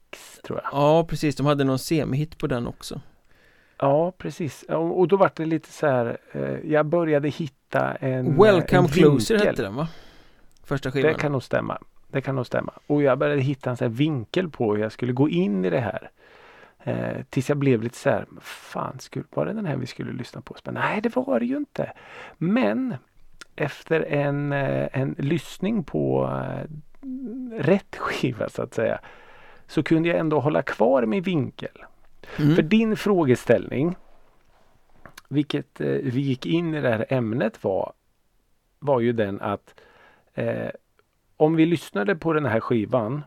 tror 0.44 0.60
jag. 0.62 0.72
Ja 0.72 1.06
precis, 1.08 1.36
de 1.36 1.46
hade 1.46 1.64
någon 1.64 1.78
semihit 1.78 2.38
på 2.38 2.46
den 2.46 2.66
också. 2.66 3.00
Ja 3.78 4.12
precis 4.18 4.62
och 4.68 5.08
då 5.08 5.16
var 5.16 5.30
det 5.36 5.44
lite 5.44 5.72
så 5.72 5.86
här 5.86 6.18
eh, 6.32 6.70
Jag 6.70 6.86
började 6.86 7.28
hitta 7.28 7.63
en 7.80 8.42
Welcome 8.42 8.78
en 8.78 8.88
Closer 8.88 9.38
hette 9.38 9.62
den 9.62 9.74
va? 9.74 9.88
Första 10.62 10.90
skivan 10.90 11.12
Det 11.12 11.18
kan 11.18 11.32
nog 11.32 11.42
stämma 11.42 11.78
Det 12.08 12.20
kan 12.20 12.36
nog 12.36 12.46
stämma 12.46 12.72
och 12.86 13.02
jag 13.02 13.18
började 13.18 13.40
hitta 13.40 13.70
en 13.70 13.76
så 13.76 13.88
vinkel 13.88 14.50
på 14.50 14.74
hur 14.74 14.82
jag 14.82 14.92
skulle 14.92 15.12
gå 15.12 15.28
in 15.28 15.64
i 15.64 15.70
det 15.70 15.80
här 15.80 16.10
eh, 16.84 17.22
Tills 17.30 17.48
jag 17.48 17.58
blev 17.58 17.82
lite 17.82 17.98
så 17.98 18.10
här 18.10 18.26
Fan, 18.40 18.98
skulle, 18.98 19.24
var 19.34 19.46
det 19.46 19.52
den 19.52 19.66
här 19.66 19.76
vi 19.76 19.86
skulle 19.86 20.12
lyssna 20.12 20.40
på? 20.40 20.54
Men, 20.64 20.74
nej 20.74 21.00
det 21.00 21.16
var 21.16 21.40
det 21.40 21.46
ju 21.46 21.56
inte 21.56 21.92
Men 22.36 22.94
Efter 23.56 24.00
en, 24.00 24.52
eh, 24.52 24.88
en 24.92 25.14
lyssning 25.18 25.84
på 25.84 26.30
eh, 26.44 26.70
rätt 27.58 27.96
skiva 27.96 28.48
så 28.48 28.62
att 28.62 28.74
säga 28.74 29.00
så 29.66 29.82
kunde 29.82 30.08
jag 30.08 30.18
ändå 30.18 30.40
hålla 30.40 30.62
kvar 30.62 31.06
min 31.06 31.22
vinkel. 31.22 31.84
Mm. 32.38 32.54
För 32.54 32.62
din 32.62 32.96
frågeställning, 32.96 33.96
vilket 35.34 35.80
eh, 35.80 35.86
vi 35.88 36.20
gick 36.20 36.46
in 36.46 36.74
i 36.74 36.80
det 36.80 36.88
här 36.88 37.06
ämnet 37.08 37.64
var, 37.64 37.92
var 38.78 39.00
ju 39.00 39.12
den 39.12 39.40
att 39.40 39.74
eh, 40.34 40.68
om 41.36 41.56
vi 41.56 41.66
lyssnade 41.66 42.16
på 42.16 42.32
den 42.32 42.46
här 42.46 42.60
skivan 42.60 43.22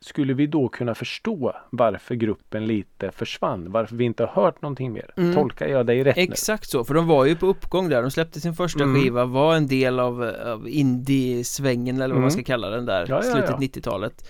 skulle 0.00 0.34
vi 0.34 0.46
då 0.46 0.68
kunna 0.68 0.94
förstå 0.94 1.56
varför 1.70 2.14
gruppen 2.14 2.66
lite 2.66 3.10
försvann? 3.10 3.72
Varför 3.72 3.96
vi 3.96 4.04
inte 4.04 4.24
har 4.24 4.42
hört 4.42 4.62
någonting 4.62 4.92
mer? 4.92 5.10
Mm. 5.16 5.34
Tolkar 5.34 5.66
jag 5.68 5.86
dig 5.86 6.04
rätt 6.04 6.18
Exakt 6.18 6.70
så, 6.70 6.84
för 6.84 6.94
de 6.94 7.06
var 7.06 7.24
ju 7.24 7.36
på 7.36 7.46
uppgång 7.46 7.88
där, 7.88 8.02
de 8.02 8.10
släppte 8.10 8.40
sin 8.40 8.54
första 8.54 8.84
Mm. 8.84 9.02
skiva, 9.02 9.24
var 9.24 9.56
en 9.56 9.66
del 9.66 10.00
av, 10.00 10.22
av 10.22 10.68
indie-svängen 10.68 11.96
eller 11.96 12.14
vad 12.14 12.22
man 12.22 12.30
Mm. 12.30 12.30
ska 12.30 12.42
kalla 12.42 12.68
den 12.70 12.86
där, 12.86 13.06
Ja, 13.08 13.14
ja, 13.14 13.22
slutet 13.22 13.50
ja. 13.50 13.56
90-talet 13.56 14.28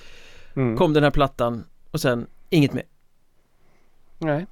nu? 0.55 0.63
Mm. 0.63 0.77
Kom 0.77 0.93
den 0.93 1.03
här 1.03 1.11
plattan 1.11 1.65
och 1.91 2.01
sen 2.01 2.27
inget 2.51 2.73
mer 2.73 2.85
Nej. 4.19 4.47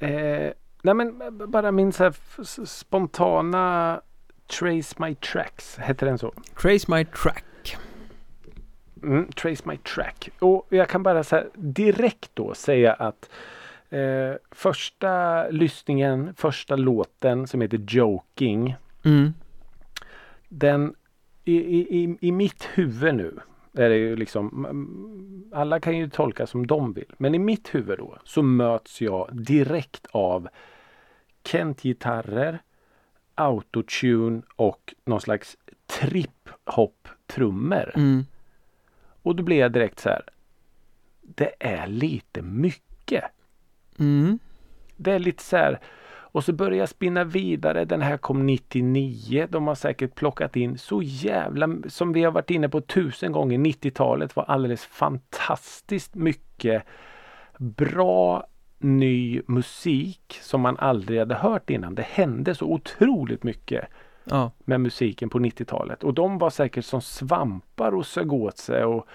Eh, 0.00 0.52
nej 0.82 0.94
men 0.94 1.22
bara 1.50 1.72
min 1.72 1.92
så 1.92 2.12
spontana 2.66 4.00
Trace 4.46 4.94
My 4.98 5.14
Tracks, 5.14 5.78
heter 5.78 6.06
den 6.06 6.18
så? 6.18 6.32
Trace 6.62 6.84
My 6.88 7.04
Track 7.04 7.44
Mm, 9.02 9.32
Trace 9.32 9.62
My 9.64 9.76
Track. 9.76 10.28
Och 10.38 10.66
jag 10.68 10.88
kan 10.88 11.02
bara 11.02 11.24
så 11.24 11.42
direkt 11.54 12.30
då 12.34 12.54
säga 12.54 12.92
att 12.92 13.30
eh, 13.90 14.34
första 14.50 15.44
lyssningen, 15.48 16.34
första 16.34 16.76
låten 16.76 17.46
som 17.46 17.60
heter 17.60 17.78
Joking. 17.88 18.74
mm. 19.04 19.34
Den 20.48 20.94
i, 21.44 21.56
i, 21.56 22.18
i 22.20 22.32
mitt 22.32 22.68
huvud 22.74 23.14
nu 23.14 23.34
är 23.72 23.88
det 23.88 23.96
ju 23.96 24.16
liksom 24.16 24.66
alla 25.52 25.80
kan 25.80 25.98
ju 25.98 26.10
tolka 26.10 26.46
som 26.46 26.66
de 26.66 26.92
vill. 26.92 27.14
Men 27.18 27.34
i 27.34 27.38
mitt 27.38 27.74
huvud 27.74 27.98
då 27.98 28.18
så 28.24 28.42
möts 28.42 29.00
jag 29.00 29.28
direkt 29.32 30.06
av 30.10 30.48
Kent-gitarrer, 31.44 32.58
autotune 33.34 34.42
och 34.56 34.94
någon 35.04 35.20
slags 35.20 35.56
trip-hop-trummor. 35.86 37.92
Mm. 37.96 38.26
Och 39.22 39.36
då 39.36 39.42
blir 39.42 39.58
jag 39.58 39.72
direkt 39.72 39.98
så 39.98 40.08
här. 40.08 40.22
Det 41.22 41.52
är 41.60 41.86
lite 41.86 42.42
mycket. 42.42 43.24
Mm. 43.98 44.38
Det 44.96 45.12
är 45.12 45.18
lite 45.18 45.42
så 45.42 45.56
här. 45.56 45.80
Och 46.32 46.44
så 46.44 46.52
börjar 46.52 46.78
jag 46.78 46.88
spinna 46.88 47.24
vidare. 47.24 47.84
Den 47.84 48.02
här 48.02 48.16
kom 48.16 48.46
99. 48.46 49.46
De 49.50 49.66
har 49.66 49.74
säkert 49.74 50.14
plockat 50.14 50.56
in 50.56 50.78
så 50.78 51.02
jävla, 51.02 51.68
som 51.88 52.12
vi 52.12 52.24
har 52.24 52.32
varit 52.32 52.50
inne 52.50 52.68
på 52.68 52.80
tusen 52.80 53.32
gånger. 53.32 53.58
90-talet 53.58 54.36
var 54.36 54.44
alldeles 54.44 54.84
fantastiskt 54.84 56.14
mycket 56.14 56.82
bra 57.58 58.46
ny 58.78 59.42
musik 59.46 60.38
som 60.42 60.60
man 60.60 60.76
aldrig 60.78 61.18
hade 61.18 61.34
hört 61.34 61.70
innan. 61.70 61.94
Det 61.94 62.06
hände 62.06 62.54
så 62.54 62.66
otroligt 62.66 63.42
mycket 63.42 63.84
Ja, 64.24 64.50
med 64.64 64.80
musiken 64.80 65.30
på 65.30 65.38
90-talet. 65.38 66.04
Och 66.04 66.14
de 66.14 66.38
var 66.38 66.50
säkert 66.50 66.84
som 66.84 67.00
svampar 67.00 67.94
och 67.94 68.06
sög 68.06 68.32
åt 68.32 68.58
sig. 68.58 68.84
Och, 68.84 69.06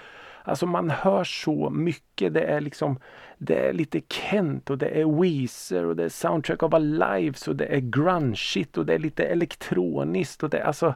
alltså 0.46 0.66
man 0.66 0.89
hör 0.89 1.24
så 1.24 1.70
mycket. 1.70 2.34
Det 2.34 2.43
är 2.43 2.62
liksom 2.62 3.00
Det 3.38 3.68
är 3.68 3.74
lite 3.74 4.02
Kent 4.10 4.70
och 4.70 4.78
det 4.78 5.02
är 5.02 5.22
Weezer 5.22 5.86
och 5.86 5.96
det 5.96 6.04
är 6.04 6.10
Soundtrack 6.10 6.64
of 6.64 6.74
our 6.74 6.80
lives 6.80 7.48
och 7.48 7.56
det 7.56 7.66
är 7.66 7.80
grungeigt 7.80 8.78
och 8.78 8.86
det 8.86 8.93
är 8.93 9.00
lite 9.00 9.24
elektroniskt. 9.24 10.43
Och 10.43 10.50
det, 10.50 10.58
är 10.58 10.64
alltså, 10.64 10.96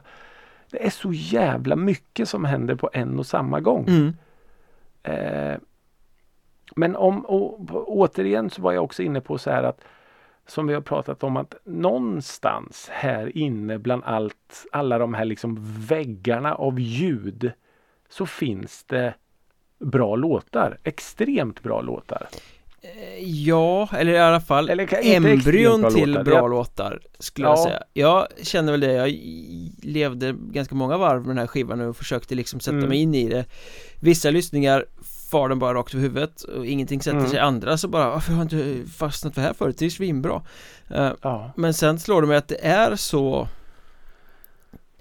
det 0.70 0.86
är 0.86 0.90
så 0.90 1.12
jävla 1.12 1.76
mycket 1.76 2.28
som 2.28 2.44
händer 2.44 2.74
på 2.74 2.90
en 2.92 3.18
och 3.18 3.26
samma 3.26 3.60
gång. 3.60 3.86
mm. 3.88 4.14
Eh, 5.02 5.58
men 6.76 6.96
om, 6.96 7.24
och, 7.24 7.70
återigen 7.98 8.50
så 8.50 8.62
var 8.62 8.72
jag 8.72 8.84
också 8.84 9.02
inne 9.02 9.20
på 9.20 9.38
så 9.38 9.50
här 9.50 9.62
att 9.62 9.84
som 10.46 10.66
vi 10.66 10.74
har 10.74 10.80
pratat 10.80 11.22
om 11.22 11.36
att 11.36 11.54
någonstans 11.64 12.88
här 12.92 13.36
inne 13.36 13.78
bland 13.78 14.04
allt, 14.04 14.66
alla 14.72 14.98
de 14.98 15.14
här 15.14 15.24
liksom 15.24 15.56
väggarna 15.88 16.54
av 16.54 16.80
ljud 16.80 17.52
så 18.08 18.26
finns 18.26 18.84
det 18.84 19.14
bra 19.80 20.16
låtar. 20.16 20.78
Extremt 20.84 21.62
bra 21.62 21.80
låtar. 21.80 22.28
Eh, 22.82 23.24
Ja, 23.24 23.88
eller 23.92 24.12
i 24.12 24.18
alla 24.18 24.40
fall 24.40 24.68
Eller 24.70 25.06
embryon 25.16 25.80
bra 25.80 25.90
till 25.90 26.10
låtar. 26.10 26.24
bra 26.24 26.48
låtar 26.48 27.00
skulle 27.18 27.46
Ja. 27.46 27.50
jag 27.50 27.58
säga 27.64 27.82
Jag 27.92 28.26
känner 28.42 28.72
väl 28.72 28.80
det, 28.80 28.92
jag 28.92 29.18
levde 29.82 30.34
ganska 30.52 30.74
många 30.74 30.96
varv 30.96 31.20
med 31.20 31.30
den 31.30 31.38
här 31.38 31.46
skivan 31.46 31.78
nu 31.78 31.86
och 31.88 31.96
försökte 31.96 32.34
liksom 32.34 32.60
sätta 32.60 32.76
Mm. 32.76 32.88
mig 32.88 32.98
in 32.98 33.14
i 33.14 33.28
det 33.28 33.44
Vissa 34.00 34.30
lyssningar 34.30 34.86
far 35.30 35.48
den 35.48 35.58
bara 35.58 35.74
rakt 35.74 35.94
över 35.94 36.02
huvudet 36.02 36.42
och 36.42 36.66
ingenting 36.66 37.02
sätter 37.02 37.18
Mm. 37.18 37.30
sig 37.30 37.38
andra 37.38 37.76
så 37.78 37.88
bara 37.88 38.10
varför 38.10 38.32
har 38.32 38.44
jag 38.44 38.52
inte 38.52 38.90
fastnat 38.92 39.34
för 39.34 39.40
det 39.40 39.46
här 39.46 39.54
förut? 39.54 39.76
Det 39.78 39.86
är 39.86 39.90
svinbra 39.90 40.42
Eh, 40.94 41.12
Ja. 41.22 41.52
Men 41.56 41.74
sen 41.74 41.98
slår 41.98 42.20
det 42.22 42.28
mig 42.28 42.36
att 42.36 42.48
det 42.48 42.64
är 42.66 42.96
så 42.96 43.48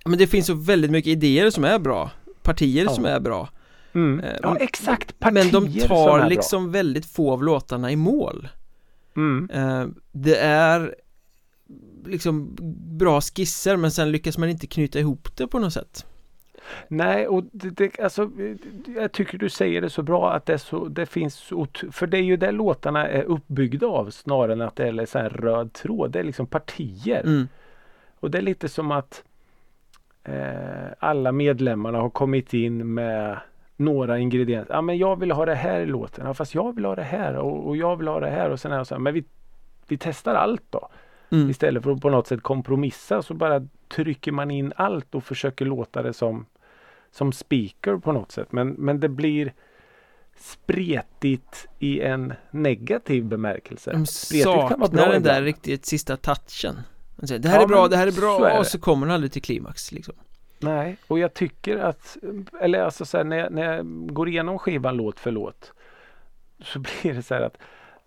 Men 0.05 0.17
det 0.19 0.27
finns 0.27 0.47
så 0.47 0.53
väldigt 0.53 0.91
mycket 0.91 1.09
idéer 1.11 1.49
som 1.49 1.63
är 1.65 1.79
bra 1.79 2.11
Partier 2.43 2.83
Ja. 2.83 2.89
som 2.93 3.05
är 3.05 3.19
bra 3.19 3.49
Mm. 3.93 4.19
Eh, 4.19 4.35
ja 4.43 4.57
exakt. 4.59 5.19
Partier 5.19 5.43
Men 5.43 5.51
de 5.51 5.79
tar 5.87 6.17
bra. 6.19 6.27
liksom 6.27 6.71
väldigt 6.71 7.05
få 7.05 7.31
av 7.33 7.43
låtarna 7.43 7.91
i 7.91 7.95
mål 7.95 8.47
Mm. 9.15 9.49
Eh, 9.53 9.87
Det 10.11 10.35
är 10.39 10.95
liksom 12.05 12.55
bra 12.97 13.21
skisser 13.21 13.77
men 13.77 13.91
sen 13.91 14.11
lyckas 14.11 14.37
man 14.37 14.49
inte 14.49 14.67
knyta 14.67 14.99
ihop 14.99 15.37
det 15.37 15.47
på 15.47 15.59
något 15.59 15.73
sätt 15.73 16.05
Nej, 16.87 17.27
och 17.27 17.43
det, 17.51 17.69
det, 17.69 17.99
alltså, 17.99 18.29
jag 18.95 19.11
tycker 19.11 19.37
du 19.37 19.49
säger 19.49 19.81
det 19.81 19.89
så 19.89 20.01
bra 20.03 20.33
att 20.33 20.45
det, 20.45 20.59
så, 20.59 20.87
det 20.87 21.05
finns 21.05 21.37
för 21.91 22.07
det 22.07 22.17
är 22.17 22.21
ju 22.21 22.37
det 22.37 22.51
låtarna 22.51 23.07
är 23.07 23.23
uppbyggda 23.23 23.87
av 23.87 24.09
snarare 24.09 24.53
än 24.53 24.61
att 24.61 24.75
det 24.75 24.87
är 24.87 25.05
så 25.05 25.19
här 25.19 25.29
röd 25.29 25.73
tråd. 25.73 26.11
Det 26.11 26.19
är 26.19 26.23
liksom 26.23 26.47
partier. 26.47 27.21
mm. 27.25 27.47
Och 28.19 28.31
det 28.31 28.37
är 28.37 28.41
lite 28.41 28.69
som 28.69 28.91
att 28.91 29.23
eh, 30.23 30.87
alla 30.99 31.31
medlemmarna 31.31 31.97
har 31.97 32.09
kommit 32.09 32.53
in 32.53 32.93
med 32.93 33.39
några 33.79 34.19
ingredienser. 34.19 34.73
Ja 34.73 34.81
men 34.81 34.97
jag 34.97 35.19
vill 35.19 35.31
ha 35.31 35.45
det 35.45 35.55
här 35.55 35.79
i 35.79 35.85
låten. 35.85 36.25
Ja, 36.25 36.33
fast 36.33 36.55
jag 36.55 36.75
vill 36.75 36.85
ha 36.85 36.95
det 36.95 37.03
här 37.03 37.35
och, 37.35 37.67
och 37.67 37.77
jag 37.77 37.95
vill 37.95 38.07
ha 38.07 38.19
det 38.19 38.29
här. 38.29 38.49
Och 38.49 38.59
sen 38.59 38.71
är 38.71 38.83
så 38.83 38.95
här, 38.95 38.99
men 38.99 39.13
vi, 39.13 39.23
vi 39.87 39.97
testar 39.97 40.35
allt 40.35 40.63
då. 40.69 40.89
Mm. 41.31 41.49
Istället 41.49 41.83
för 41.83 41.91
att 41.91 42.01
på 42.01 42.09
något 42.09 42.27
sätt 42.27 42.41
kompromissa 42.41 43.21
så 43.21 43.33
bara 43.33 43.67
trycker 43.87 44.31
man 44.31 44.51
in 44.51 44.73
allt 44.75 45.15
och 45.15 45.23
försöker 45.23 45.65
låta 45.65 46.01
det 46.01 46.13
som, 46.13 46.45
som 47.11 47.31
speaker 47.31 47.97
på 47.97 48.11
något 48.11 48.31
sätt. 48.31 48.51
Men, 48.51 48.69
men 48.69 48.99
det 48.99 49.09
blir 49.09 49.53
spretigt 50.37 51.67
i 51.79 52.01
en 52.01 52.33
negativ 52.51 53.25
bemärkelse. 53.25 53.91
De 53.91 54.05
saknar 54.05 55.11
den 55.11 55.23
där 55.23 55.41
riktigt 55.41 55.85
sista 55.85 56.17
touchen 56.17 56.75
Det 57.15 57.45
här 57.45 57.57
Ja, 57.57 57.63
är 57.63 57.67
bra, 57.67 57.87
det 57.87 57.97
här 57.97 58.07
är 58.07 58.11
så 58.11 58.21
bra 58.21 58.49
är 58.49 58.59
och 58.59 58.67
så 58.67 58.79
kommer 58.79 59.07
den 59.07 59.15
aldrig 59.15 59.31
till 59.31 59.41
klimax 59.41 59.91
liksom 59.91 60.15
Nej, 60.59 60.97
och 61.07 61.19
jag 61.19 61.33
tycker 61.33 61.77
att, 61.77 62.17
eller 62.61 62.79
alltså 62.81 63.05
så 63.05 63.17
här, 63.17 63.23
när, 63.23 63.37
jag, 63.37 63.51
när 63.51 63.75
jag 63.75 63.85
går 64.13 64.29
igenom 64.29 64.59
skivan 64.59 64.97
låt 64.97 65.19
för 65.19 65.31
låt 65.31 65.73
så 66.59 66.79
blir 67.01 67.13
det 67.13 67.23
så 67.23 67.33
här 67.33 67.41
att 67.41 67.57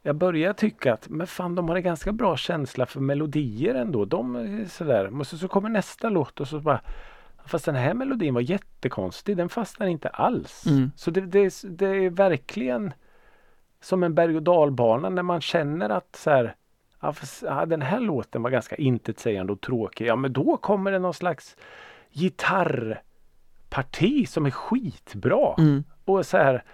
jag 0.02 0.16
börjar 0.16 0.52
tycka 0.52 0.92
att 0.92 1.08
men 1.08 1.26
fan 1.26 1.54
de 1.54 1.68
har 1.68 1.76
en 1.76 1.82
ganska 1.82 2.12
bra 2.12 2.36
känsla 2.36 2.86
för 2.86 3.00
melodier 3.00 3.74
ändå. 3.74 4.04
De 4.04 4.36
är 4.36 4.64
sådär. 4.66 5.20
Och 5.20 5.26
så, 5.26 5.38
så 5.38 5.48
kommer 5.48 5.68
nästa 5.68 6.08
låt 6.08 6.40
och 6.40 6.48
så 6.48 6.60
bara 6.60 6.80
Fast 7.46 7.64
den 7.64 7.74
här 7.74 7.94
melodin 7.94 8.34
var 8.34 8.40
jättekonstig. 8.40 9.36
Den 9.36 9.48
fastnar 9.48 9.86
inte 9.86 10.08
alls. 10.08 10.66
Mm. 10.66 10.90
Så 10.96 11.10
det, 11.10 11.20
det, 11.20 11.38
är- 11.38 11.68
det 11.68 11.86
är 11.86 12.10
verkligen 12.10 12.92
som 13.80 14.02
en 14.02 14.14
berg 14.14 14.36
och 14.36 14.42
dalbana 14.42 15.08
när 15.08 15.22
man 15.22 15.40
känner 15.40 15.90
att 15.90 16.16
så 16.16 16.30
här, 16.30 16.54
ja, 17.00 17.12
fast, 17.12 17.42
ja, 17.42 17.66
den 17.66 17.82
här 17.82 18.00
låten 18.00 18.42
var 18.42 18.50
ganska 18.50 18.76
intetsägande 18.76 19.52
och 19.52 19.60
tråkig. 19.60 20.06
Ja 20.06 20.16
men 20.16 20.32
då 20.32 20.56
kommer 20.56 20.92
det 20.92 20.98
någon 20.98 21.14
slags 21.14 21.56
gitarrparti 22.12 24.26
som 24.28 24.46
är 24.46 24.50
skitbra. 24.50 25.54
mm. 25.58 25.84
Och 26.04 26.26
så 26.26 26.36
här, 26.36 26.64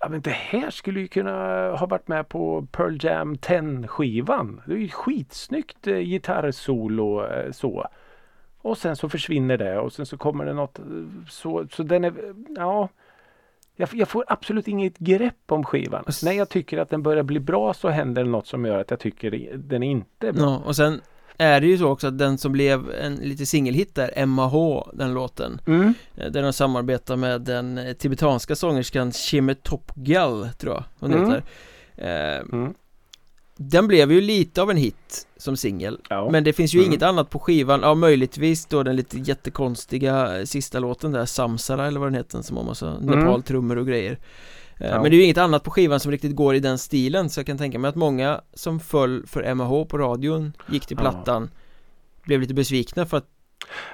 ja 0.00 0.08
men 0.08 0.20
det 0.20 0.30
här 0.30 0.70
skulle 0.70 1.00
ju 1.00 1.08
kunna 1.08 1.32
ha 1.76 1.86
varit 1.86 2.08
med 2.08 2.28
på 2.28 2.66
Pearl 2.72 2.98
Jam 3.04 3.38
10 3.38 3.86
skivan. 3.86 4.60
Det 4.66 4.72
är 4.72 4.76
ju 4.78 4.88
skitsnyggt 4.88 5.86
eh, 5.86 5.98
gitarrsolo 5.98 7.24
eh, 7.26 7.50
så. 7.52 7.86
Och 8.58 8.78
sen 8.78 8.96
så 8.96 9.08
försvinner 9.08 9.56
det 9.58 9.78
och 9.78 9.92
sen 9.92 10.06
så 10.06 10.16
kommer 10.18 10.44
det 10.44 10.52
något 10.54 10.78
eh, 10.78 10.84
så, 11.28 11.66
så 11.72 11.82
den 11.82 12.04
är, 12.04 12.14
ja. 12.56 12.88
Jag, 13.76 13.88
jag 13.92 14.08
får 14.08 14.24
absolut 14.28 14.68
inget 14.68 14.98
grepp 14.98 15.52
om 15.52 15.64
skivan. 15.64 16.04
Ass- 16.06 16.24
När 16.24 16.32
jag 16.32 16.48
tycker 16.48 16.78
att 16.78 16.90
den 16.90 17.02
börjar 17.02 17.22
bli 17.22 17.40
bra 17.40 17.74
så 17.74 17.88
händer 17.88 18.24
något 18.24 18.46
som 18.46 18.64
gör 18.64 18.78
att 18.78 18.90
jag 18.90 19.00
tycker 19.00 19.52
den 19.56 19.82
inte 19.82 20.28
är 20.28 20.32
bra. 20.32 20.42
Ja, 20.42 20.62
och 20.66 20.76
sen 20.76 21.00
är 21.38 21.60
det 21.60 21.66
ju 21.66 21.78
så 21.78 21.86
också 21.88 22.06
att 22.06 22.18
den 22.18 22.38
som 22.38 22.52
blev 22.52 22.90
en 22.90 23.14
lite 23.16 23.46
singelhit 23.46 23.94
där, 23.94 24.10
Emma 24.16 24.46
H, 24.46 24.88
den 24.92 25.14
låten 25.14 25.60
Mm. 25.66 25.94
eh, 26.16 26.30
Där 26.30 26.42
de 26.42 26.52
samarbetar 26.52 27.16
med 27.16 27.40
den 27.40 27.78
eh, 27.78 27.92
tibetanska 27.92 28.56
sångerskan 28.56 29.12
Shime 29.12 29.54
Topgal, 29.54 30.48
tror 30.58 30.74
jag 30.74 30.84
hon 31.00 31.12
Mm. 31.12 31.24
heter 31.30 31.42
eh, 31.96 32.40
Mm. 32.52 32.74
Den 33.56 33.86
blev 33.88 34.12
ju 34.12 34.20
lite 34.20 34.62
av 34.62 34.70
en 34.70 34.76
hit 34.76 35.26
som 35.36 35.56
singel 35.56 35.98
Ja. 36.08 36.28
Men 36.30 36.44
det 36.44 36.52
finns 36.52 36.74
ju 36.74 36.78
Mm. 36.78 36.90
inget 36.90 37.02
annat 37.02 37.30
på 37.30 37.38
skivan, 37.38 37.80
ja 37.82 37.94
möjligtvis 37.94 38.66
då 38.66 38.82
den 38.82 38.96
lite 38.96 39.18
jättekonstiga 39.18 40.38
eh, 40.38 40.44
sista 40.44 40.78
låten 40.78 41.12
där, 41.12 41.24
Samsara 41.26 41.86
eller 41.86 42.00
vad 42.00 42.06
den 42.06 42.14
heter 42.14 42.42
som 42.42 42.56
har 42.56 42.64
massa 42.64 42.98
Nepal-trummor 43.00 43.76
och 43.78 43.86
grejer 43.86 44.18
Ja. 44.78 45.02
Men 45.02 45.02
det 45.02 45.08
är 45.16 45.18
ju 45.18 45.22
inget 45.24 45.38
annat 45.38 45.62
på 45.64 45.70
skivan 45.70 46.00
som 46.00 46.10
riktigt 46.12 46.36
går 46.36 46.54
i 46.54 46.60
den 46.60 46.78
stilen 46.78 47.30
så 47.30 47.40
jag 47.40 47.46
kan 47.46 47.58
tänka 47.58 47.78
mig 47.78 47.88
att 47.88 47.94
många 47.94 48.40
som 48.54 48.80
föll 48.80 49.26
för 49.26 49.54
MH 49.54 49.84
på 49.84 49.98
radion 49.98 50.52
gick 50.68 50.86
till 50.86 50.96
Ja. 50.96 51.00
plattan 51.10 51.50
Blev 52.22 52.40
lite 52.40 52.54
besvikna 52.54 53.06
för 53.06 53.16
att 53.16 53.26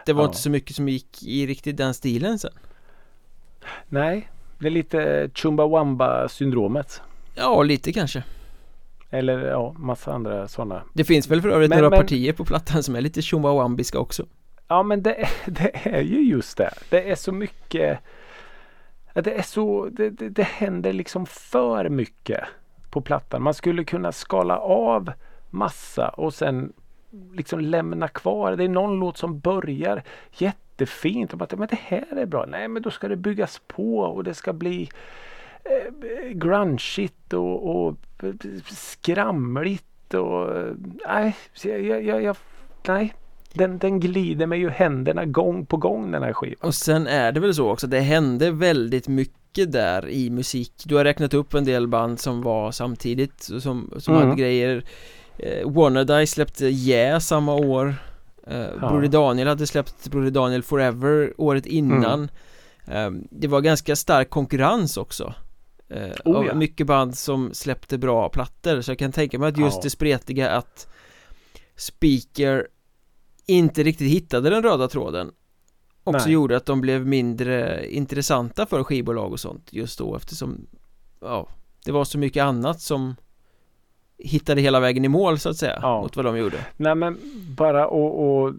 det 0.07 0.13
var 0.13 0.23
Ja. 0.23 0.27
inte 0.29 0.39
så 0.39 0.51
mycket 0.51 0.77
som 0.77 0.89
gick 0.89 1.23
i 1.23 1.47
riktigt 1.47 1.77
den 1.77 1.95
stilen 1.95 2.39
sen 2.39 2.51
Nej, 3.89 4.31
Det 4.59 4.67
är 4.67 4.71
lite 4.71 5.31
Chumbawamba 5.35 6.29
syndromet. 6.29 7.03
Ja, 7.35 7.63
lite 7.63 7.93
kanske 7.93 8.23
Eller 9.11 9.39
ja, 9.47 9.73
massa 9.79 10.13
andra 10.13 10.49
sådana. 10.49 10.83
Det 10.93 11.05
finns 11.05 11.29
väl 11.29 11.43
för 11.43 11.49
övrigt 11.49 11.69
Men- 11.71 11.79
några 11.79 11.91
men- 11.91 12.01
partier 12.01 12.33
på 12.33 12.45
plattan 12.45 12.83
som 12.83 12.97
är 12.97 13.01
lite 13.01 13.23
chumbawambiska 13.23 13.99
också 13.99 14.27
Ja 14.69 14.83
men 14.83 15.03
det, 15.03 15.29
det 15.47 15.71
är 15.89 16.01
ju 16.03 16.21
just 16.23 16.57
det. 16.57 16.71
Det 16.91 17.11
är 17.11 17.15
så 17.15 17.33
mycket. 17.33 17.99
Det 19.15 19.39
är 19.39 19.43
så. 19.43 19.89
Det, 19.93 20.11
det, 20.11 20.29
det 20.29 20.43
händer 20.43 20.93
liksom 20.93 21.27
för 21.27 21.89
mycket 21.89 22.41
på 22.91 23.01
plattan. 23.01 23.43
Man 23.43 23.55
skulle 23.55 23.85
kunna 23.85 24.13
skala 24.13 24.59
av 24.59 25.13
massa 25.51 26.09
och 26.09 26.35
sen 26.35 26.73
liksom 27.33 27.61
lämna 27.61 28.09
kvar. 28.09 28.57
Det 28.57 28.65
är 28.65 28.69
någon 28.69 29.01
låt 29.01 29.19
som 29.19 29.41
börjar 29.41 30.03
jättefint. 30.33 31.33
Och 31.33 31.39
bara, 31.39 31.57
men 31.57 31.69
det 31.69 31.79
här 31.83 32.17
är 32.17 32.27
bra. 32.27 32.47
Nej 32.47 32.69
men 32.69 32.83
då 32.83 32.91
ska 32.91 33.09
det 33.09 33.17
byggas 33.17 33.61
på 33.67 33.99
och 33.99 34.25
det 34.25 34.35
ska 34.35 34.53
bli 34.53 34.91
eh, 35.65 36.31
grungeigt 36.33 37.33
och, 37.33 37.87
och 37.87 37.97
skramligt 38.67 40.15
och 40.15 40.57
eh, 40.57 40.75
nej, 41.07 41.37
jag, 41.63 42.03
jag, 42.05 42.23
jag 42.23 42.37
nej. 42.87 43.15
Den, 43.55 43.79
den 43.79 44.01
glider 44.01 44.47
mig 44.47 44.59
ju 44.59 44.71
händerna 44.71 45.25
gång 45.25 45.67
på 45.67 45.77
gång 45.77 46.11
den 46.13 46.23
här 46.23 46.33
skivan. 46.33 46.57
Och 46.69 46.75
sen 46.75 47.07
är 47.07 47.33
det 47.33 47.41
väl 47.41 47.55
så 47.55 47.71
också, 47.71 47.87
det 47.87 48.01
hände 48.01 48.51
väldigt 48.51 49.09
mycket 49.09 49.73
där 49.73 50.09
i 50.09 50.31
musik 50.31 50.73
Du 50.85 50.97
har 50.97 51.05
räknat 51.05 51.35
upp 51.35 51.55
en 51.55 51.65
del 51.65 51.89
band 51.89 52.21
som 52.21 52.43
var 52.43 52.73
samtidigt 52.73 53.43
som, 53.43 53.93
som 53.99 54.15
Mm. 54.15 54.29
hade 54.29 54.41
grejer 54.41 54.85
eh, 55.39 55.71
Warner 55.71 56.27
släppte 56.27 56.67
Yeah 56.67 57.21
samma 57.21 57.55
år 57.55 57.95
eh, 58.47 58.59
Ja. 58.81 58.89
Broder 58.91 59.09
Daniel 59.09 59.49
hade 59.49 59.67
släppt 59.67 60.09
Broder 60.11 60.31
Daniel 60.31 60.63
Forever 60.63 61.33
året 61.37 61.67
innan 61.67 62.29
eh, 62.87 63.11
Det 63.31 63.49
var 63.49 63.61
ganska 63.61 63.97
stark 63.97 64.31
konkurrens 64.31 64.97
också 64.97 65.35
eh, 65.89 66.11
Oh, 66.25 66.37
av 66.37 66.47
ja. 66.47 66.55
mycket 66.55 66.87
band 66.87 67.19
som 67.19 67.51
släppte 67.55 67.99
bra 67.99 68.29
plattor 68.29 68.81
så 68.81 68.91
jag 68.91 68.99
kan 68.99 69.13
tänka 69.13 69.39
mig 69.39 69.49
att 69.49 69.59
just 69.59 69.77
Ja. 69.77 69.81
det 69.83 69.91
spretiga 69.91 70.51
att 70.51 70.87
Speaker 71.77 72.67
inte 73.51 73.83
riktigt 73.83 74.11
hittade 74.11 74.51
den 74.51 74.63
röda 74.63 74.89
tråden 74.89 75.33
också 76.05 76.27
Nej. 76.27 76.35
gjorde 76.35 76.57
att 76.57 76.67
de 76.67 76.81
blev 76.81 77.07
mindre 77.07 77.87
intressanta 77.91 78.67
för 78.67 78.85
skivbolag 78.85 79.33
och 79.33 79.41
sånt 79.41 79.73
just 79.73 79.99
då 79.99 80.17
eftersom 80.17 80.67
ja, 81.21 81.47
det 81.85 81.93
var 81.93 82.05
så 82.05 82.19
mycket 82.19 82.43
annat 82.43 82.81
som 82.81 83.15
hittade 84.19 84.61
hela 84.61 84.81
vägen 84.81 85.05
i 85.05 85.09
mål 85.09 85.39
så 85.39 85.49
att 85.49 85.57
säga 85.57 85.79
Ja. 85.83 86.03
mot 86.03 86.17
vad 86.17 86.25
de 86.25 86.39
gjorde. 86.39 86.57
Nej 86.77 86.95
men 86.95 87.19
bara 87.57 87.87
och, 87.89 88.43
och 88.43 88.55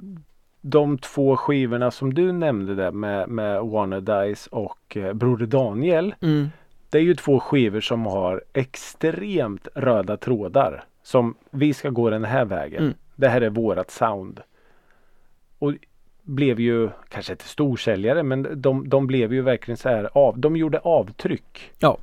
de 0.62 0.98
två 0.98 1.38
skivorna 1.38 1.92
som 1.92 2.14
du 2.14 2.32
nämnde 2.32 2.76
där 2.76 2.92
med, 2.92 3.30
med 3.30 3.62
Warner 3.64 4.02
Dice 4.02 4.50
och 4.52 4.98
eh, 4.98 5.14
Broder 5.14 5.46
Daniel. 5.46 6.16
Mm. 6.22 6.50
Det 6.90 6.98
är 6.98 7.02
ju 7.02 7.16
två 7.16 7.40
skivor 7.40 7.82
som 7.82 8.06
har 8.06 8.44
extremt 8.54 9.68
röda 9.76 10.18
trådar. 10.18 10.84
Som 11.04 11.36
vi 11.52 11.74
ska 11.74 11.90
gå 11.90 12.10
den 12.10 12.24
här 12.24 12.46
vägen. 12.46 12.84
Mm. 12.84 12.94
Det 13.16 13.28
här 13.28 13.42
är 13.42 13.50
vårat 13.50 13.92
sound. 13.92 14.42
Och 15.62 15.74
blev 16.24 16.60
ju 16.60 16.90
kanske 17.10 17.32
inte 17.34 17.46
storsäljare 17.48 18.24
men 18.24 18.62
de, 18.62 18.90
de 18.90 19.08
blev 19.08 19.34
ju 19.34 19.42
verkligen 19.42 19.78
så 19.78 19.90
här 19.90 20.10
av. 20.14 20.40
De 20.40 20.56
gjorde 20.56 20.80
avtryck. 20.80 21.72
Ja. 21.80 21.98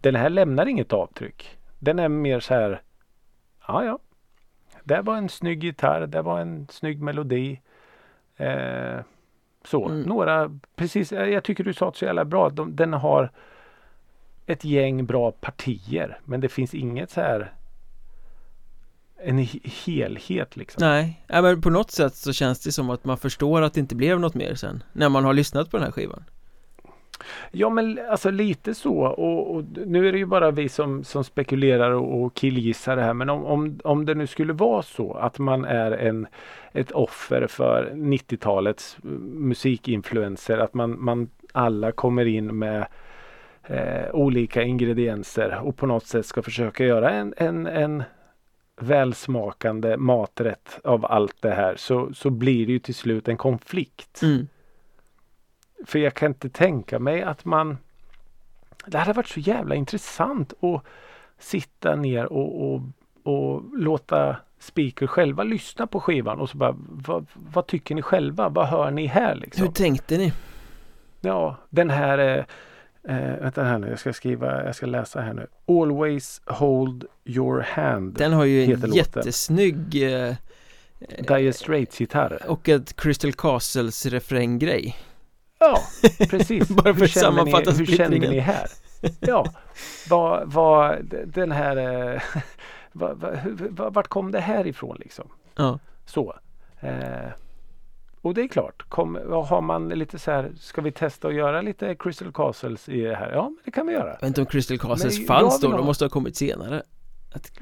Den 0.00 0.14
här 0.14 0.30
lämnar 0.30 0.66
inget 0.66 0.92
avtryck. 0.92 1.58
Den 1.78 1.98
är 1.98 2.08
mer 2.08 2.40
så 2.40 2.54
här. 2.54 2.82
Ja 3.68 3.84
ja. 3.84 3.98
Det 4.84 5.00
var 5.02 5.16
en 5.16 5.28
snygg 5.28 5.64
gitarr. 5.64 6.06
Det 6.06 6.22
var 6.22 6.40
en 6.40 6.66
snygg 6.70 7.02
melodi. 7.02 7.60
Eh, 8.36 8.98
så 9.64 9.88
Mm. 9.88 10.00
några 10.02 10.58
precis. 10.76 11.12
Jag 11.12 11.30
jag 11.30 11.44
tycker 11.44 11.64
du 11.64 11.74
sa 11.74 11.90
det 11.90 11.96
så 11.96 12.04
jävla 12.04 12.24
bra. 12.24 12.48
De, 12.50 12.76
den 12.76 12.92
har 12.92 13.30
ett 14.46 14.64
gäng 14.64 15.06
bra 15.06 15.30
partier. 15.32 16.18
Men 16.24 16.40
det 16.40 16.48
finns 16.48 16.74
inget 16.74 17.10
så 17.10 17.20
här 17.20 17.52
en 19.24 19.38
he- 19.38 19.70
helhet 19.86 20.56
liksom. 20.56 20.80
Nej, 20.80 21.24
ja, 21.26 21.42
men 21.42 21.60
på 21.62 21.70
något 21.70 21.90
sätt 21.90 22.14
så 22.14 22.32
känns 22.32 22.60
det 22.60 22.72
som 22.72 22.90
att 22.90 23.04
man 23.04 23.18
förstår 23.18 23.62
att 23.62 23.74
det 23.74 23.80
inte 23.80 23.94
blev 23.96 24.20
något 24.20 24.34
mer 24.34 24.54
sen 24.54 24.82
när 24.92 25.08
man 25.08 25.24
har 25.24 25.34
lyssnat 25.34 25.70
på 25.70 25.76
den 25.76 25.84
här 25.84 25.92
skivan. 25.92 26.24
Ja 27.50 27.70
men 27.70 27.98
alltså 28.10 28.30
lite 28.30 28.74
så 28.74 28.98
och, 28.98 29.54
och 29.54 29.64
nu 29.86 30.08
är 30.08 30.12
det 30.12 30.18
ju 30.18 30.26
bara 30.26 30.50
vi 30.50 30.68
som, 30.68 31.04
som 31.04 31.24
spekulerar 31.24 31.90
och, 31.90 32.22
och 32.22 32.34
killgissar 32.34 32.96
det 32.96 33.02
här 33.02 33.14
men 33.14 33.30
om, 33.30 33.44
om, 33.44 33.80
om 33.84 34.04
det 34.04 34.14
nu 34.14 34.26
skulle 34.26 34.52
vara 34.52 34.82
så 34.82 35.14
att 35.14 35.38
man 35.38 35.64
är 35.64 35.92
en, 35.92 36.26
ett 36.72 36.90
offer 36.90 37.46
för 37.46 37.90
90-talets 37.94 38.96
musikinfluenser 39.32 40.58
att 40.58 40.74
man, 40.74 41.04
man 41.04 41.30
alla 41.52 41.92
kommer 41.92 42.24
in 42.26 42.58
med 42.58 42.86
eh, 43.66 44.10
olika 44.12 44.62
ingredienser 44.62 45.60
och 45.62 45.76
på 45.76 45.86
något 45.86 46.06
sätt 46.06 46.26
ska 46.26 46.42
försöka 46.42 46.84
göra 46.84 47.10
en, 47.10 47.34
en, 47.36 47.66
en 47.66 48.02
välsmakande 48.80 49.96
maträtt 49.96 50.78
av 50.84 51.06
allt 51.06 51.36
det 51.40 51.54
här 51.54 51.76
så, 51.76 52.14
så 52.14 52.30
blir 52.30 52.66
det 52.66 52.72
ju 52.72 52.78
till 52.78 52.94
slut 52.94 53.28
en 53.28 53.36
konflikt. 53.36 54.22
Mm. 54.22 54.48
För 55.86 55.98
jag 55.98 56.14
kan 56.14 56.30
inte 56.30 56.48
tänka 56.48 56.98
mig 56.98 57.22
att 57.22 57.44
man 57.44 57.78
Det 58.86 58.98
hade 58.98 59.12
varit 59.12 59.28
så 59.28 59.40
jävla 59.40 59.74
intressant 59.74 60.52
att 60.64 60.82
sitta 61.38 61.96
ner 61.96 62.32
och, 62.32 62.72
och, 62.72 62.82
och 63.22 63.62
låta 63.72 64.36
Speaker 64.58 65.06
själva 65.06 65.42
lyssna 65.42 65.86
på 65.86 66.00
skivan 66.00 66.40
och 66.40 66.50
så 66.50 66.56
bara 66.56 66.74
vad, 66.78 67.26
vad 67.34 67.66
tycker 67.66 67.94
ni 67.94 68.02
själva? 68.02 68.48
Vad 68.48 68.66
hör 68.66 68.90
ni 68.90 69.06
här 69.06 69.34
liksom? 69.34 69.66
Hur 69.66 69.72
tänkte 69.72 70.18
ni? 70.18 70.32
Ja, 71.20 71.56
den 71.70 71.90
här 71.90 72.18
eh, 72.18 72.44
eh, 73.08 73.40
Vänta 73.40 73.64
här 73.64 73.78
nu, 73.78 73.88
jag 73.88 73.98
ska 73.98 74.12
skriva, 74.12 74.64
jag 74.64 74.74
ska 74.74 74.86
läsa 74.86 75.20
här 75.20 75.32
nu. 75.32 75.46
Always 75.68 76.40
hold 76.46 77.04
your 77.24 77.60
hand. 77.60 78.14
Den 78.14 78.32
har 78.32 78.44
ju 78.44 78.64
en 78.64 78.92
jättesnygg 78.92 80.02
eh, 80.02 80.34
Dire 81.28 81.52
Straits 81.52 82.00
gitarr. 82.00 82.42
och 82.46 82.68
ett 82.68 82.96
Crystal 82.96 83.32
Castles 83.32 84.06
refränggrej. 84.06 84.96
Ja, 85.58 85.80
precis. 86.30 86.68
Bara 86.68 86.94
för 86.94 87.04
att 87.04 87.10
sammanfatta 87.10 87.70
hur 87.70 87.86
känner 87.86 88.18
ni 88.18 88.38
här? 88.38 88.66
Ja, 89.20 89.54
vad, 90.08 90.52
vad 90.52 91.04
den 91.26 91.52
här 91.52 91.76
eh, 91.76 92.22
vad, 92.92 93.38
vad, 93.70 93.94
vart 93.94 94.08
kom 94.08 94.32
det 94.32 94.40
här 94.40 94.66
ifrån 94.66 94.96
liksom? 95.00 95.28
Ja. 95.56 95.78
Så. 96.06 96.34
Eh, 96.80 97.30
och 98.26 98.34
det 98.34 98.42
är 98.42 98.48
klart, 98.48 98.82
kom, 98.88 99.14
har 99.48 99.60
man 99.60 99.88
lite 99.88 100.18
så 100.18 100.30
här, 100.30 100.52
ska 100.56 100.80
vi 100.80 100.92
testa 100.92 101.28
att 101.28 101.34
göra 101.34 101.60
lite 101.62 101.94
Crystal 101.94 102.32
Castles 102.32 102.88
i 102.88 103.00
det 103.00 103.16
här? 103.16 103.32
Ja, 103.32 103.42
men 103.42 103.58
det 103.64 103.70
kan 103.70 103.86
vi 103.86 103.92
göra. 103.92 104.08
Jag 104.08 104.14
vet 104.20 104.22
inte 104.22 104.40
om 104.40 104.46
Crystal 104.46 104.78
Castles 104.78 105.18
Men 105.18 105.26
fanns 105.26 105.60
då, 105.60 105.70
de 105.72 105.86
måste 105.86 106.04
ha 106.04 106.10
kommit 106.10 106.36
senare. 106.36 106.82
Att, 107.34 107.52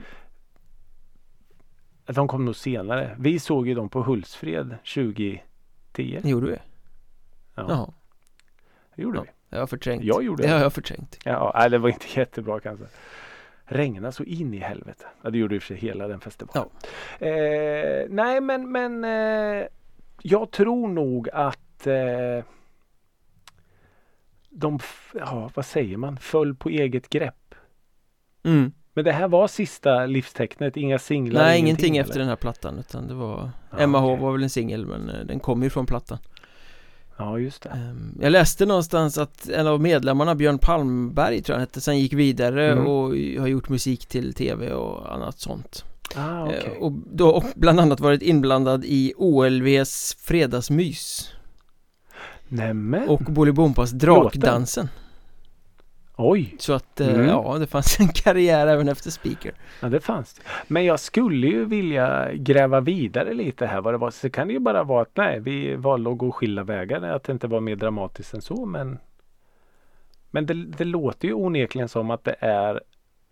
De 2.07 2.29
kom 2.29 2.45
nog 2.45 2.57
senare. 2.57 3.17
Vi 3.19 3.39
såg 3.39 3.69
ju 3.69 3.75
dem 3.75 3.89
på 3.89 4.03
Hultsfred 4.03 4.77
2010. 4.95 5.41
gjorde 6.25 6.47
vi? 6.47 6.57
Ja, 7.55 7.67
Jaha, 7.69 7.91
det 8.97 9.03
gjorde 9.03 9.19
Ja. 9.19 9.23
vi. 9.23 9.31
jag 9.49 9.59
har 9.61 9.67
förträngt. 9.67 10.05
Jag 10.05 10.23
gjorde 10.25 10.43
det. 10.43 10.49
har 10.49 10.59
jag 10.61 10.73
förträngt. 10.73 11.19
Ja, 11.25 11.53
nej, 11.55 11.71
det 11.71 11.79
var 11.79 11.89
inte 11.89 12.07
jättebra 12.21 12.61
kanske. 12.61 12.85
Regna 13.67 14.13
så 14.13 14.25
in 14.25 14.55
i 14.55 14.59
helvete. 14.59 15.05
Ja, 15.23 15.31
det 15.31 15.39
gjorde 15.39 15.55
i 15.55 15.59
och 15.59 15.63
för 15.63 15.67
sig 15.67 15.77
hela 15.77 16.09
den 16.09 16.21
festivalen. 16.21 16.69
Eh, 17.19 18.07
nej, 18.09 18.41
men, 18.41 18.73
men 18.73 19.05
eh, 19.05 19.67
jag 20.27 20.51
tror 20.51 20.89
nog 20.89 21.29
att 21.33 21.87
eh, 21.87 22.45
de, 24.51 24.79
ja, 25.15 25.51
vad 25.55 25.67
säger 25.67 25.97
man, 25.97 26.17
föll 26.17 26.55
på 26.55 26.69
eget 26.69 27.09
grepp. 27.09 27.55
Mm. 28.45 28.73
Men 28.93 29.05
det 29.05 29.13
här 29.13 29.29
var 29.29 29.49
sista 29.49 30.07
livstecknet, 30.07 30.77
inga 30.77 30.99
singlar? 30.99 31.43
Nej, 31.43 31.61
ingenting 31.61 31.97
eller? 31.97 32.05
efter 32.07 32.19
den 32.21 32.29
här 32.29 32.37
plattan 32.37 32.79
utan 32.79 33.09
det 33.09 33.15
var 33.15 33.51
Ja, 33.79 33.87
MH 33.87 34.05
okej. 34.05 34.23
var 34.23 34.33
väl 34.33 34.43
en 34.43 34.51
singel 34.51 34.87
men 34.87 35.11
eh, 35.11 35.25
den 35.27 35.41
kom 35.41 35.63
ju 35.63 35.71
från 35.71 35.87
plattan. 35.87 36.19
Ja, 37.17 37.39
just 37.39 37.63
det. 37.63 37.69
Ehm, 37.69 38.19
Jag 38.21 38.31
läste 38.33 38.67
någonstans 38.67 39.19
att 39.19 39.49
en 39.49 39.67
av 39.67 39.81
medlemmarna, 39.81 40.35
Björn 40.35 40.59
Palmberg 40.59 41.43
tror 41.43 41.55
jag 41.55 41.59
han 41.59 41.67
hette, 41.67 41.81
sen 41.81 41.99
gick 41.99 42.13
vidare 42.13 42.73
Mm. 42.73 42.87
och 42.87 43.09
har 43.41 43.47
gjort 43.47 43.69
musik 43.69 44.07
till 44.07 44.35
tv 44.35 44.73
och 44.73 45.15
annat 45.15 45.39
sånt. 45.39 45.85
Ah, 46.17 46.41
Eh, 46.41 46.59
okej. 46.59 46.77
Och 46.81 46.93
då 46.93 47.29
och 47.29 47.45
bland 47.55 47.81
annat 47.81 48.01
varit 48.01 48.23
inblandad 48.23 48.85
i 48.85 49.13
OLVs 49.17 50.17
fredagsmys 50.21 51.31
Nämen, 52.49 53.09
och 53.09 53.21
Bolibompas 53.21 53.91
Drakdansen. 53.91 54.89
oj, 56.17 56.55
Så 56.59 56.73
att 56.73 57.01
eh, 57.01 57.09
Mm. 57.15 57.27
ja, 57.29 57.57
det 57.59 57.67
fanns 57.67 58.01
en 58.01 58.09
karriär 58.09 58.67
även 58.67 58.89
efter 58.89 59.11
Speaker. 59.11 59.53
ja, 59.81 59.89
det 59.89 60.01
fanns 60.01 60.35
det. 60.35 60.43
Men 60.69 60.85
jag 60.85 61.01
skulle 61.01 61.47
ju 61.47 61.65
vilja 61.65 62.33
gräva 62.35 62.81
vidare 62.81 63.35
lite 63.35 63.67
här 63.67 63.81
vad 63.81 63.95
det 63.95 63.99
var. 63.99 64.11
Så 64.11 64.31
kan 64.31 64.47
det 64.47 64.53
ju 64.53 64.59
bara 64.59 64.85
vara 64.85 65.03
att 65.03 65.17
nej, 65.17 65.41
vi 65.41 65.75
valde 65.77 66.11
att 66.11 66.19
gå 66.19 66.33
skilda 66.33 66.63
vägar. 66.63 67.03
Att 67.03 67.23
det 67.25 67.33
inte 67.33 67.47
var 67.47 67.61
mer 67.61 67.77
dramatiskt 67.77 68.35
än 68.35 68.43
så. 68.43 68.67
Men, 68.67 68.99
men 70.31 70.47
det, 70.47 70.55
det 70.55 70.85
låter 70.85 71.29
ju 71.29 71.35
onekligen 71.35 71.89
som 71.89 72.11
att 72.11 72.25
det 72.25 72.37
är 72.41 72.81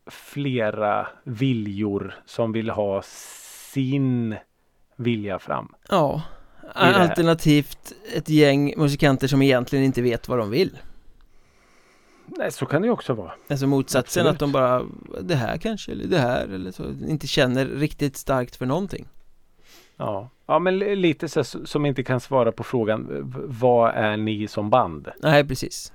flera 0.07 1.07
viljor 1.24 2.14
som 2.26 2.53
vill 2.53 2.70
ha 2.70 3.03
sin 3.72 4.36
vilja 4.96 5.38
fram. 5.38 5.74
Ja, 5.88 6.22
alternativt 6.74 7.92
ett 8.16 8.28
gäng 8.28 8.74
musikanter 8.76 9.26
som 9.28 9.42
egentligen 9.42 9.84
inte 9.84 10.03
vet 10.03 10.28
vad 10.28 10.38
de 10.38 10.50
vill. 10.50 10.78
nej 12.26 12.53
så 12.53 12.66
kan 12.66 12.82
det 12.82 12.86
ju 12.86 12.92
också 12.92 13.14
vara. 13.14 13.32
Alltså 13.50 13.66
motsatsen 13.66 14.26
Absolut. 14.26 14.32
att 14.34 14.38
de 14.38 14.53
bara 14.53 14.82
Det 15.22 15.34
här 15.34 15.57
kanske, 15.59 15.92
eller 15.92 16.07
det 16.07 16.18
här 16.18 16.48
eller 16.48 16.70
så 16.70 16.84
Inte 17.09 17.26
känner 17.26 17.66
riktigt 17.66 18.16
starkt 18.16 18.57
för 18.57 18.66
någonting 18.66 19.09
Ja, 19.96 20.30
ja 20.46 20.59
men 20.59 20.78
li- 20.78 20.96
lite 20.96 21.28
så 21.28 21.44
som 21.44 21.86
inte 21.86 22.03
kan 22.03 22.20
svara 22.20 22.53
på 22.53 22.64
frågan 22.64 23.07
vad 23.48 23.94
är 23.94 24.16
ni 24.16 24.48
som 24.48 24.70
band? 24.70 25.09
Nej 25.22 25.44
precis 25.48 25.92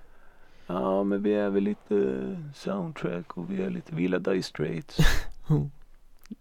Ja 0.68 1.04
men 1.04 1.24
vi 1.24 1.34
är 1.34 1.50
väl 1.50 1.64
lite 1.64 2.22
soundtrack 2.56 3.38
och 3.38 3.52
vi 3.52 3.62
är 3.62 3.70
lite 3.70 3.96
vi 3.96 4.02
gillar 4.02 4.20
Dire 4.20 4.44
Straits. 4.44 4.98
Mm. 5.50 5.72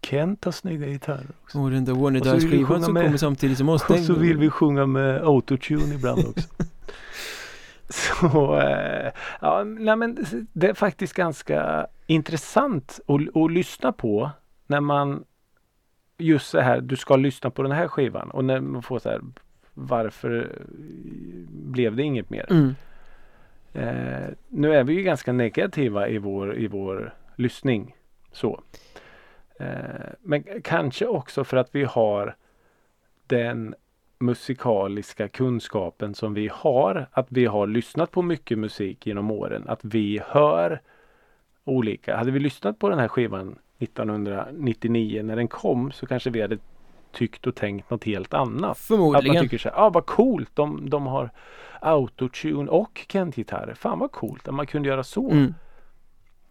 Kent 0.01 0.45
har 0.45 0.51
snygga 0.51 0.87
gitarrer 0.87 1.27
också. 1.43 1.59
Och 1.59 1.71
den 1.71 1.85
där 1.85 1.93
Warner 1.93 2.19
Dice-skivan 2.19 2.83
som 2.83 2.93
med- 2.93 3.03
kommer 3.03 3.17
samtidigt 3.17 3.57
som 3.57 3.69
oss 3.69 3.83
Och 3.89 3.99
så 3.99 4.13
vill 4.13 4.37
vi 4.37 4.49
sjunga 4.49 4.85
med 4.85 5.21
autotune 5.23 5.95
ibland 5.95 6.25
också. 6.27 6.49
så 7.89 8.57
eh, 8.59 9.11
ja, 9.41 9.63
nej, 9.63 9.95
men 9.95 10.25
det 10.53 10.69
är 10.69 10.73
faktiskt 10.73 11.13
ganska 11.13 11.87
intressant 12.07 12.99
att, 13.07 13.35
att 13.35 13.51
lyssna 13.51 13.91
på 13.91 14.31
när 14.67 14.81
man 14.81 15.23
just 16.17 16.49
så 16.49 16.59
här, 16.59 16.81
du 16.81 16.95
ska 16.95 17.15
lyssna 17.15 17.49
på 17.49 17.63
den 17.63 17.71
här 17.71 17.87
skivan 17.87 18.31
och 18.31 18.45
när 18.45 18.59
man 18.59 18.83
får 18.83 18.99
så 18.99 19.09
här 19.09 19.21
varför 19.73 20.61
blev 21.49 21.95
det 21.95 22.03
inget 22.03 22.29
mer? 22.29 22.45
mm. 22.49 22.75
Eh, 23.73 24.27
nu 24.47 24.73
är 24.73 24.83
vi 24.83 24.93
ju 24.93 25.03
ganska 25.03 25.31
negativa 25.31 26.07
i 26.07 26.17
vår, 26.17 26.57
i 26.57 26.67
vår 26.67 27.13
lyssning. 27.35 27.95
Så. 28.31 28.61
Eh, 29.59 29.67
men 30.21 30.43
kanske 30.63 31.05
också 31.05 31.43
för 31.43 31.57
att 31.57 31.75
vi 31.75 31.83
har 31.83 32.35
den 33.27 33.75
musikaliska 34.19 35.27
kunskapen 35.27 36.15
som 36.15 36.33
vi 36.33 36.49
har. 36.53 37.07
Att 37.11 37.27
vi 37.29 37.45
har 37.45 37.67
lyssnat 37.67 38.11
på 38.11 38.21
mycket 38.21 38.59
musik 38.59 39.07
genom 39.07 39.31
åren. 39.31 39.63
Att 39.67 39.85
vi 39.85 40.21
hör 40.25 40.81
olika. 41.63 42.17
Hade 42.17 42.31
vi 42.31 42.39
lyssnat 42.39 42.79
på 42.79 42.89
den 42.89 42.99
här 42.99 43.07
skivan 43.07 43.59
1999 43.79 45.23
när 45.23 45.35
den 45.35 45.47
kom 45.47 45.91
så 45.91 46.05
kanske 46.05 46.29
vi 46.29 46.41
hade 46.41 46.57
tyckt 47.17 47.47
och 47.47 47.55
tänkt 47.55 47.89
något 47.89 48.03
helt 48.03 48.33
annat. 48.33 48.55
Att 48.55 48.63
man 48.63 48.75
Förmodligen 48.75 49.43
tycker 49.43 49.57
så 49.57 49.69
här, 49.69 49.75
ah, 49.79 49.89
vad 49.89 50.05
coolt 50.05 50.49
de, 50.53 50.89
de 50.89 51.07
har 51.07 51.29
autotune 51.81 52.71
och 52.71 53.05
Kent-gitarrer. 53.09 53.73
Fan 53.73 53.99
vad 53.99 54.11
coolt 54.11 54.47
att 54.47 54.53
man 54.53 54.67
kunde 54.67 54.89
göra 54.89 55.03
så. 55.03 55.31
mm. 55.31 55.53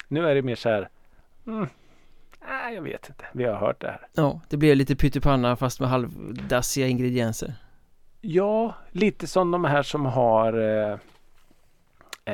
Nu 0.09 0.29
är 0.29 0.35
det 0.35 0.43
mer 0.43 0.55
så 0.55 0.69
här, 0.69 0.89
mm, 1.47 1.69
nej 2.49 2.75
jag 2.75 2.83
vet 2.83 3.09
inte, 3.09 3.25
vi 3.33 3.45
har 3.45 3.55
hört 3.55 3.81
det 3.81 3.87
här. 3.87 4.09
Ja, 4.15 4.41
det 4.49 4.57
blev 4.57 4.77
lite 4.77 4.97
pyttipanna 4.97 5.57
fast 5.57 5.81
med 5.81 5.89
halvdassiga 5.89 6.87
ingredienser 6.87 7.55
Ja, 8.21 8.75
lite 8.91 9.27
som 9.27 9.51
de 9.51 9.65
här 9.65 9.83
som 9.83 10.07
har 10.07 10.53
eh, 10.53 10.99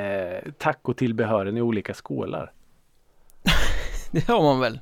eh, 0.01 0.51
tacotillbehören 0.57 1.57
i 1.57 1.61
olika 1.61 1.93
skålar. 1.93 2.51
Det 4.11 4.27
har 4.27 4.41
man 4.43 4.59
väl? 4.59 4.79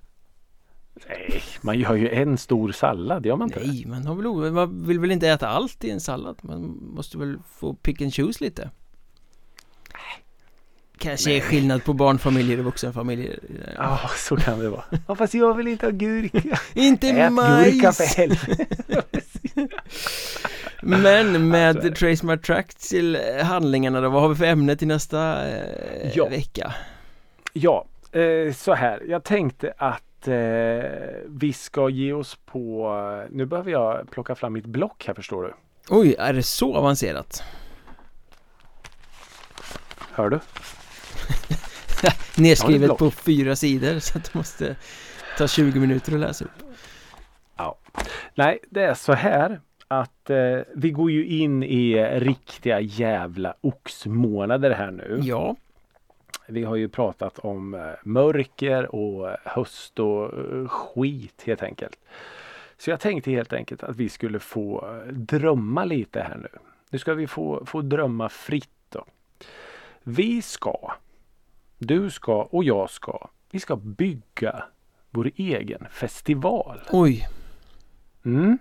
Nej, 1.10 1.42
man 1.62 1.80
gör 1.80 1.96
ju 1.96 2.10
en 2.10 2.38
stor 2.38 2.72
sallad, 2.72 3.26
gör 3.26 3.36
man 3.36 3.48
inte? 3.48 3.60
Nej, 3.60 3.86
man, 3.86 4.06
har 4.08 4.16
väl, 4.16 4.28
o- 4.28 4.52
man 4.52 4.88
vill 4.88 5.00
väl 5.00 5.12
inte 5.12 5.28
äta 5.30 5.48
allt 5.48 5.84
i 5.84 5.90
en 5.90 6.00
sallad? 6.00 6.38
Man 6.42 6.62
måste 6.96 7.18
väl 7.18 7.38
få 7.56 7.74
pick 7.74 8.02
and 8.02 8.14
choose 8.16 8.44
lite? 8.44 8.70
Kanske 10.98 11.32
är 11.32 11.40
skillnad 11.42 11.84
på 11.84 11.94
barnfamiljer 11.94 12.58
och 12.58 12.66
vuxenfamiljer 12.66 13.40
Ja, 13.78 14.00
så 14.18 14.36
kan 14.38 14.60
det 14.60 14.70
vara. 14.70 14.84
Ja, 15.08 15.16
fast 15.16 15.34
jag 15.34 15.54
vill 15.54 15.68
inte 15.68 15.86
ha 15.86 15.92
gurka. 15.92 16.60
Inte 16.74 17.08
Ät 17.08 17.16
gurka 17.16 17.30
majs! 17.30 17.98
för 17.98 18.18
helvete. 18.18 18.66
Men 20.82 21.50
med 21.50 21.70
Alltså. 21.78 21.94
Trace 21.94 22.26
My 22.26 22.38
Track 22.38 22.74
till 22.76 23.18
handlingarna 23.44 24.02
då, 24.02 24.10
vad 24.10 24.22
har 24.22 24.30
vi 24.30 24.36
för 24.36 24.46
ämne 24.46 24.76
till 24.76 24.88
nästa 24.88 25.50
eh, 25.50 26.12
Ja. 26.16 26.30
vecka? 26.30 26.74
Ja, 27.54 27.86
eh, 28.12 28.54
så 28.54 28.74
här. 28.74 29.04
Jag 29.08 29.24
tänkte 29.24 29.74
att 29.78 30.04
eh, 30.28 30.84
vi 31.28 31.54
ska 31.54 31.90
ge 31.90 32.14
oss 32.14 32.38
på... 32.46 33.28
Nu 33.32 33.46
behöver 33.46 33.72
jag 33.72 34.12
plocka 34.12 34.36
fram 34.36 34.54
mitt 34.54 34.66
block 34.66 35.04
här 35.08 35.14
förstår 35.14 35.44
du. 35.44 35.54
Oj, 35.90 36.16
är 36.20 36.34
det 36.34 36.44
så 36.44 36.76
avancerat? 36.76 37.44
Hör 40.12 40.30
du? 40.30 40.40
Nedskrivet 42.42 42.88
block. 42.88 43.00
på 43.00 43.12
fyra 43.12 43.56
sidor 43.56 44.00
så 44.00 44.18
att 44.18 44.24
det 44.24 44.34
måste 44.34 44.76
ta 45.38 45.48
20 45.48 45.80
minuter 45.80 46.14
att 46.14 46.20
läsa 46.20 46.46
upp 46.46 46.72
Nej, 48.36 48.60
det 48.70 48.84
är 48.84 48.94
så 48.94 49.14
här 49.14 49.62
att 49.88 50.30
eh, 50.30 50.60
vi 50.76 50.92
går 50.92 51.12
ju 51.12 51.26
in 51.26 51.64
i 51.64 52.06
riktiga 52.20 52.80
jävla 52.80 53.56
oxmånader 53.62 54.72
här 54.72 54.92
nu. 54.92 55.20
Ja, 55.24 55.56
Vi 56.52 56.64
har 56.64 56.76
ju 56.76 56.90
pratat 56.90 57.40
om 57.40 57.74
eh, 57.74 57.82
mörker 58.04 58.96
och 58.96 59.30
eh, 59.30 59.36
höst 59.46 60.00
och 60.00 60.24
eh, 60.40 60.68
skit 60.68 61.44
helt 61.46 61.64
enkelt. 61.64 62.00
Så 62.78 62.90
jag 62.90 63.00
tänkte 63.00 63.32
helt 63.32 63.54
enkelt 63.54 63.84
att 63.84 63.96
vi 63.96 64.10
skulle 64.10 64.40
få 64.40 64.96
drömma 65.12 65.86
lite 65.86 66.22
här 66.22 66.38
nu. 66.38 66.60
Nu 66.90 67.00
ska 67.00 67.14
vi 67.14 67.28
få, 67.28 67.66
få 67.66 67.82
drömma 67.82 68.30
fritt 68.30 68.70
då. 68.90 69.06
Vi 70.04 70.42
ska, 70.42 70.92
du 71.78 72.10
ska 72.10 72.42
och 72.42 72.64
jag 72.64 72.90
ska, 72.90 73.28
vi 73.52 73.60
ska 73.60 73.76
bygga 73.76 74.64
vår 75.10 75.32
egen 75.36 75.88
festival. 75.92 76.82
oj, 76.92 77.28
Mm. 78.26 78.58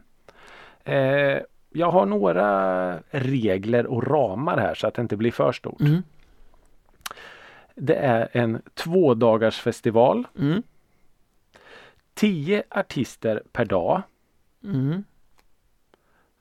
Eh, 0.84 1.38
jag 1.70 1.90
har 1.90 2.06
några 2.06 2.98
regler 3.10 3.86
och 3.86 4.06
ramar 4.06 4.58
här 4.58 4.74
så 4.74 4.86
att 4.86 4.94
det 4.94 5.02
inte 5.02 5.16
blir 5.16 5.32
för 5.32 5.52
stort. 5.52 5.80
mm. 5.80 6.02
Det 7.80 7.94
är 7.94 8.28
en 8.32 8.62
två 8.74 9.14
dagars 9.14 9.60
festival. 9.60 10.26
Mm. 10.38 10.62
10 12.14 12.62
artister 12.70 13.42
per 13.52 13.64
dag. 13.64 14.02
Mm. 14.64 15.04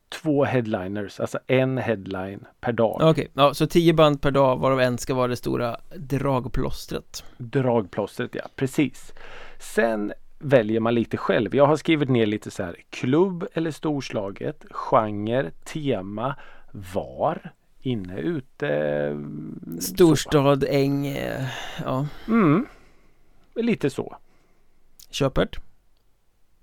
Två 0.10 0.44
headliners, 0.44 1.20
alltså 1.20 1.40
en 1.48 1.78
headline 1.78 2.46
per 2.60 2.72
dag. 2.72 3.02
Okej, 3.02 3.32
ja, 3.34 3.54
så 3.54 3.68
10 3.68 3.94
band 3.94 4.22
per 4.22 4.32
dag 4.32 4.60
varav 4.60 4.82
en 4.82 4.98
ska 4.98 5.14
vara 5.14 5.28
det 5.28 5.36
stora 5.36 5.78
dragplåstret 5.96 7.24
Dragplåstret, 7.38 8.36
ja 8.36 8.44
precis. 8.56 9.14
Sen 9.60 10.14
väljer 10.40 10.80
man 10.80 10.96
lite 10.96 11.18
själv. 11.18 11.56
Jag 11.56 11.66
har 11.66 11.76
skrivit 11.76 12.10
ner 12.10 12.26
lite 12.26 12.52
så 12.52 12.64
här 12.64 12.76
klubb 12.90 13.48
eller 13.54 13.72
storslaget, 13.72 14.66
genre, 14.72 15.52
tema, 15.64 16.36
var, 16.72 17.52
inne, 17.82 18.20
ute. 18.20 18.68
mm. 18.68 19.78
Storstad, 19.82 20.64
äng, 20.70 21.08
eh, 21.08 21.46
ja, 21.86 22.08
Mm. 22.28 22.66
Lite 23.56 23.90
så. 23.90 24.16
köpert 25.10 25.60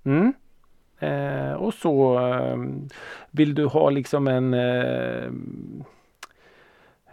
Mm. 0.03 0.33
Eh, 0.99 1.53
och 1.53 1.73
så 1.73 2.19
eh, 2.29 2.57
vill 3.31 3.55
du 3.55 3.65
ha 3.65 3.89
liksom 3.89 4.27
en 4.27 4.53
eh, 4.53 5.29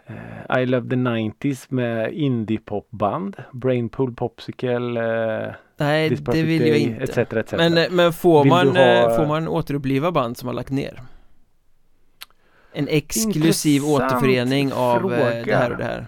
eh, 0.07 0.61
I 0.61 0.65
Love 0.65 0.89
the 0.89 0.95
90s 0.95 1.65
med 1.69 2.13
indie-popband. 2.13 3.35
Brainpool 3.53 4.13
Popsicle, 4.15 4.99
eh, 5.45 5.53
Nej, 5.77 6.09
det 6.09 6.43
vill 6.43 6.67
jag 6.67 6.77
inte 6.77 7.03
etc, 7.03 7.17
etc. 7.33 7.51
Men, 7.51 7.95
men 7.95 8.13
får, 8.13 8.43
Vill 8.43 8.49
man, 8.49 8.67
ha- 8.67 9.15
får 9.17 9.27
man 9.27 9.47
återuppliva 9.47 10.11
band 10.11 10.37
som 10.37 10.47
har 10.47 10.53
lagt 10.53 10.71
ner? 10.71 11.01
En 12.75 12.87
exklusiv 12.87 13.81
Intressant 13.83 14.11
återförening 14.11 14.73
av 14.73 14.95
eh, 14.95 15.01
fråga. 15.01 15.43
det 15.45 15.55
här 15.55 15.71
och 15.71 15.77
det 15.77 15.83
här 15.83 16.07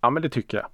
Ja 0.00 0.10
men 0.10 0.22
det 0.22 0.28
tycker 0.28 0.56
jag. 0.56 0.66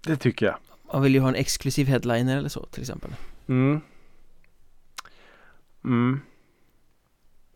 Det 0.00 0.16
tycker 0.16 0.46
jag. 0.46 0.56
Man 0.92 1.02
vill 1.02 1.14
ju 1.14 1.20
ha 1.20 1.28
en 1.28 1.34
exklusiv 1.34 1.86
headliner 1.86 2.36
eller 2.38 2.48
så 2.48 2.64
till 2.66 2.80
exempel 2.80 3.10
Mm. 3.46 3.80
Mm. 5.84 6.20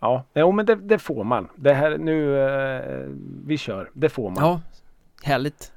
Ja, 0.00 0.24
jo 0.34 0.52
men 0.52 0.66
det, 0.66 0.74
det 0.74 0.98
får 0.98 1.24
man. 1.24 1.48
Det 1.56 1.74
här 1.74 1.98
nu, 1.98 2.38
eh, 2.40 3.08
vi 3.46 3.58
kör. 3.58 3.90
Det 3.92 4.08
får 4.08 4.30
man. 4.30 4.44
Ja, 4.44 4.60
härligt 5.22 5.72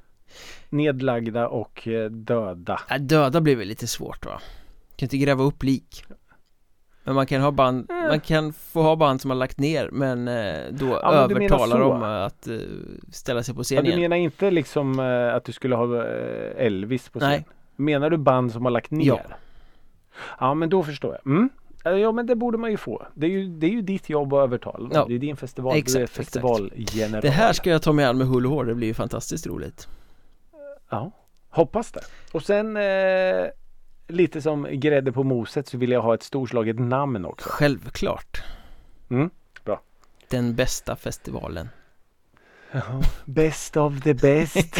Nedlagda 0.68 1.48
och 1.48 1.88
eh, 1.88 2.10
döda. 2.10 2.80
ja, 2.88 2.98
Döda 2.98 3.40
blir 3.40 3.56
väl 3.56 3.68
lite 3.68 3.86
svårt 3.86 4.26
va? 4.26 4.40
Kan 4.96 5.06
inte 5.06 5.18
gräva 5.18 5.44
upp 5.44 5.62
lik 5.62 6.04
Men 7.04 7.14
man 7.14 7.26
kan 7.26 7.40
ha 7.42 7.50
band, 7.50 7.90
Eh. 7.90 7.96
man 8.08 8.20
kan 8.20 8.52
få 8.52 8.82
ha 8.82 8.96
band 8.96 9.20
som 9.20 9.30
har 9.30 9.38
lagt 9.38 9.58
ner 9.58 9.88
men 9.92 10.28
eh, 10.28 10.60
då 10.70 10.86
Ja, 11.02 11.10
men 11.12 11.28
du 11.28 11.34
övertalar 11.34 11.80
dem 11.80 12.02
eh, 12.02 12.08
att 12.24 12.48
ställa 13.12 13.42
sig 13.42 13.54
på 13.54 13.60
Ja, 13.60 13.64
scen 13.64 13.84
du 13.84 13.90
igen 13.90 14.00
menar 14.00 14.16
inte 14.16 14.50
liksom 14.50 14.98
att 15.34 15.44
du 15.44 15.52
skulle 15.52 15.74
ha 15.76 16.04
Elvis 16.56 17.08
på 17.08 17.18
scen? 17.18 17.28
Nej. 17.28 17.46
Menar 17.76 18.10
du 18.10 18.16
band 18.16 18.52
som 18.52 18.64
har 18.64 18.70
lagt 18.70 18.90
ner? 18.90 19.06
Ja. 19.06 19.20
Ja 20.38 20.54
men 20.54 20.68
då 20.68 20.82
förstår 20.82 21.18
jag. 21.24 21.32
Mm. 21.32 21.50
Ja 21.84 22.12
men 22.12 22.26
det 22.26 22.34
borde 22.36 22.58
man 22.58 22.70
ju 22.70 22.76
få. 22.76 23.06
Det 23.14 23.26
är 23.26 23.30
ju, 23.30 23.46
det 23.48 23.66
är 23.66 23.70
ju 23.70 23.82
ditt 23.82 24.10
jobb 24.10 24.34
att 24.34 24.42
övertala. 24.44 24.90
Ja. 24.92 25.04
Det 25.08 25.14
är 25.14 25.18
din 25.18 25.36
festival. 25.36 25.76
Exakt, 25.76 25.96
du 25.96 26.02
är 26.02 26.06
festivalgeneral. 26.06 27.22
Det 27.22 27.30
här 27.30 27.52
ska 27.52 27.70
jag 27.70 27.82
ta 27.82 27.92
mig 27.92 28.04
an 28.04 28.18
med 28.18 28.26
hull 28.26 28.46
och 28.46 28.52
hår, 28.52 28.64
det 28.64 28.74
blir 28.74 28.88
ju 28.88 28.94
fantastiskt 28.94 29.46
roligt 29.46 29.88
Ja, 30.90 31.10
hoppas 31.50 31.92
det. 31.92 32.00
Och 32.32 32.42
sen 32.42 32.76
eh, 32.76 32.82
lite 34.10 34.42
som 34.42 34.66
grädde 34.70 35.12
på 35.12 35.24
moset 35.24 35.68
så 35.68 35.78
vill 35.78 35.90
jag 35.90 36.02
ha 36.02 36.14
ett 36.14 36.22
storslaget 36.22 36.78
namn 36.78 37.24
också. 37.24 37.48
Självklart 37.48 38.42
Mm, 39.10 39.30
bra. 39.64 39.82
Den 40.28 40.54
bästa 40.54 40.96
festivalen 40.96 41.68
Best 43.24 43.76
of 43.76 44.02
the 44.02 44.14
best 44.14 44.76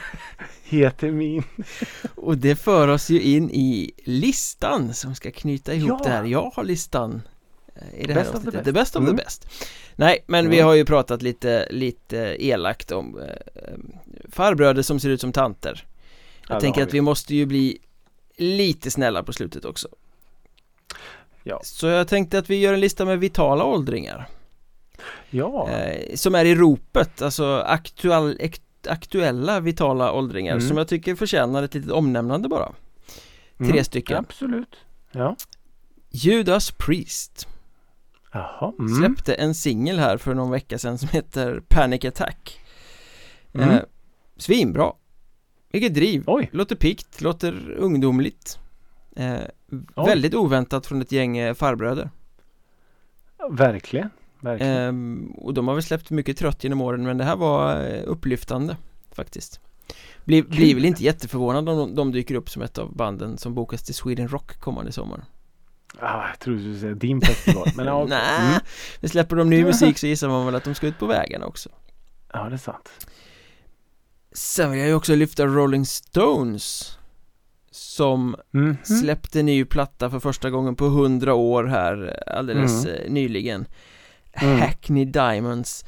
heter 0.64 1.10
min. 1.10 1.42
Och 2.14 2.38
det 2.38 2.56
för 2.56 2.88
oss 2.88 3.10
ju 3.10 3.20
in 3.20 3.50
i 3.50 3.92
listan 4.04 4.94
som 4.94 5.14
ska 5.14 5.30
knyta 5.30 5.74
ihop 5.74 5.88
Ja. 5.88 6.00
det 6.04 6.10
här 6.10 6.24
Jag 6.24 6.50
har 6.54 6.64
listan 6.64 7.22
eh, 7.74 8.00
i 8.00 8.06
det 8.06 8.12
här 8.14 8.20
Best 8.20 8.30
the 8.32 8.36
avsnittet. 8.38 8.64
The 8.64 8.72
best 8.72 8.96
of 8.96 9.02
Mm. 9.02 9.16
the 9.16 9.22
best 9.24 9.46
Nej, 9.96 10.24
men 10.26 10.50
vi 10.50 10.56
Mm. 10.56 10.66
har 10.66 10.74
ju 10.74 10.84
pratat 10.84 11.22
lite, 11.22 11.68
lite 11.70 12.16
elakt 12.38 12.92
om 12.92 13.18
eh, 13.18 13.28
farbröder 14.28 14.82
som 14.82 15.00
ser 15.00 15.08
ut 15.10 15.20
som 15.20 15.32
tanter 15.32 15.86
Jag 16.48 16.56
Ja, 16.56 16.60
tänker 16.60 16.80
har 16.80 16.88
att 16.88 16.94
vi 16.94 17.00
måste 17.00 17.34
ju 17.34 17.46
bli 17.46 17.78
lite 18.36 18.90
snälla 18.90 19.22
på 19.22 19.32
slutet 19.32 19.64
också 19.64 19.88
Ja. 21.42 21.60
Så 21.62 21.86
jag 21.86 22.08
tänkte 22.08 22.38
att 22.38 22.50
vi 22.50 22.56
gör 22.60 22.74
en 22.74 22.80
lista 22.80 23.04
med 23.04 23.18
vitala 23.18 23.64
åldringar 23.64 24.28
Ja, 25.30 25.70
eh, 25.70 26.14
Som 26.14 26.34
är 26.34 26.44
i 26.44 26.54
ropet, 26.54 27.22
alltså 27.22 27.56
aktuell, 27.66 28.36
ek, 28.40 28.60
aktuella 28.88 29.60
vitala 29.60 30.12
åldringar 30.12 30.52
Mm. 30.52 30.68
som 30.68 30.76
jag 30.76 30.88
tycker 30.88 31.14
förtjänar 31.14 31.62
ett 31.62 31.74
litet 31.74 31.90
omnämnande 31.90 32.48
bara 32.48 32.72
Mm, 33.60 33.72
tre 33.72 33.84
stycken. 33.84 34.16
Absolut. 34.16 34.76
Ja. 35.12 35.36
Judas 36.10 36.70
Priest 36.70 37.48
Jaha. 38.32 38.72
Mm. 38.78 38.94
släppte 38.96 39.34
en 39.34 39.54
singel 39.54 39.98
här 39.98 40.16
för 40.16 40.34
någon 40.34 40.50
vecka 40.50 40.78
sedan 40.78 40.98
som 40.98 41.08
heter 41.08 41.62
Panic 41.68 42.04
Attack 42.04 42.60
Mm. 43.52 43.70
eh, 43.70 43.80
Svinbra 44.36 44.92
Vilket 45.74 45.94
driv, 45.94 46.24
Oj. 46.26 46.48
låter 46.52 46.76
pikt, 46.76 47.20
låter 47.20 47.70
ungdomligt 47.78 48.58
eh. 49.16 49.40
Väldigt 49.96 50.34
oväntat 50.34 50.86
från 50.86 51.02
ett 51.02 51.12
gäng 51.12 51.38
eh, 51.38 51.54
farbröder 51.54 52.10
Verkligen. 53.50 54.10
Verkligen. 54.40 54.76
Ehm, 54.76 55.32
och 55.36 55.54
de 55.54 55.68
har 55.68 55.74
väl 55.74 55.82
släppt 55.82 56.10
mycket 56.10 56.36
trött 56.36 56.64
genom 56.64 56.80
åren 56.80 57.02
men 57.02 57.18
det 57.18 57.24
här 57.24 57.36
var 57.36 57.86
eh, 57.86 58.02
upplyftande 58.06 58.76
faktiskt 59.12 59.60
Blir, 60.24 60.42
blir 60.42 60.74
väl 60.74 60.84
inte 60.84 61.02
jätteförvånad 61.02 61.68
om 61.68 61.76
de, 61.78 61.94
de 61.94 62.12
dyker 62.12 62.34
upp 62.34 62.50
som 62.50 62.62
ett 62.62 62.78
av 62.78 62.96
banden 62.96 63.38
som 63.38 63.54
bokas 63.54 63.82
till 63.82 63.94
Sweden 63.94 64.28
Rock 64.28 64.60
kommande 64.60 64.92
sommar 64.92 65.24
ah, 65.98 66.28
jag 66.28 66.38
trodde 66.38 66.58
du 66.58 66.62
skulle 66.64 66.78
säga 66.80 66.94
din 66.94 67.20
festival. 67.20 67.68
Men 67.76 67.86
ja. 67.86 68.04
Nej, 68.08 68.40
Mm. 69.00 69.08
släpper 69.08 69.36
de 69.36 69.50
ny 69.50 69.64
musik 69.70 69.98
så 69.98 70.06
gissar 70.06 70.28
man 70.28 70.46
väl 70.46 70.54
att 70.54 70.64
de 70.64 70.74
ska 70.74 70.86
ut 70.86 70.98
på 70.98 71.06
vägarna 71.06 71.46
också 71.46 71.68
ja, 72.32 72.48
det 72.48 72.54
är 72.54 72.58
sant. 72.58 73.06
Sen 74.34 74.70
vill 74.70 74.80
jag 74.80 74.88
ju 74.88 74.94
också 74.94 75.14
lyfta 75.14 75.46
Rolling 75.46 75.86
Stones 75.86 76.98
Som 77.70 78.36
Mhm. 78.50 78.76
släppte 78.84 79.42
ny 79.42 79.64
platta 79.64 80.10
för 80.10 80.18
första 80.20 80.50
gången 80.50 80.76
på 80.76 80.84
100 80.86 81.34
år 81.34 81.64
här 81.64 82.22
alldeles 82.26 82.84
Mm. 82.86 82.96
eh, 82.96 83.10
nyligen 83.10 83.66
Mm. 84.32 84.60
Hackney 84.60 85.04
Diamonds 85.04 85.84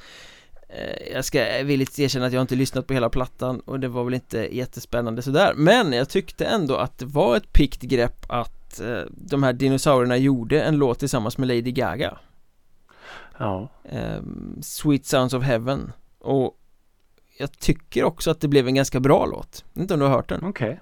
Eh, 0.68 1.12
Jag 1.14 1.24
ska 1.24 1.44
villigt 1.64 1.98
erkänna 1.98 2.26
att 2.26 2.32
jag 2.32 2.40
inte 2.40 2.54
lyssnat 2.54 2.86
på 2.86 2.94
hela 2.94 3.10
plattan 3.10 3.60
och 3.60 3.80
det 3.80 3.88
var 3.88 4.04
väl 4.04 4.14
inte 4.14 4.56
jättespännande 4.56 5.22
sådär 5.22 5.52
Men 5.56 5.92
jag 5.92 6.08
tyckte 6.08 6.44
ändå 6.46 6.76
att 6.76 6.98
det 6.98 7.04
var 7.04 7.36
ett 7.36 7.52
pikt 7.52 7.82
grepp 7.82 8.26
att 8.28 8.80
eh, 8.80 9.00
de 9.10 9.42
här 9.42 9.52
dinosaurierna 9.52 10.16
gjorde 10.16 10.62
en 10.62 10.76
låt 10.76 10.98
tillsammans 10.98 11.38
med 11.38 11.48
Lady 11.48 11.72
Gaga 11.72 12.18
Ja. 13.38 13.68
Ehm, 13.90 14.58
Sweet 14.62 15.06
Sounds 15.06 15.34
of 15.34 15.42
Heaven 15.44 15.92
och 16.18 16.58
jag 17.38 17.58
tycker 17.58 18.04
också 18.04 18.30
att 18.30 18.40
det 18.40 18.48
blev 18.48 18.68
en 18.68 18.74
ganska 18.74 19.00
bra 19.00 19.26
låt 19.26 19.64
inte 19.74 19.94
om 19.94 20.00
du 20.00 20.06
har 20.06 20.12
hört 20.12 20.28
den? 20.28 20.44
Okej. 20.44 20.80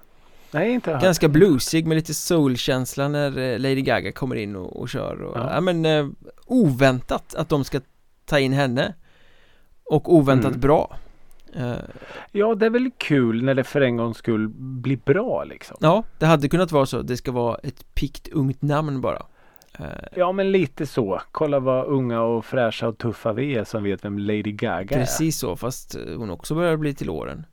Nej, 0.51 0.71
inte 0.71 0.91
hört. 0.93 1.01
Ganska 1.03 1.27
bluesig 1.29 1.87
med 1.87 1.95
lite 1.95 2.13
soulkänsla 2.13 3.07
när 3.07 3.37
eh, 3.37 3.59
Lady 3.59 3.81
Gaga 3.81 4.11
kommer 4.11 4.35
in 4.35 4.55
och, 4.55 4.79
och 4.79 4.89
kör 4.89 5.21
och, 5.21 5.37
ja. 5.37 5.51
Ja. 5.53 5.61
men 5.61 5.85
eh, 5.85 6.07
oväntat 6.45 7.35
att 7.35 7.49
de 7.49 7.63
ska 7.63 7.81
ta 8.25 8.39
in 8.39 8.53
henne 8.53 8.93
och 9.83 10.13
oväntat 10.13 10.49
Mm. 10.49 10.59
bra 10.59 10.97
Eh, 11.55 11.73
Ja, 12.31 12.55
det 12.55 12.65
är 12.65 12.69
väl 12.69 12.91
kul 12.97 13.43
när 13.43 13.53
det 13.53 13.63
för 13.63 13.81
en 13.81 13.97
gångs 13.97 14.17
skull 14.17 14.47
blir 14.57 14.99
bra 15.05 15.43
liksom. 15.43 15.77
Ja, 15.79 16.03
det 16.19 16.25
hade 16.25 16.49
kunnat 16.49 16.71
vara 16.71 16.85
så, 16.85 17.01
det 17.01 17.17
ska 17.17 17.31
vara 17.31 17.57
ett 17.57 17.95
pikt 17.95 18.27
ungt 18.27 18.61
namn 18.61 19.01
bara 19.01 19.21
Ja, 20.15 20.31
men 20.31 20.51
lite 20.51 20.85
så. 20.85 21.21
Kolla 21.31 21.59
vad 21.59 21.85
unga 21.85 22.21
och 22.21 22.45
fräscha 22.45 22.87
och 22.87 22.97
tuffa 22.97 23.33
vi 23.33 23.55
är 23.55 23.63
som 23.63 23.83
vet 23.83 24.05
vem 24.05 24.19
Lady 24.19 24.51
Gaga 24.51 24.79
är. 24.79 24.85
Precis 24.99 25.37
så, 25.37 25.55
fast 25.55 25.95
eh, 25.95 26.01
hon 26.17 26.29
också 26.29 26.55
börjar 26.55 26.77
bli 26.77 26.93
till 26.93 27.09
åren 27.09 27.45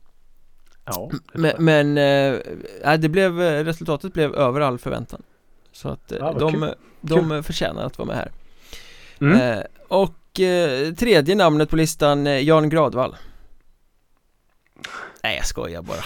Ja, 0.85 1.11
Men, 1.35 1.53
men 1.59 1.99
eh, 1.99 2.41
nej, 2.85 2.99
det 2.99 3.09
blev, 3.09 3.43
eh, 3.43 3.65
resultatet 3.65 4.13
blev 4.13 4.35
över 4.35 4.61
all 4.61 4.79
förväntan 4.79 5.23
Så 5.73 5.89
att 5.89 6.13
eh, 6.13 6.19
Ja, 6.21 6.33
de, 6.33 6.53
kul. 6.53 6.75
de 7.01 7.33
eh, 7.33 7.43
förtjänar 7.43 7.85
att 7.87 7.99
vara 7.99 8.07
med 8.07 8.17
här 8.17 8.31
Mm. 9.21 9.41
eh, 9.59 9.65
Och 9.89 10.41
eh, 10.41 10.95
tredje 10.95 11.35
namnet 11.35 11.71
på 11.71 11.77
listan, 11.77 12.27
eh, 12.27 12.39
Jan 12.39 12.69
Gradvall 12.69 13.17
Nej 15.23 15.37
jag 15.37 15.47
skojar 15.47 15.83
bara 15.83 16.05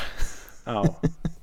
Ja. 0.65 1.01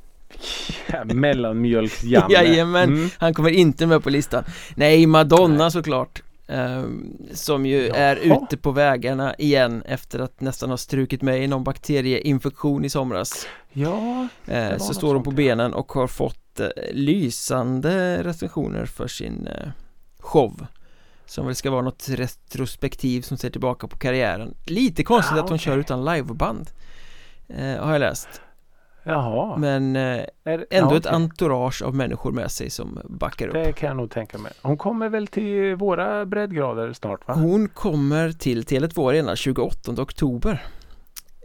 ja 0.88 1.04
Mellanmjölks-Janne. 1.04 2.34
Jajamän. 2.34 2.84
Mm. 2.90 3.10
Han 3.18 3.34
kommer 3.34 3.50
inte 3.50 3.86
med 3.88 4.04
på 4.04 4.10
listan 4.10 4.44
Nej, 4.76 5.06
Madonna 5.06 5.72
såklart 5.72 6.24
ehm, 6.48 7.18
Som 7.34 7.66
ju 7.66 7.88
Jaha. 7.88 7.98
är 7.98 8.16
ute 8.16 8.58
på 8.58 8.72
vägarna 8.72 9.36
igen 9.36 9.84
efter 9.86 10.20
att 10.20 10.42
nästan 10.42 10.70
ha 10.70 10.78
strukit 10.78 11.22
med 11.22 11.44
i 11.44 11.48
någon 11.48 11.64
bakterieinfektion 11.64 12.86
i 12.86 12.90
somras 12.90 13.48
Ja, 13.74 14.28
var 14.46 14.78
Så 14.78 14.94
står 14.94 15.14
hon 15.16 15.24
på 15.24 15.32
benen 15.32 15.74
och 15.74 15.92
har 15.92 16.08
fått 16.08 16.60
eh, 16.60 16.68
lysande 16.94 18.24
recensioner 18.24 18.86
för 18.86 19.08
sin 19.08 19.48
eh, 19.48 19.68
show 20.20 20.66
Som 21.26 21.46
väl 21.46 21.56
ska 21.56 21.72
vara 21.72 21.82
något 21.82 22.10
retrospektiv 22.10 23.22
som 23.22 23.38
ser 23.38 23.50
tillbaka 23.50 23.88
på 23.88 23.98
karriären 23.98 24.56
Lite 24.66 25.04
konstigt 25.04 25.38
Ah, 25.38 25.44
att 25.44 25.50
hon 25.50 25.60
kör 25.60 25.78
utan 25.78 26.06
liveband 26.06 26.70
Har 27.80 27.92
jag 27.92 28.00
läst 28.00 28.42
jaha. 29.04 29.58
Men 29.58 29.96
eh, 29.96 30.02
Är- 30.44 30.66
ändå 30.70 30.94
ja, 30.94 30.98
ett 30.98 31.06
okej. 31.06 31.16
entourage 31.16 31.82
av 31.82 31.96
människor 31.96 32.32
med 32.32 32.52
sig 32.52 32.70
som 32.70 33.00
backar 33.10 33.48
upp 33.48 33.54
Det 33.54 33.74
kan 33.74 33.88
jag 33.88 33.98
nog 33.98 34.12
tänka 34.12 34.38
mig. 34.38 34.52
Hon 34.62 34.78
kommer 34.78 35.10
väl 35.10 35.28
till 35.28 35.76
våra 35.76 36.26
breddgrader 36.26 36.94
snart 36.94 37.28
va? 37.28 37.34
Hon 37.34 37.68
kommer 37.70 38.32
till 38.32 38.64
Tele2 38.64 39.10
Arena 39.10 39.36
28 39.36 39.92
oktober 40.02 40.64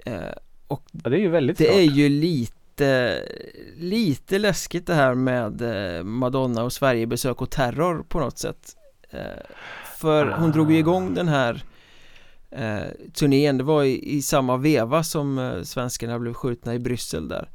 eh, 0.07 0.15
Och 0.69 0.83
Ja, 0.93 1.11
det 1.11 1.17
är 1.17 1.21
ju 1.21 1.29
väldigt 1.29 1.59
det 1.59 1.65
snart. 1.65 1.77
är 1.77 1.83
ju 1.83 2.09
lite 2.09 3.23
Lite 3.77 4.39
läskigt 4.39 4.87
det 4.87 4.95
här 4.95 5.15
med 5.15 5.63
eh, 5.97 6.03
Madonna 6.05 6.65
och 6.65 6.73
Sverigebesök 6.73 7.43
och 7.43 7.51
terror 7.51 8.05
på 8.09 8.19
något 8.21 8.39
sätt 8.39 8.77
eh, 9.11 9.21
För 9.97 10.27
hon 10.27 10.51
drog 10.51 10.73
ju 10.73 10.79
igång 10.79 11.15
den 11.15 11.29
här 11.29 11.65
eh, 12.51 13.11
turnén 13.15 13.59
Det 13.59 13.65
var 13.65 13.83
i, 13.85 14.17
i 14.17 14.23
samma 14.23 14.57
veva 14.57 15.03
som 15.03 15.39
eh, 15.39 15.63
svenskarna 15.63 16.19
blev 16.19 16.33
skjutna 16.35 16.75
i 16.75 16.79
Bryssel 16.79 17.29
där. 17.29 17.49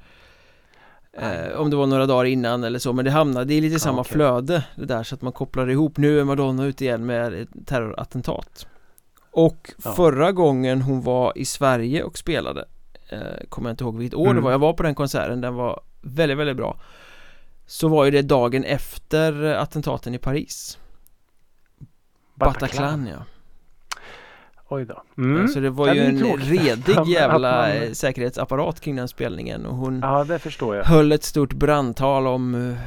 Eh, 1.18 1.60
Om 1.60 1.70
det 1.70 1.76
var 1.76 1.88
några 1.88 2.06
dagar 2.06 2.26
innan 2.26 2.64
eller 2.64 2.80
så 2.80 2.94
Men 2.94 3.06
det 3.06 3.12
hamnade 3.12 3.54
i 3.54 3.62
lite 3.62 3.80
samma 3.80 4.02
okej. 4.02 4.14
flöde 4.14 4.64
det 4.76 4.86
där 4.86 5.04
så 5.04 5.16
att 5.16 5.22
man 5.22 5.34
kopplar 5.34 5.70
ihop. 5.70 5.98
Nu 5.98 6.20
är 6.20 6.24
Madonna 6.24 6.66
ute 6.66 6.86
igen 6.86 7.06
med 7.06 7.34
ett 7.34 7.50
terrorattentat. 7.66 8.68
Och 9.32 9.72
Ja. 9.84 9.92
förra 9.94 10.32
gången 10.32 10.82
hon 10.82 11.02
var 11.02 11.38
i 11.38 11.46
Sverige 11.46 12.04
och 12.04 12.18
spelade 12.18 12.66
eh, 13.10 13.20
Kommer 13.50 13.70
jag 13.70 13.74
inte 13.74 13.84
ihåg 13.84 13.98
vilket 13.98 14.18
år 14.18 14.26
det 14.26 14.32
Mm. 14.32 14.44
var. 14.44 14.52
Jag 14.52 14.60
var 14.60 14.74
på 14.74 14.84
den 14.84 14.96
konserten, 14.96 15.42
den 15.42 15.56
var 15.56 15.82
väldigt, 16.02 16.38
väldigt 16.38 16.58
bra. 16.58 16.80
Så 17.66 17.88
var 17.88 18.06
ju 18.06 18.12
det 18.12 18.22
dagen 18.22 18.64
efter 18.64 19.46
eh, 19.46 19.62
attentaten 19.62 20.14
i 20.14 20.18
Paris. 20.18 20.78
Bataclan 22.36 23.08
ja 23.08 23.26
Oj 24.74 24.86
då. 24.86 25.04
Mm. 25.18 25.48
Så 25.48 25.60
det 25.60 25.70
var 25.70 25.88
Ja, 25.88 25.94
ju 25.94 26.00
det 26.02 26.06
en 26.08 26.20
tråkigt. 26.20 26.48
redig 26.48 26.96
jävla 27.08 27.68
man- 27.68 27.96
säkerhetsapparat 27.96 28.80
kring 28.80 28.96
den 28.96 29.08
spelningen 29.08 29.66
och 29.66 29.76
hon 29.76 30.00
Ja, 30.04 30.24
det 30.24 30.40
förstår 30.40 30.76
jag. 30.76 30.84
höll 30.84 31.12
ett 31.12 31.24
stort 31.24 31.54
brandtal 31.54 32.28
om 32.28 32.56
eh, 32.72 32.78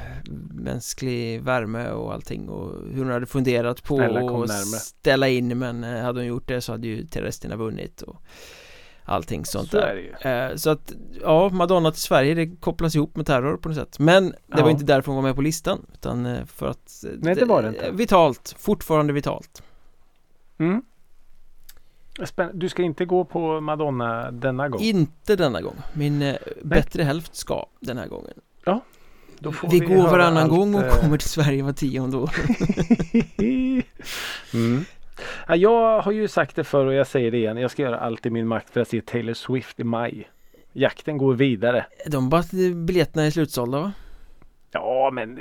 mänsklig 0.51 1.43
värme 1.43 1.89
och 1.91 2.12
allting 2.14 2.49
och 2.49 2.72
hur 2.93 3.03
hon 3.05 3.12
hade 3.12 3.26
funderat 3.26 3.82
på 3.84 4.01
att 4.43 4.51
ställa 4.80 5.28
in 5.28 5.59
men 5.59 5.84
eh, 5.84 6.03
hade 6.03 6.18
hon 6.20 6.26
gjort 6.26 6.49
det 6.49 6.61
så 6.61 6.72
hade 6.72 6.87
ju 6.87 7.07
terroristerna 7.07 7.57
vunnit 7.57 8.03
och 8.03 8.22
allting 9.05 9.45
sånt 9.45 9.70
Så 9.70 9.76
där. 9.76 10.16
Eh, 10.51 10.57
Så 10.57 10.70
att, 10.70 10.93
ja, 11.22 11.49
Madonna 11.49 11.91
till 11.91 12.01
Sverige 12.03 12.34
det 12.34 12.47
kopplas 12.61 12.95
ihop 12.95 13.16
med 13.16 13.26
terror 13.26 13.57
på 13.57 13.68
något 13.68 13.78
sätt 13.78 13.99
Men 13.99 14.24
det 14.30 14.34
var 14.62 14.68
Ja. 14.68 14.70
inte 14.70 14.84
därför 14.84 15.07
hon 15.12 15.16
var 15.16 15.22
med 15.28 15.37
på 15.37 15.43
listan 15.43 15.87
Utan 15.95 16.37
för 16.47 16.66
att 16.68 17.05
Nej, 17.18 17.34
det 17.34 17.45
var 17.45 17.62
det 17.62 17.68
inte. 17.68 17.91
Vitalt, 17.91 18.55
fortfarande 18.59 19.12
vitalt 19.12 19.62
Mm. 20.59 20.82
Du 22.53 22.69
ska 22.69 22.83
inte 22.83 23.05
gå 23.05 23.25
på 23.25 23.61
Madonna 23.61 24.31
denna 24.31 24.69
gång? 24.69 24.81
Inte 24.81 25.37
denna 25.37 25.61
gång 25.61 25.77
Min 25.93 26.23
eh, 26.23 26.37
bättre 26.62 27.03
hälft 27.03 27.35
ska 27.35 27.67
den 27.81 27.99
här 27.99 28.09
gången 28.09 28.35
Då 29.39 29.53
får 29.53 29.69
Vi, 29.69 29.79
går 29.79 29.95
höra 29.95 30.11
varannan 30.11 30.43
allt, 30.43 30.51
gång 30.51 30.75
och 30.75 30.85
eh, 30.85 31.01
kommer 31.01 31.19
till 31.19 31.29
Sverige 31.29 31.62
var 31.62 31.73
tionde 31.73 32.17
år 32.17 32.31
mm. 34.55 34.85
ja, 35.49 35.57
jag 35.57 36.01
har 36.01 36.12
ju 36.12 36.29
sagt 36.29 36.57
det 36.57 36.64
förr 36.64 36.87
och 36.87 36.95
jag 36.95 37.07
säger 37.07 37.31
det 37.31 37.37
igen. 37.37 37.57
Jag 37.57 37.71
ska 37.71 37.83
göra 37.83 37.99
allt 37.99 38.27
i 38.27 38.31
min 38.31 38.47
makt 38.47 38.71
för 38.71 38.81
att 38.81 38.89
se 38.89 39.01
Taylor 39.01 39.35
Swift 39.35 39.81
i 39.81 39.85
maj. 39.85 40.31
Jakten 40.73 41.19
går 41.19 41.35
vidare. 41.35 41.87
De 42.07 42.29
bara 42.29 42.43
biljetterna 42.75 43.27
är 43.27 43.31
slutsålda 43.31 43.81
va? 43.81 43.93
Ja, 44.71 45.11
men 45.12 45.39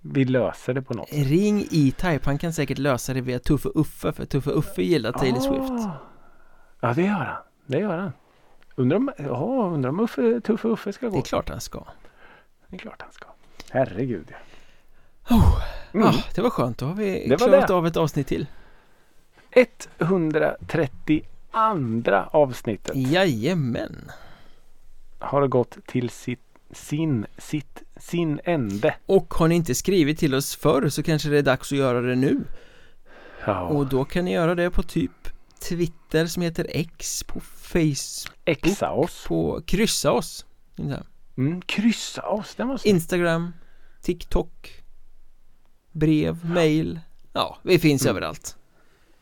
vi 0.00 0.24
löser 0.24 0.74
det 0.74 0.82
på 0.82 0.94
något 0.94 1.08
sätt. 1.08 1.26
Ring 1.26 1.60
E-Type, 1.70 2.20
han 2.24 2.38
kan 2.38 2.52
säkert 2.52 2.78
lösa 2.78 3.14
det 3.14 3.20
via 3.20 3.38
Tuffe 3.38 3.68
Uffe 3.74 4.12
för 4.12 4.26
Tuffe 4.26 4.50
Uffe 4.50 4.82
gillar 4.82 5.12
Taylor 5.12 5.40
Swift 5.40 5.86
Ah. 5.86 5.92
Ja, 6.80 6.92
det 6.94 7.02
gör 7.02 7.10
han. 7.12 7.36
det 7.66 7.78
gör 7.78 7.98
han. 7.98 8.12
Undrar 8.74 8.96
om, 8.96 9.10
ja, 9.18 9.70
undrar 9.74 9.90
om 9.90 10.00
Uffe, 10.00 10.40
Tuffe 10.40 10.68
Uffe 10.68 10.92
ska 10.92 11.06
gå. 11.08 11.12
Det 11.12 11.18
är 11.18 11.22
klart 11.22 11.48
han 11.48 11.60
ska. 11.60 11.84
Det 12.66 12.76
är 12.76 12.78
klart 12.78 13.02
han 13.02 13.12
ska. 13.12 13.26
Herregud 13.70 14.32
ja. 15.28 15.36
Oh, 15.36 15.62
Mm. 15.92 16.06
ah, 16.08 16.14
det 16.34 16.40
var 16.42 16.50
skönt, 16.50 16.78
då 16.78 16.86
har 16.86 16.94
vi 16.94 17.28
Det 17.28 17.40
var 17.40 17.48
klarat 17.48 17.68
det. 17.68 17.74
av 17.74 17.86
ett 17.86 17.96
avsnitt 17.96 18.26
till. 18.26 18.46
132 19.98 21.20
avsnittet 22.30 22.96
Jajamän. 22.96 24.10
har 25.18 25.46
gått 25.46 25.76
till 25.86 26.10
sitt, 26.10 26.40
sin, 26.72 27.26
sitt, 27.38 27.82
sin 28.00 28.40
ände. 28.44 28.94
Och 29.06 29.34
har 29.34 29.48
ni 29.48 29.54
inte 29.54 29.74
skrivit 29.74 30.18
till 30.18 30.34
oss 30.34 30.56
förr 30.56 30.88
så 30.88 31.02
kanske 31.02 31.28
det 31.28 31.38
är 31.38 31.42
dags 31.42 31.72
att 31.72 31.78
göra 31.78 32.00
det 32.00 32.16
nu. 32.16 32.44
Ja. 33.46 33.60
Och 33.60 33.86
då 33.86 34.04
kan 34.04 34.24
ni 34.24 34.32
göra 34.32 34.54
det 34.54 34.70
på 34.70 34.82
typ 34.82 35.10
Twitter 35.68 36.26
som 36.26 36.42
heter 36.42 36.66
X, 36.70 37.24
på 37.24 37.40
Facebook, 37.40 38.36
Exa 38.44 38.90
oss. 38.90 39.24
på 39.28 39.62
kryssa 39.66 40.12
oss. 40.12 40.46
Mm, 41.36 41.60
kryssa 41.62 42.22
oss, 42.22 42.54
den 42.54 42.68
var. 42.68 42.80
Instagram, 42.86 43.52
TikTok, 44.02 44.82
brev, 45.92 46.44
mail. 46.44 47.00
Ja, 47.32 47.58
vi 47.62 47.78
finns 47.78 48.02
Mm. 48.02 48.10
överallt. 48.16 48.56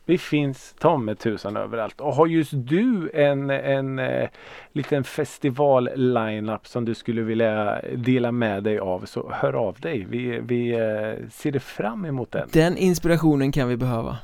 Vi 0.08 0.18
finns 0.18 0.74
ta 0.78 0.96
med 0.96 1.18
tusan 1.18 1.56
överallt. 1.56 2.00
Och 2.00 2.14
har 2.14 2.26
just 2.26 2.50
du 2.54 3.10
en, 3.14 3.50
en 3.50 3.98
eh, 3.98 4.28
liten 4.72 5.04
festival-lineup 5.04 6.66
som 6.66 6.84
du 6.84 6.94
skulle 6.94 7.22
vilja 7.22 7.80
dela 7.96 8.32
med 8.32 8.64
dig 8.64 8.78
av 8.78 9.04
så 9.04 9.32
hör 9.34 9.52
av 9.52 9.80
dig. 9.80 10.06
Vi, 10.08 10.40
vi 10.40 10.70
eh, 10.70 11.28
ser 11.30 11.58
fram 11.58 12.04
emot 12.04 12.32
den. 12.32 12.48
Den 12.52 12.76
inspirationen 12.76 13.52
kan 13.52 13.68
vi 13.68 13.76
behöva. 13.76 14.18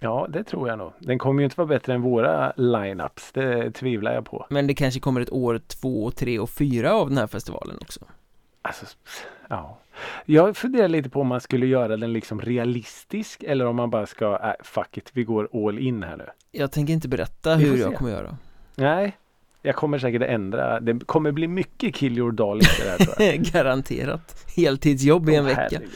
Ja, 0.00 0.26
det 0.28 0.44
tror 0.44 0.68
jag 0.68 0.78
nog. 0.78 0.92
Den 0.98 1.18
kommer 1.18 1.40
ju 1.40 1.44
inte 1.44 1.56
vara 1.56 1.68
bättre 1.68 1.94
än 1.94 2.02
våra 2.02 2.52
lineups. 2.56 3.32
Det 3.32 3.70
tvivlar 3.70 4.14
jag 4.14 4.24
på. 4.24 4.46
Men 4.50 4.66
det 4.66 4.74
kanske 4.74 5.00
kommer 5.00 5.20
ett 5.20 5.32
år 5.32 5.60
två, 5.80 6.10
tre 6.10 6.38
och 6.38 6.50
fyra 6.50 6.94
av 6.94 7.08
den 7.08 7.18
här 7.18 7.26
festivalen 7.26 7.76
också. 7.80 8.00
Alltså, 8.62 8.86
ja. 9.48 9.78
Jag 10.24 10.56
funderar 10.56 10.88
lite 10.88 11.10
på 11.10 11.20
om 11.20 11.26
man 11.26 11.40
skulle 11.40 11.66
göra 11.66 11.96
den 11.96 12.12
liksom 12.12 12.40
realistisk 12.40 13.42
eller 13.42 13.66
om 13.66 13.76
man 13.76 13.90
bara 13.90 14.06
ska, 14.06 14.38
äh, 14.42 14.64
fuck 14.64 14.96
it, 14.98 15.10
vi 15.12 15.24
går 15.24 15.48
all 15.68 15.78
in 15.78 16.02
här 16.02 16.16
nu. 16.16 16.26
Jag 16.50 16.72
tänker 16.72 16.92
inte 16.92 17.08
berätta 17.08 17.54
hur 17.54 17.76
jag 17.76 17.94
kommer 17.94 18.10
göra. 18.10 18.36
Nej, 18.74 19.16
jag 19.62 19.76
kommer 19.76 19.98
säkert 19.98 20.22
ändra. 20.22 20.80
Det 20.80 21.06
kommer 21.06 21.32
bli 21.32 21.48
mycket 21.48 21.94
kill 21.94 22.18
your 22.18 22.32
darlings 22.32 22.78
det 22.78 22.90
här 22.90 22.98
tror 22.98 23.28
jag. 23.28 23.42
Garanterat. 23.52 24.46
Heltidsjobb 24.56 25.28
i 25.28 25.34
en 25.34 25.44
vecka. 25.44 25.60
herregud. 25.60 25.90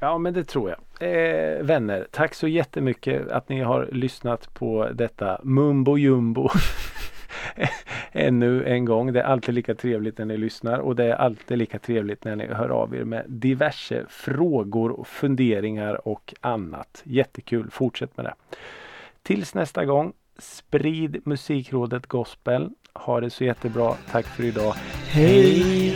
Ja 0.00 0.18
men 0.18 0.34
det 0.34 0.44
tror 0.44 0.70
jag. 0.70 0.78
Eh, 1.00 1.62
vänner, 1.62 2.06
tack 2.10 2.34
så 2.34 2.48
jättemycket 2.48 3.28
att 3.28 3.48
ni 3.48 3.60
har 3.60 3.88
lyssnat 3.92 4.54
på 4.54 4.88
detta 4.94 5.40
mumbo 5.42 5.98
jumbo. 5.98 6.48
Ännu 8.12 8.64
en 8.64 8.84
gång. 8.84 9.12
Det 9.12 9.20
är 9.20 9.24
alltid 9.24 9.54
lika 9.54 9.74
trevligt 9.74 10.18
när 10.18 10.24
ni 10.24 10.36
lyssnar 10.36 10.78
och 10.78 10.96
det 10.96 11.04
är 11.04 11.14
alltid 11.14 11.58
lika 11.58 11.78
trevligt 11.78 12.24
när 12.24 12.36
ni 12.36 12.46
hör 12.46 12.68
av 12.68 12.94
er 12.94 13.04
med 13.04 13.24
diverse 13.28 14.04
frågor 14.08 14.90
och 14.90 15.08
funderingar 15.08 16.08
och 16.08 16.34
annat. 16.40 17.02
Jättekul. 17.04 17.70
Fortsätt 17.70 18.16
med 18.16 18.26
det. 18.26 18.34
Tills 19.22 19.54
nästa 19.54 19.84
gång. 19.84 20.12
Sprid 20.38 21.20
Musikrådet 21.24 22.06
Gospel. 22.06 22.70
Ha 22.94 23.20
det 23.20 23.30
så 23.30 23.44
jättebra. 23.44 23.94
Tack 24.10 24.26
för 24.26 24.44
idag. 24.44 24.74
Hej! 25.08 25.94